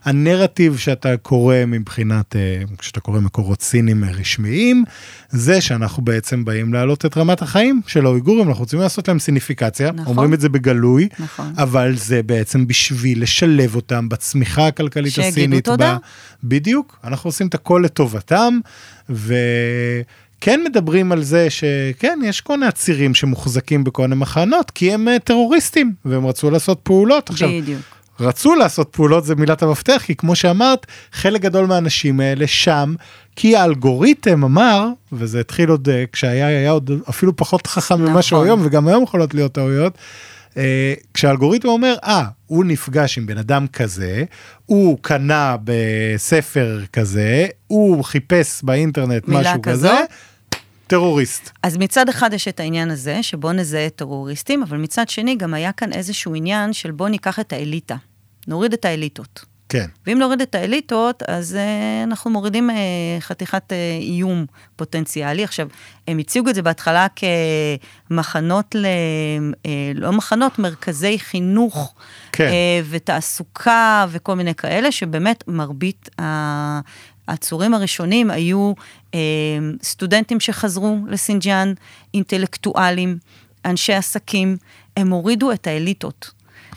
[0.05, 4.85] הנרטיב שאתה קורא מבחינת, אה, כשאתה קורא מקורות סינים רשמיים,
[5.31, 9.93] זה שאנחנו בעצם באים להעלות את רמת החיים של האויגורים, אנחנו רוצים לעשות להם סיניפיקציה,
[9.93, 10.07] נכון.
[10.07, 11.53] אומרים את זה בגלוי, נכון.
[11.59, 15.35] אבל זה בעצם בשביל לשלב אותם בצמיחה הכלכלית הסינית.
[15.35, 15.97] שיגידו תודה.
[16.45, 18.59] בדיוק, אנחנו עושים את הכל לטובתם,
[19.11, 19.35] ו...
[20.45, 25.09] כן מדברים על זה שכן, יש כל מיני עצירים שמוחזקים בכל מיני מחנות, כי הם
[25.09, 27.31] uh, טרוריסטים, והם רצו לעשות פעולות.
[27.31, 27.81] עכשיו, בדיוק.
[28.21, 32.95] רצו לעשות פעולות זה מילת המפתח, כי כמו שאמרת, חלק גדול מהאנשים האלה שם,
[33.37, 38.11] כי האלגוריתם אמר, וזה התחיל עוד uh, כשהיה היה עוד אפילו פחות חכם נכון.
[38.11, 39.99] ממה שהוא היום, וגם היום יכולות להיות טעויות.
[40.51, 40.55] Uh,
[41.15, 44.25] כשהאלגוריתם אומר, אה, הוא נפגש עם בן אדם כזה,
[44.67, 50.05] הוא קנה בספר כזה, הוא חיפש באינטרנט משהו כזו, כזה,
[50.93, 51.51] טרוריסט.
[51.63, 55.73] אז מצד אחד יש את העניין הזה, שבוא נזהה טרוריסטים, אבל מצד שני גם היה
[55.73, 57.97] כאן איזשהו עניין של בוא ניקח את האליטה,
[58.49, 59.45] נוריד את האליטות.
[59.69, 59.87] כן.
[60.07, 62.73] ואם נוריד את האליטות, אז uh, אנחנו מורידים uh,
[63.21, 65.45] חתיכת uh, איום פוטנציאלי.
[65.45, 65.69] עכשיו,
[66.09, 67.07] הם הציגו את זה בהתחלה
[68.11, 68.87] כמחנות, ל,
[69.53, 71.95] uh, לא מחנות, מרכזי חינוך
[72.33, 72.49] כן.
[72.49, 76.11] uh, ותעסוקה וכל מיני כאלה, שבאמת מרבית
[77.33, 78.73] העצורים הראשונים היו
[79.15, 79.21] אה,
[79.83, 81.73] סטודנטים שחזרו לסינג'אן,
[82.15, 83.19] אינטלקטואלים,
[83.65, 84.57] אנשי עסקים,
[84.97, 86.31] הם הורידו את האליטות.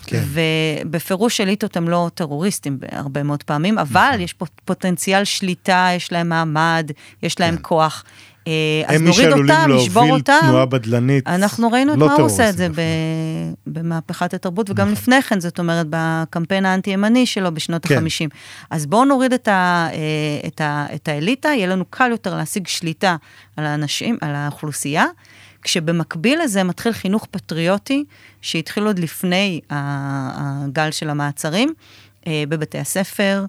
[0.06, 0.24] כן.
[0.34, 4.22] ובפירוש אליטות הם לא טרוריסטים הרבה מאוד פעמים, אבל נכון.
[4.22, 6.92] יש פה פוטנציאל שליטה, יש להם מעמד,
[7.24, 7.62] יש להם כן.
[7.62, 8.04] כוח.
[8.48, 8.52] אה,
[8.88, 10.34] אז נוריד אותם, נשבור אותם.
[10.34, 12.68] הם מי תנועה בדלנית, אנחנו ראינו את לא מה הוא עושה את זה
[13.68, 14.94] במהפכת התרבות, וגם נכון.
[14.94, 17.98] לפני כן, זאת אומרת, בקמפיין האנטי-ימני שלו בשנות כן.
[17.98, 18.30] ה-50.
[18.70, 22.68] אז בואו נוריד את, ה, אה, את, ה, את האליטה, יהיה לנו קל יותר להשיג
[22.68, 23.16] שליטה
[23.58, 25.06] על האנשים, על האוכלוסייה.
[25.62, 28.04] כשבמקביל לזה מתחיל חינוך פטריוטי,
[28.42, 31.74] שהתחיל עוד לפני הגל של המעצרים,
[32.28, 33.46] אה, בבתי הספר,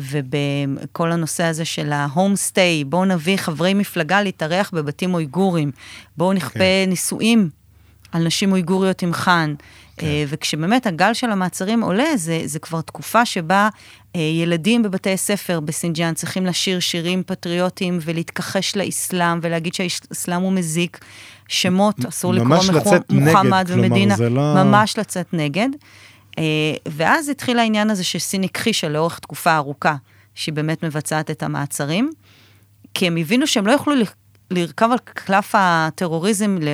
[0.00, 5.70] ובכל הנושא הזה של ההום סטי, בואו נביא חברי מפלגה להתארח בבתים אויגורים,
[6.16, 6.84] בואו נכפה okay.
[6.84, 6.90] כן.
[6.90, 7.48] נישואים
[8.12, 9.54] על נשים אויגוריות עם חאן.
[9.58, 9.62] Okay.
[9.96, 10.06] כן.
[10.06, 13.68] אה, וכשבאמת הגל של המעצרים עולה, זה, זה כבר תקופה שבה
[14.16, 20.98] אה, ילדים בבתי ספר בסינג'אן צריכים לשיר שירים פטריוטיים ולהתכחש לאסלאם ולהגיד שהאסלאם הוא מזיק.
[21.50, 25.68] שמות, אסור לקרוא נגד, מוחמד כלומר, ומדינה, זה לא- ממש לצאת נגד.
[26.40, 29.96] אה, ואז התחיל העניין הזה שסין הכחישה לאורך תקופה ארוכה,
[30.34, 32.10] שהיא באמת מבצעת את המעצרים,
[32.94, 33.94] כי הם הבינו שהם לא יוכלו
[34.50, 36.68] לרכב על קלף הטרוריזם ל-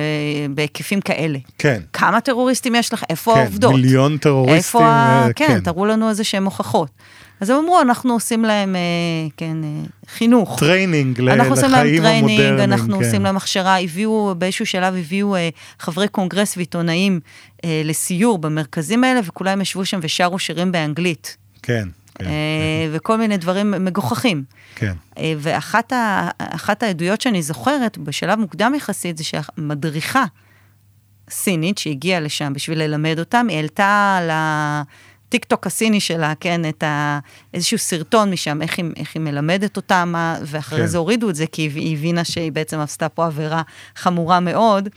[0.49, 1.39] בהיקפים כאלה.
[1.57, 1.81] כן.
[1.93, 3.03] כמה טרוריסטים יש לך?
[3.09, 3.73] איפה כן, העובדות?
[3.73, 4.55] מיליון טרוריסטים.
[4.57, 5.25] איפה ה...
[5.27, 6.89] אה, כן, תראו לנו איזה שהם הוכחות.
[7.41, 8.81] אז הם אמרו, אנחנו עושים להם, אה,
[9.37, 9.69] כן, אה,
[10.09, 10.59] חינוך.
[10.59, 12.71] training ל- אנחנו עושים להם לחיים training, המודרניים.
[12.71, 13.03] אנחנו כן.
[13.05, 15.49] עושים להם הכשרה, הביאו, באיזשהו שלב הביאו אה,
[15.79, 17.19] חברי קונגרס ועיתונאים
[17.65, 21.37] אה, לסיור במרכזים האלה, וכולם ישבו שם ושרו שירים באנגלית.
[21.63, 21.87] כן,
[22.19, 22.31] כן, אה,
[22.91, 24.43] וכל מיני דברים מגוחכים.
[24.75, 24.93] כן.
[25.17, 30.23] אה, ואחת ה, אחת העדויות שאני זוכרת, בשלב מוקדם יחסית, זה שהמדריכה
[31.29, 34.19] סינית שהגיעה לשם בשביל ללמד אותם, היא העלתה
[35.27, 37.19] לטיק טוק הסיני שלה, כן, את ה,
[37.53, 40.85] איזשהו סרטון משם, איך היא, איך היא מלמדת אותם, מה- ואחרי כן.
[40.87, 43.61] זה הורידו את זה, כי היא הבינה שהיא בעצם עשתה פה עבירה
[43.95, 44.89] חמורה מאוד,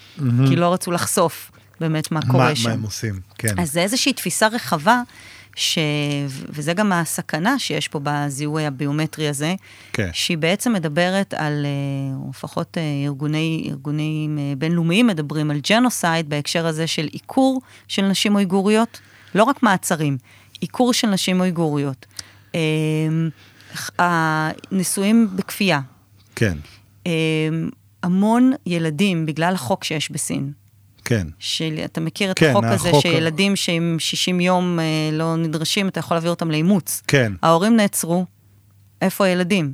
[0.49, 1.51] כי לא רצו לחשוף
[1.81, 2.69] באמת מה קורה מה, שם.
[2.69, 3.55] מה הם עושים, כן.
[3.61, 5.03] אז זה איזושהי תפיסה רחבה,
[5.57, 5.79] ש...
[6.29, 9.55] וזה גם הסכנה שיש פה בזיהוי הביומטרי הזה,
[9.93, 10.11] כן.
[10.13, 16.31] שהיא בעצם מדברת על, אה, או לפחות אה, ארגוני, ארגונים אה, בינלאומיים מדברים על ג'נוסייד
[16.31, 19.01] בהקשר הזה של עיקור של נשים אויגוריות,
[19.35, 20.19] לא רק מעצרים,
[20.61, 22.07] עיקור של נשים אויגוריות.
[22.55, 22.61] אה,
[23.99, 25.81] הנישואים בכפייה,
[26.37, 26.59] כן,
[27.07, 27.13] אה,
[28.03, 30.53] המון ילדים, בגלל החוק שיש בסין,
[31.05, 31.27] כן.
[31.39, 35.89] של, אתה מכיר את כן, החוק הזה, החוק- שילדים שעם 60 יום אה, לא נדרשים,
[35.89, 37.03] אתה יכול להעביר אותם לאימוץ.
[37.07, 37.33] כן.
[37.43, 38.25] ההורים נעצרו,
[39.03, 39.73] איפה הילדים?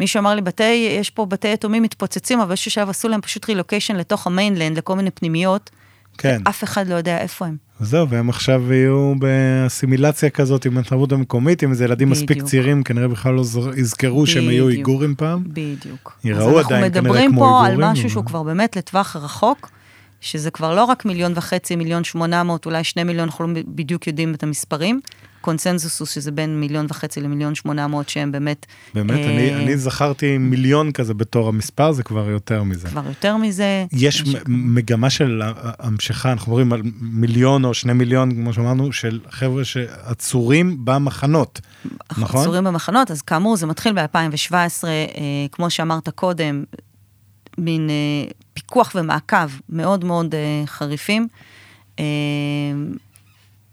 [0.00, 3.48] מישהו אמר לי, בתי, יש פה בתי יתומים מתפוצצים, אבל באיזשהו שלב עשו להם פשוט
[3.48, 5.70] רילוקיישן לתוך ה mainland, לכל מיני פנימיות.
[6.18, 6.42] כן.
[6.48, 7.56] אף אחד לא יודע איפה הם.
[7.80, 12.48] זהו, והם עכשיו יהיו באסימילציה כזאת עם התרבות המקומית, עם איזה ילדים מספיק בדיוק.
[12.48, 13.42] צעירים, כנראה בכלל לא
[13.76, 14.68] יזכרו שהם היו.
[14.68, 15.44] איגורים פעם.
[15.46, 16.18] בדיוק.
[16.24, 19.16] ייראו אז עדיין אנחנו כנראה מדברים כמו פה על איגורים, משהו שהוא כבר באמת לטווח
[19.16, 19.70] רחוק,
[20.20, 24.06] שזה כבר לא רק מיליון וחצי, מיליון שמונה מאות, אולי שני מיליון, אנחנו לא בדיוק
[24.06, 25.00] יודעים את המספרים.
[25.40, 28.66] קונסנזוס הוא שזה בין מיליון וחצי למיליון שמונה מאות שהם באמת...
[28.94, 32.88] באמת, אה, אני, אני זכרתי מיליון כזה בתור המספר, זה כבר יותר מזה.
[32.88, 33.84] כבר יותר מזה.
[33.92, 35.42] יש משהו מגמה של
[35.78, 41.60] המשכה, אנחנו מדברים על מיליון או שני מיליון, כמו שאמרנו, של חבר'ה שעצורים במחנות,
[42.18, 42.40] נכון?
[42.40, 44.54] עצורים במחנות, אז כאמור, זה מתחיל ב-2017,
[44.84, 44.88] אה,
[45.52, 46.64] כמו שאמרת קודם,
[47.58, 51.28] מין אה, פיקוח ומעקב מאוד מאוד אה, חריפים.
[51.98, 52.04] אה,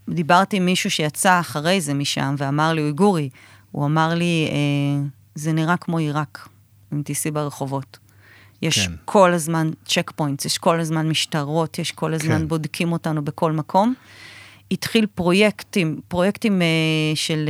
[0.09, 3.30] דיברתי עם מישהו שיצא אחרי זה משם ואמר לי, אויגורי,
[3.71, 6.47] הוא אמר לי, אה, זה נראה כמו עיראק,
[6.93, 7.97] אם תיסעי ברחובות.
[8.61, 8.93] יש כן.
[9.05, 12.47] כל הזמן צ'ק פוינטס, יש כל הזמן משטרות, יש כל הזמן כן.
[12.47, 13.93] בודקים אותנו בכל מקום.
[14.71, 16.67] התחיל פרויקטים, פרויקטים אה,
[17.15, 17.49] של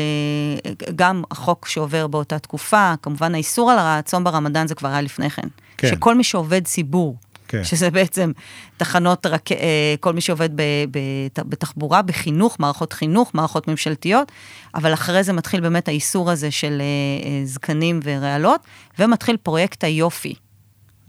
[0.65, 5.29] אה, גם החוק שעובר באותה תקופה, כמובן האיסור על הצום ברמדאן זה כבר היה לפני
[5.29, 5.47] כן.
[5.77, 5.87] כן.
[5.87, 7.17] שכל מי שעובד ציבור,
[7.47, 7.63] כן.
[7.63, 8.31] שזה בעצם
[8.77, 10.61] תחנות, רק, אה, כל מי שעובד ב,
[10.91, 10.99] ב,
[11.35, 14.31] בתחבורה, בחינוך, מערכות חינוך, מערכות ממשלתיות,
[14.75, 18.61] אבל אחרי זה מתחיל באמת האיסור הזה של אה, אה, זקנים ורעלות,
[18.99, 20.33] ומתחיל פרויקט היופי.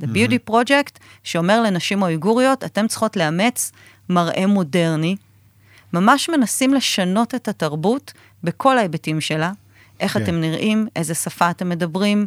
[0.02, 3.72] The Beauty Project, שאומר לנשים אויגוריות, אתן צריכות לאמץ
[4.08, 5.16] מראה מודרני.
[5.92, 8.12] ממש מנסים לשנות את התרבות
[8.44, 9.52] בכל ההיבטים שלה.
[10.00, 10.22] איך כן.
[10.22, 12.26] אתם נראים, איזה שפה אתם מדברים,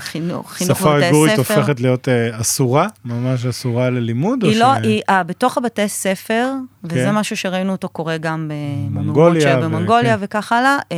[0.00, 1.54] חינוך, חינוך שפה בבתי ספר.
[1.54, 4.44] הופכת להיות אה, אסורה, ממש אסורה ללימוד?
[4.44, 6.52] היא ש- לא, היא, אה, בתוך הבתי ספר,
[6.84, 7.14] וזה כן.
[7.14, 8.50] משהו שראינו אותו קורה גם
[8.90, 10.24] מונגוליה ו- במונגוליה כן.
[10.24, 10.78] וכך הלאה.
[10.92, 10.96] אה,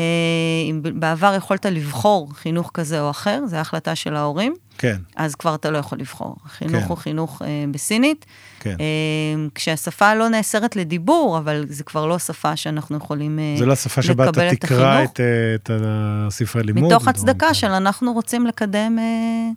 [0.71, 5.55] אם בעבר יכולת לבחור חינוך כזה או אחר, זו החלטה של ההורים, כן, אז כבר
[5.55, 6.37] אתה לא יכול לבחור.
[6.47, 6.89] חינוך כן.
[6.89, 8.27] הוא חינוך אה, בסינית,
[8.61, 8.77] כן.
[8.81, 13.73] אה, כשהשפה לא נאסרת לדיבור, אבל זה כבר לא שפה שאנחנו יכולים אה, זה לא
[13.73, 15.13] השפה שבה אתה לקבל את תקרא החינוך.
[15.13, 16.93] את, אה, את הספרי לימוד.
[16.93, 17.55] מתוך הצדקה כאלה.
[17.55, 19.51] של אנחנו רוצים לקדם אה,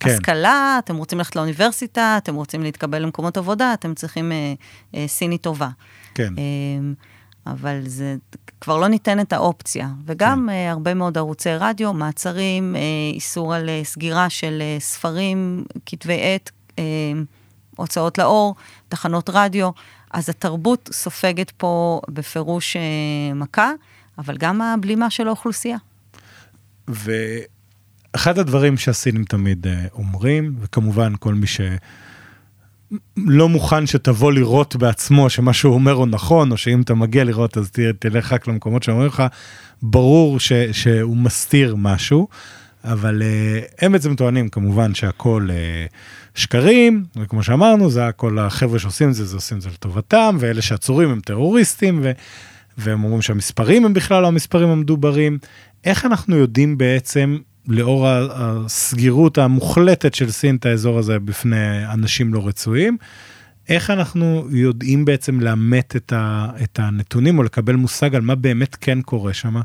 [0.00, 0.10] כן.
[0.10, 4.54] השכלה, אתם רוצים ללכת לאוניברסיטה, אתם רוצים להתקבל למקומות עבודה, אתם צריכים אה,
[4.94, 5.68] אה, סינית טובה.
[6.14, 6.42] כן, אה,
[7.46, 8.16] אבל זה
[8.60, 9.88] כבר לא ניתן את האופציה.
[10.06, 10.54] וגם כן.
[10.54, 12.80] אה, הרבה מאוד ערוצי רדיו, מעצרים, אה,
[13.14, 16.84] איסור על אה, סגירה של אה, ספרים, כתבי עת, אה,
[17.76, 18.54] הוצאות לאור,
[18.88, 19.70] תחנות רדיו.
[20.10, 23.70] אז התרבות סופגת פה בפירוש אה, מכה,
[24.18, 25.76] אבל גם הבלימה של האוכלוסייה.
[26.88, 31.46] ואחד הדברים שהסינים תמיד אה, אומרים, וכמובן כל מי
[33.26, 37.58] שלא מוכן שתבוא לראות בעצמו שמה שהוא אומר הוא נכון, או שאם אתה מגיע לראות
[37.58, 39.22] אז תלך רק למקומות שאומרים לך,
[39.82, 42.28] ברור ש, שהוא מסתיר משהו,
[42.84, 45.86] אבל אה, הם בעצם טוענים כמובן שהכל אה,
[46.34, 50.62] שקרים, וכמו שאמרנו, זה הכל החבר'ה שעושים את זה, זה עושים את זה לטובתם, ואלה
[50.62, 52.12] שעצורים הם טרוריסטים, ו...
[52.78, 55.38] והם אומרים שהמספרים הם בכלל לא המספרים המדוברים.
[55.84, 57.38] איך אנחנו יודעים בעצם
[57.68, 62.96] לאור הסגירות המוחלטת של סין את האזור הזה בפני אנשים לא רצויים.
[63.68, 68.76] איך אנחנו יודעים בעצם לאמת את, ה, את הנתונים או לקבל מושג על מה באמת
[68.80, 69.60] כן קורה שם?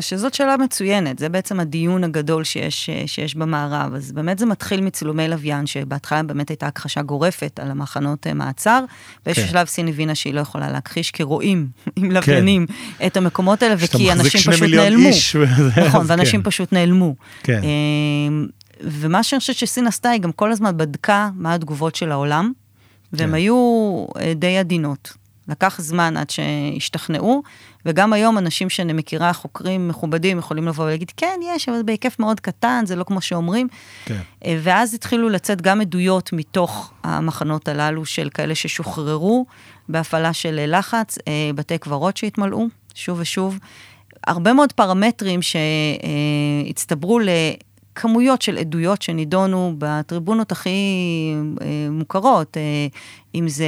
[0.00, 3.94] שזאת שאלה מצוינת, זה בעצם הדיון הגדול שיש, שיש במערב.
[3.94, 8.84] אז באמת זה מתחיל מצילומי לוויין, שבהתחלה באמת הייתה הכחשה גורפת על המחנות אה, מעצר.
[9.26, 9.50] באיזשהו כן.
[9.50, 13.06] שלב סין הבינה שהיא לא יכולה להכחיש, כי רואים עם לוויינים כן.
[13.06, 15.08] את המקומות האלה, וכי אנשים פשוט נעלמו.
[15.08, 15.36] איש,
[15.86, 16.50] נכון, ואנשים כן.
[16.50, 17.14] פשוט נעלמו.
[17.42, 17.60] כן.
[17.62, 18.46] אמ,
[18.80, 22.52] ומה שאני חושבת שסין עשתה, היא גם כל הזמן בדקה מה התגובות של העולם,
[23.12, 23.34] והן כן.
[23.34, 23.56] היו
[24.20, 25.17] אה, די עדינות.
[25.48, 27.42] לקח זמן עד שהשתכנעו,
[27.86, 32.40] וגם היום אנשים שאני מכירה, חוקרים מכובדים, יכולים לבוא ולהגיד, כן, יש, אבל בהיקף מאוד
[32.40, 33.68] קטן, זה לא כמו שאומרים.
[34.04, 34.20] כן.
[34.44, 39.46] אה, ואז התחילו לצאת גם עדויות מתוך המחנות הללו של כאלה ששוחררו
[39.88, 43.58] בהפעלה של לחץ, אה, בתי קברות שהתמלאו, שוב ושוב.
[44.26, 47.28] הרבה מאוד פרמטרים שהצטברו ל...
[48.00, 50.70] כמויות של עדויות שנידונו בטריבונות הכי
[51.90, 52.56] מוכרות,
[53.34, 53.66] אם זה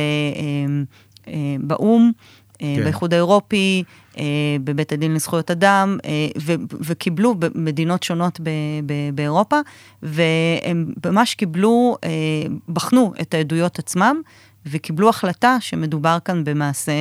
[1.60, 2.10] באו"ם,
[2.58, 2.84] כן.
[2.84, 3.82] באיחוד האירופי,
[4.18, 4.24] אה,
[4.64, 6.10] בבית הדין לזכויות אדם, אה,
[6.40, 8.50] ו- וקיבלו במדינות שונות ב-
[8.86, 9.56] ב- באירופה,
[10.02, 12.08] והם ממש קיבלו, אה,
[12.68, 14.20] בחנו את העדויות עצמם,
[14.66, 16.92] וקיבלו החלטה שמדובר כאן במעשה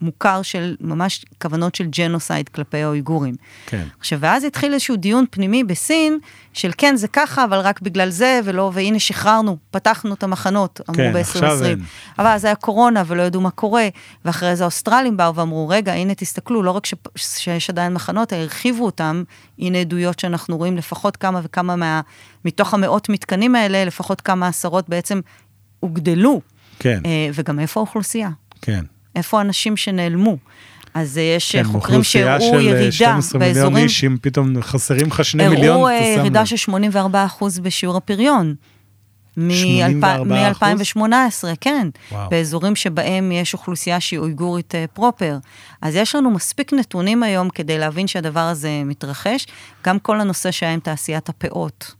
[0.00, 3.34] מוכר של ממש כוונות של ג'נוסייד כלפי האויגורים.
[3.66, 3.86] כן.
[3.98, 6.18] עכשיו, ואז התחיל איזשהו דיון פנימי בסין,
[6.52, 10.96] של כן, זה ככה, אבל רק בגלל זה, ולא, והנה שחררנו, פתחנו את המחנות, אמרו
[10.96, 11.82] כן, ב-2020.
[12.18, 13.88] אבל אז היה קורונה ולא ידעו מה קורה,
[14.24, 16.94] ואחרי זה האוסטרלים באו ואמרו, רגע, הנה תסתכלו, לא רק ש...
[17.16, 19.22] שיש עדיין מחנות, הרחיבו אותם,
[19.58, 22.00] הנה עדויות שאנחנו רואים לפחות כמה וכמה מה...
[22.44, 25.20] מתוך המאות מתקנים האלה, לפחות כמה עשרות בעצם
[25.80, 26.40] הוגדלו.
[26.78, 27.00] כן.
[27.06, 28.30] אה, וגם איפה האוכלוסייה?
[28.62, 28.84] כן.
[29.16, 30.36] איפה האנשים שנעלמו?
[30.94, 32.90] אז יש כן, חוקרים שהראו ירידה באזורים...
[32.90, 36.46] כן, אוכלוסייה של 12 מיליון איש, אם פתאום חסרים לך 2 מיליון, הראו אה, ירידה
[36.46, 38.54] של 84 אחוז בשיעור הפריון.
[39.36, 41.02] מ-2018,
[41.60, 42.30] כן, וואו.
[42.30, 45.38] באזורים שבהם יש אוכלוסייה שהיא אויגורית אה, פרופר.
[45.82, 49.46] אז יש לנו מספיק נתונים היום כדי להבין שהדבר הזה מתרחש.
[49.84, 51.94] גם כל הנושא שהיה עם תעשיית הפאות.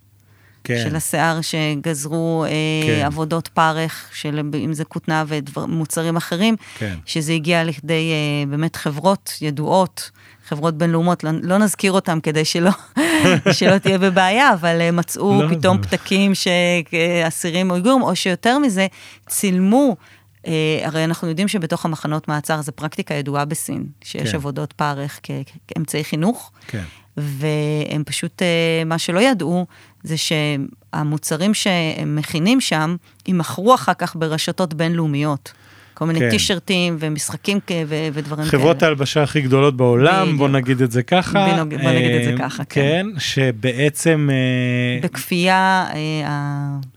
[0.65, 0.85] כן.
[0.85, 2.51] של השיער שגזרו אה,
[2.87, 3.07] כן.
[3.07, 6.95] עבודות פרך, של אם זה כותנה ומוצרים אחרים, כן.
[7.07, 10.11] שזה הגיע לכדי אה, באמת חברות ידועות,
[10.47, 12.71] חברות בינלאומות, לא, לא נזכיר אותם כדי שלא,
[13.59, 15.83] שלא תהיה בבעיה, אבל מצאו לא, פתאום לא.
[15.83, 18.87] פתקים שאסירים אויגורים, או שיותר מזה,
[19.29, 19.97] צילמו.
[20.45, 20.47] Uh,
[20.83, 24.37] הרי אנחנו יודעים שבתוך המחנות מעצר זו פרקטיקה ידועה בסין, שיש כן.
[24.37, 25.21] עבודות פרך
[25.69, 26.51] כאמצעי חינוך.
[26.67, 26.83] כן.
[27.17, 29.67] והם פשוט, uh, מה שלא ידעו,
[30.03, 32.97] זה שהמוצרים שהם מכינים שם,
[33.27, 35.53] יימכרו אחר כך ברשתות בינלאומיות.
[35.95, 36.31] כל מיני כן.
[36.31, 38.63] טישרטים ומשחקים ו- ודברים כאלה.
[38.63, 40.39] חברות ההלבשה הכי גדולות בעולם, בדיוק.
[40.39, 41.65] בוא נגיד את זה ככה.
[41.65, 42.81] נגיד, בוא נגיד את זה אה, ככה, כן.
[42.81, 44.29] כן, שבעצם...
[44.33, 45.87] אה, בכפייה...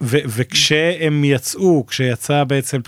[0.01, 2.79] ו- וכשהם יצאו, כשיצא בעצם,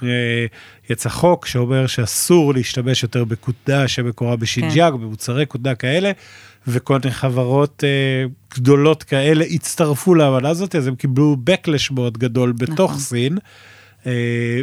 [0.90, 5.00] יצא חוק שאומר שאסור להשתמש יותר בכותנה שמקורה בשינג'יאנג, כן.
[5.00, 6.12] במוצרי כותנה כאלה,
[6.70, 12.52] וכל מיני חברות אה, גדולות כאלה הצטרפו לאמנה הזאת, אז הם קיבלו backlash מאוד גדול
[12.52, 13.02] בתוך נכון.
[13.02, 13.38] סין.
[14.04, 14.06] Uh,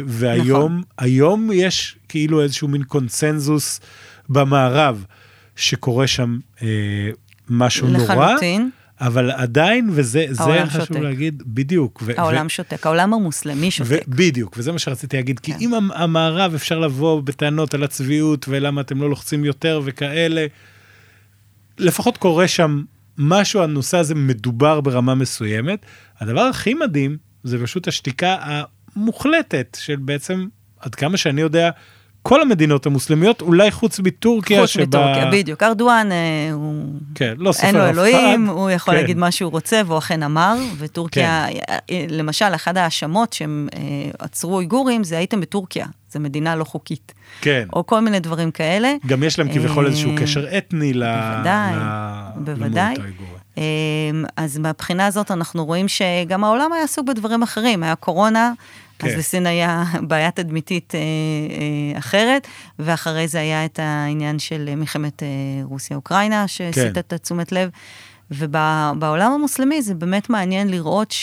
[0.05, 0.83] והיום
[1.43, 1.49] נכון.
[1.53, 3.79] יש כאילו איזשהו מין קונצנזוס
[4.29, 5.05] במערב,
[5.55, 6.61] שקורה שם uh,
[7.49, 8.15] משהו לחלוטין.
[8.15, 8.25] נורא.
[8.25, 8.69] לחלוטין.
[9.01, 10.99] אבל עדיין, וזה חשוב שותק.
[10.99, 12.03] להגיד, בדיוק.
[12.05, 13.89] ו- העולם ו- שותק, העולם המוסלמי שותק.
[13.89, 15.57] ו- בדיוק, וזה מה שרציתי להגיד, כן.
[15.57, 20.45] כי אם המערב אפשר לבוא בטענות על הצביעות ולמה אתם לא לוחצים יותר וכאלה,
[21.79, 22.83] לפחות קורה שם
[23.17, 25.85] משהו, הנושא הזה מדובר ברמה מסוימת.
[26.19, 30.47] הדבר הכי מדהים זה פשוט השתיקה המוחלטת של בעצם,
[30.79, 31.69] עד כמה שאני יודע,
[32.21, 34.61] כל המדינות המוסלמיות, אולי חוץ מטורקיה.
[34.61, 34.83] חוץ שבה...
[34.83, 35.63] מטורקיה, בדיוק.
[35.63, 36.85] ארדואן, אה, הוא...
[37.15, 37.85] כן, לא סופר אף אחד.
[37.85, 38.99] אין לו אלוהים, הוא יכול כן.
[38.99, 41.73] להגיד מה שהוא רוצה, והוא אכן אמר, וטורקיה, כן.
[41.91, 43.79] אה, למשל, אחת ההאשמות שהם אה,
[44.19, 47.13] עצרו איגורים, זה הייתם בטורקיה, זו מדינה לא חוקית.
[47.41, 47.67] כן.
[47.73, 48.93] או כל מיני דברים כאלה.
[49.05, 51.73] גם יש להם כביכול איזשהו קשר אתני בוודאי,
[52.35, 52.95] בוודאי.
[54.37, 58.53] אז מהבחינה הזאת אנחנו רואים שגם העולם היה עסוק בדברים אחרים, היה קורונה.
[58.99, 59.07] כן.
[59.07, 62.47] אז לסין היה בעיה תדמיתית אה, אה, אחרת,
[62.79, 65.27] ואחרי זה היה את העניין של מלחמת אה,
[65.63, 66.99] רוסיה-אוקראינה, שהסיטה כן.
[66.99, 67.69] את תשומת לב.
[68.31, 71.13] ובעולם המוסלמי זה באמת מעניין לראות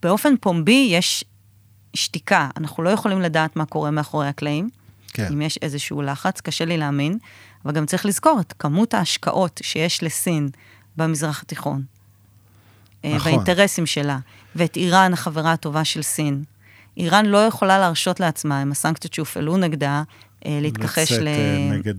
[0.00, 1.24] שבאופן אה, פומבי יש
[1.94, 2.48] שתיקה.
[2.56, 4.68] אנחנו לא יכולים לדעת מה קורה מאחורי הקלעים.
[5.12, 5.28] כן.
[5.32, 7.18] אם יש איזשהו לחץ, קשה לי להאמין,
[7.64, 10.48] אבל גם צריך לזכור את כמות ההשקעות שיש לסין
[10.96, 11.82] במזרח התיכון.
[13.04, 13.32] אה, נכון.
[13.32, 14.18] והאינטרסים שלה.
[14.56, 16.44] ואת איראן, החברה הטובה של סין.
[16.96, 20.02] איראן לא יכולה להרשות לעצמה, עם הסנקציות שהופעלו נגדה,
[20.44, 21.28] להתכחש לצאת ל...
[21.72, 21.94] נגד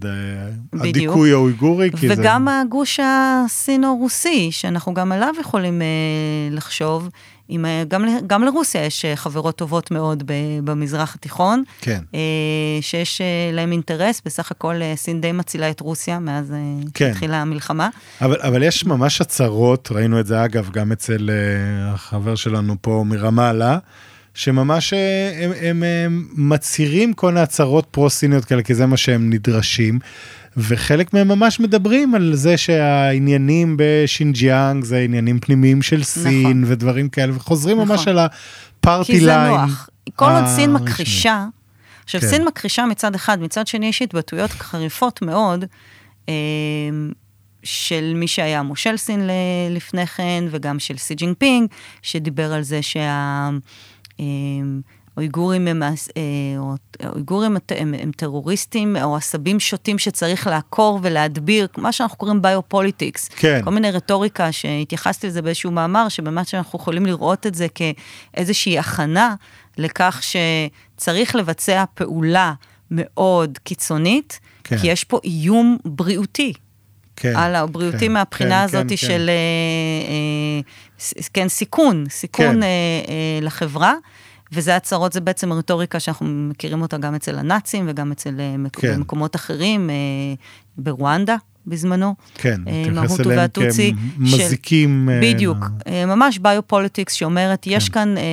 [0.74, 1.90] הדיכוי האויגורי.
[2.10, 2.62] וגם זה...
[2.62, 5.82] הגוש הסינו-רוסי, שאנחנו גם עליו יכולים
[6.52, 7.10] לחשוב.
[7.50, 10.24] עם, גם, גם לרוסיה יש חברות טובות מאוד
[10.64, 11.64] במזרח התיכון.
[11.82, 12.02] כן.
[12.82, 13.22] שיש
[13.54, 16.54] להם אינטרס, בסך הכל סין די מצילה את רוסיה מאז
[16.94, 17.12] כן.
[17.12, 17.90] התחילה המלחמה.
[18.22, 21.30] אבל, אבל יש ממש הצהרות, ראינו את זה אגב גם אצל
[21.82, 23.78] החבר שלנו פה מרמאללה.
[24.36, 30.00] שממש הם, הם, הם מצהירים כל מיני הצהרות פרו-סיניות כאלה, כי זה מה שהם נדרשים.
[30.58, 36.64] וחלק מהם ממש מדברים על זה שהעניינים בשינג'יאנג זה עניינים פנימיים של סין נכון.
[36.68, 37.90] ודברים כאלה, וחוזרים נכון.
[37.90, 39.22] ממש על ה party line.
[39.22, 39.90] כי זה נוח.
[40.16, 41.46] כל עוד סין מכחישה,
[42.04, 42.28] עכשיו כן.
[42.28, 45.66] סין מכחישה מצד אחד, מצד שני יש התבטאויות חריפות מאוד.
[47.64, 49.30] של מי שהיה מושל סין
[49.70, 51.68] לפני כן, וגם של סי ג'ינפינג,
[52.02, 53.50] שדיבר על זה שה...
[55.18, 55.84] אויגורים הם,
[57.14, 63.28] אויגורים הם, הם טרוריסטים או עשבים שוטים שצריך לעקור ולהדביר, מה שאנחנו קוראים ביופוליטיקס.
[63.28, 63.62] כן.
[63.64, 69.36] כל מיני רטוריקה שהתייחסתי לזה באיזשהו מאמר, שבאמת שאנחנו יכולים לראות את זה כאיזושהי הכנה
[69.78, 72.54] לכך שצריך לבצע פעולה
[72.92, 74.78] מאוד קיצונית, כן.
[74.78, 76.54] כי יש פה איום בריאותי.
[77.16, 79.20] כן, על הבריאותי כן, מהבחינה כן, הזאת כן, של כן.
[79.20, 79.26] אה,
[81.18, 82.64] אה, כן, סיכון, סיכון כן.
[82.64, 82.68] אה,
[83.08, 83.94] אה, לחברה.
[84.52, 89.00] וזה הצהרות, זה בעצם רטוריקה שאנחנו מכירים אותה גם אצל הנאצים וגם אצל אה, כן.
[89.00, 89.96] מקומות אחרים, אה,
[90.78, 91.36] ברואנדה
[91.68, 92.16] בזמנו.
[92.36, 95.10] כן, מתייחס אליהם כמזיקים.
[95.12, 95.58] של, בדיוק,
[96.08, 97.72] ממש ביופוליטיקס שאומרת, כן.
[97.72, 98.24] יש כאן אה,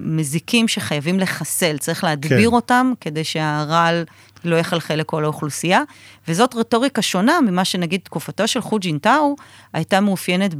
[0.00, 2.54] מזיקים שחייבים לחסל, צריך להדביר כן.
[2.54, 4.04] אותם כדי שהרעל
[4.44, 5.82] לא יחלחל לכל האוכלוסייה,
[6.28, 9.36] וזאת רטוריקה שונה ממה שנגיד תקופתו של חו ג'ינטאו
[9.72, 10.54] הייתה מאופיינת,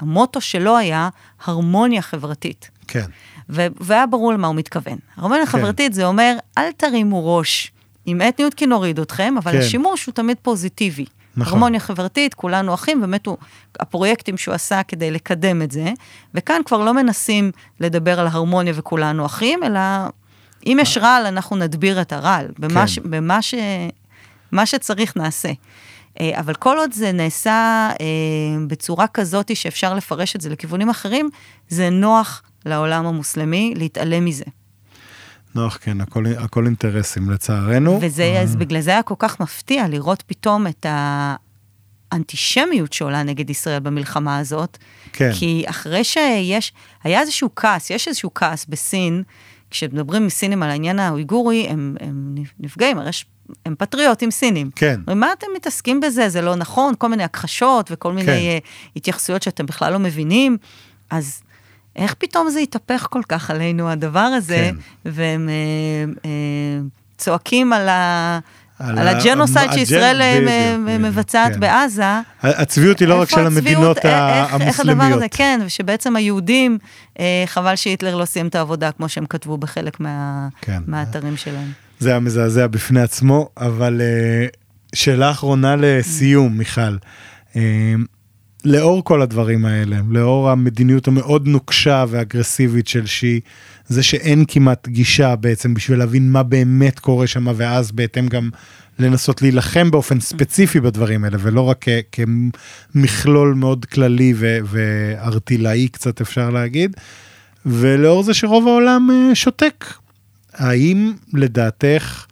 [0.00, 1.08] המוטו שלו היה
[1.44, 2.70] הרמוניה חברתית.
[2.88, 3.04] כן.
[3.48, 4.98] והיה ברור למה הוא מתכוון.
[5.16, 5.52] הרמוניה כן.
[5.52, 7.72] חברתית זה אומר, אל תרימו ראש
[8.06, 9.58] עם אתניות כי נוריד אתכם, אבל כן.
[9.58, 11.04] השימוש הוא תמיד פוזיטיבי.
[11.36, 11.52] נכון.
[11.52, 13.36] הרמוניה חברתית, כולנו אחים, באמת הוא,
[13.80, 15.92] הפרויקטים שהוא עשה כדי לקדם את זה,
[16.34, 17.50] וכאן כבר לא מנסים
[17.80, 19.80] לדבר על הרמוניה וכולנו אחים, אלא
[20.66, 22.46] אם יש רעל, אנחנו נדביר את הרעל.
[22.58, 22.86] במה, כן.
[22.86, 23.54] ש, במה ש,
[24.52, 25.52] מה שצריך נעשה.
[26.20, 28.06] אה, אבל כל עוד זה נעשה אה,
[28.66, 31.30] בצורה כזאת שאפשר לפרש את זה לכיוונים אחרים,
[31.68, 34.44] זה נוח לעולם המוסלמי להתעלם מזה.
[35.54, 37.98] נוח, כן, הכל, הכל אינטרסים לצערנו.
[38.02, 40.86] וזה, אז בגלל זה היה כל כך מפתיע לראות פתאום את
[42.12, 44.78] האנטישמיות שעולה נגד ישראל במלחמה הזאת.
[45.12, 45.30] כן.
[45.34, 46.72] כי אחרי שיש,
[47.04, 49.22] היה איזשהו כעס, יש איזשהו כעס בסין,
[49.70, 53.26] כשמדברים מסינים על העניין האויגורי, הם, הם נפגעים, הרי יש
[53.66, 54.70] הם פטריוטים סינים.
[54.76, 55.00] כן.
[55.06, 56.28] ומה אתם מתעסקים בזה?
[56.28, 58.66] זה לא נכון, כל מיני הכחשות וכל מיני כן.
[58.66, 60.56] uh, התייחסויות שאתם בכלל לא מבינים.
[61.10, 61.42] אז
[61.98, 64.74] איך פתאום זה התהפך כל כך עלינו, הדבר הזה, כן.
[65.04, 66.26] והם uh, uh,
[67.18, 68.38] צועקים על ה...
[68.78, 70.20] על, על הג'נוסייד שישראל
[71.00, 71.60] מבצעת כן.
[71.60, 72.20] בעזה.
[72.42, 74.68] הצביעות היא לא רק של המדינות המוסלמיות.
[74.68, 76.78] איך הדבר הזה, כן, ושבעצם היהודים,
[77.46, 80.82] חבל שהיטלר לא סיים את העבודה כמו שהם כתבו בחלק מה, כן.
[80.86, 81.72] מהאתרים שלהם.
[81.98, 84.00] זה היה מזעזע בפני עצמו, אבל
[84.94, 86.96] שאלה אחרונה לסיום, מיכל.
[88.64, 93.40] לאור כל הדברים האלה, לאור המדיניות המאוד נוקשה ואגרסיבית של שי,
[93.88, 98.50] זה שאין כמעט גישה בעצם בשביל להבין מה באמת קורה שם, ואז בהתאם גם
[98.98, 106.96] לנסות להילחם באופן ספציפי בדברים האלה, ולא רק כמכלול מאוד כללי וארטילאי קצת אפשר להגיד,
[107.66, 109.84] ולאור זה שרוב העולם אה, שותק.
[110.54, 112.26] האם לדעתך,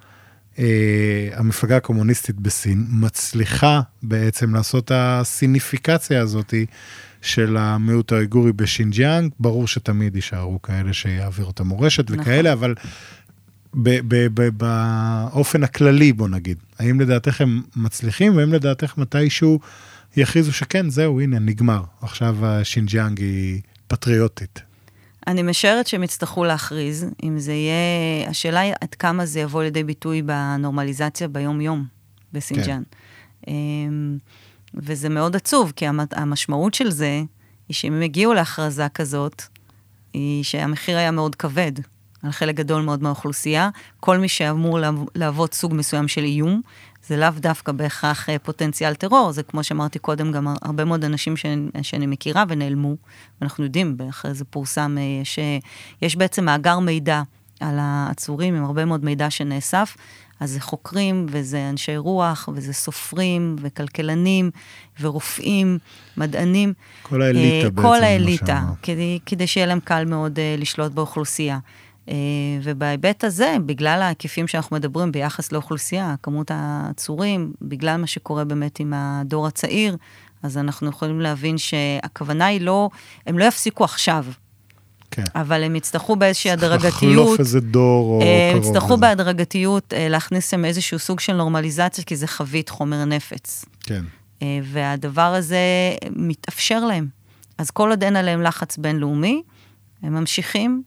[1.33, 6.55] המפלגה הקומוניסטית בסין מצליחה בעצם לעשות הסיניפיקציה הזאת
[7.23, 12.20] של המיעוט האויגורי בשינג'יאנג, ברור שתמיד יישארו כאלה שיעבירו את המורשת נכון.
[12.20, 12.74] וכאלה, אבל
[14.57, 19.61] באופן הכללי בוא נגיד, האם לדעתך הם מצליחים והאם לדעתך מתישהו
[20.16, 24.62] יכריזו שכן, זהו, הנה, נגמר, עכשיו השינג'יאנג היא פטריוטית.
[25.27, 29.85] אני משערת שהם יצטרכו להכריז, אם זה יהיה, השאלה היא עד כמה זה יבוא לידי
[29.85, 31.85] ביטוי בנורמליזציה ביום-יום
[32.32, 32.82] בסינג'אן.
[33.44, 33.51] כן.
[33.51, 34.19] אמ,
[34.74, 37.23] וזה מאוד עצוב, כי המשמעות של זה,
[37.69, 39.43] היא שאם הם הגיעו להכרזה כזאת,
[40.12, 41.73] היא שהמחיר היה מאוד כבד
[42.27, 43.70] על חלק גדול מאוד מהאוכלוסייה.
[44.01, 44.78] כל מי שאמור
[45.15, 46.61] להוות סוג מסוים של איום,
[47.07, 51.36] זה לאו דווקא בהכרח אה, פוטנציאל טרור, זה כמו שאמרתי קודם, גם הרבה מאוד אנשים
[51.36, 52.97] שאני, שאני מכירה ונעלמו,
[53.40, 55.39] ואנחנו יודעים, אחרי זה פורסם, אה, יש,
[56.03, 57.23] יש בעצם מאגר מידע
[57.61, 59.97] על העצורים עם הרבה מאוד מידע שנאסף,
[60.40, 64.51] אז זה חוקרים, וזה אנשי רוח, וזה סופרים, וכלכלנים,
[65.01, 65.78] ורופאים,
[66.16, 66.73] מדענים.
[67.03, 67.89] כל האליטה אה, בעצם.
[67.89, 71.59] כל האליטה, כדי, כדי שיהיה להם קל מאוד לשלוט באוכלוסייה.
[72.62, 78.93] ובהיבט הזה, בגלל ההיקפים שאנחנו מדברים ביחס לאוכלוסייה, כמות העצורים, בגלל מה שקורה באמת עם
[78.97, 79.97] הדור הצעיר,
[80.43, 82.91] אז אנחנו יכולים להבין שהכוונה היא לא,
[83.27, 84.24] הם לא יפסיקו עכשיו.
[85.11, 85.24] כן.
[85.35, 87.03] אבל הם יצטרכו באיזושהי הדרגתיות.
[87.03, 88.53] לחלוף איזה דור או קרוב.
[88.53, 93.65] הם יצטרכו בהדרגתיות להכניס שם איזשהו סוג של נורמליזציה, כי זה חבית חומר נפץ.
[93.81, 94.05] כן.
[94.62, 95.59] והדבר הזה
[96.16, 97.07] מתאפשר להם.
[97.59, 99.43] אז כל עוד אין עליהם לחץ בינלאומי,
[100.03, 100.83] הם ממשיכים.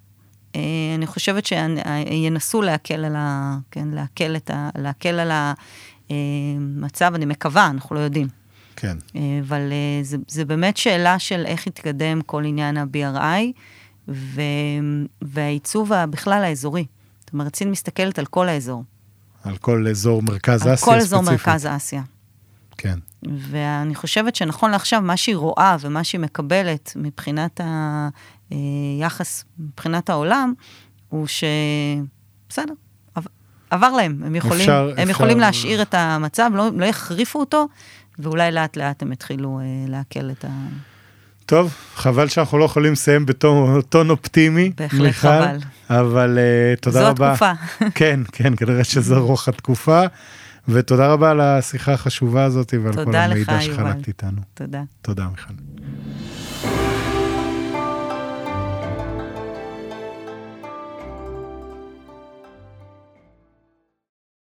[0.97, 3.57] אני חושבת שינסו להקל על ה...
[3.71, 5.31] כן, להקל, את ה, להקל על
[6.09, 8.27] המצב, אני מקווה, אנחנו לא יודעים.
[8.75, 8.97] כן.
[9.41, 9.61] אבל
[10.01, 13.51] זה, זה באמת שאלה של איך יתקדם כל עניין ה-BRI,
[14.07, 14.41] ו...
[15.21, 16.85] והעיצוב בכלל האזורי.
[17.19, 18.83] זאת אומרת, סין מסתכלת על כל האזור.
[19.43, 20.93] על כל אזור מרכז אסיה ספציפית.
[20.93, 22.01] על כל אזור מרכז אסיה.
[22.77, 22.99] כן.
[23.23, 27.61] ואני חושבת שנכון לעכשיו, מה שהיא רואה ומה שהיא מקבלת מבחינת
[28.49, 30.53] היחס, מבחינת העולם,
[31.09, 32.73] הוא שבסדר,
[33.69, 35.11] עבר להם, הם יכולים, אפשר, הם אפשר...
[35.11, 37.67] יכולים להשאיר את המצב, לא, לא יחריפו אותו,
[38.19, 40.49] ואולי לאט לאט הם יתחילו אה, לעכל את ה...
[41.45, 45.57] טוב, חבל שאנחנו לא יכולים לסיים בטון אופטימי, בהחלט מיכל, חבל.
[45.89, 47.35] אבל uh, תודה זו רבה.
[47.35, 47.85] זו התקופה.
[47.99, 50.01] כן, כן, כנראה שזו רוח התקופה.
[50.67, 54.41] ותודה רבה על השיחה החשובה הזאת ועל כל המידע שחלקת איתנו.
[54.53, 54.83] תודה.
[55.01, 55.53] תודה, מיכל.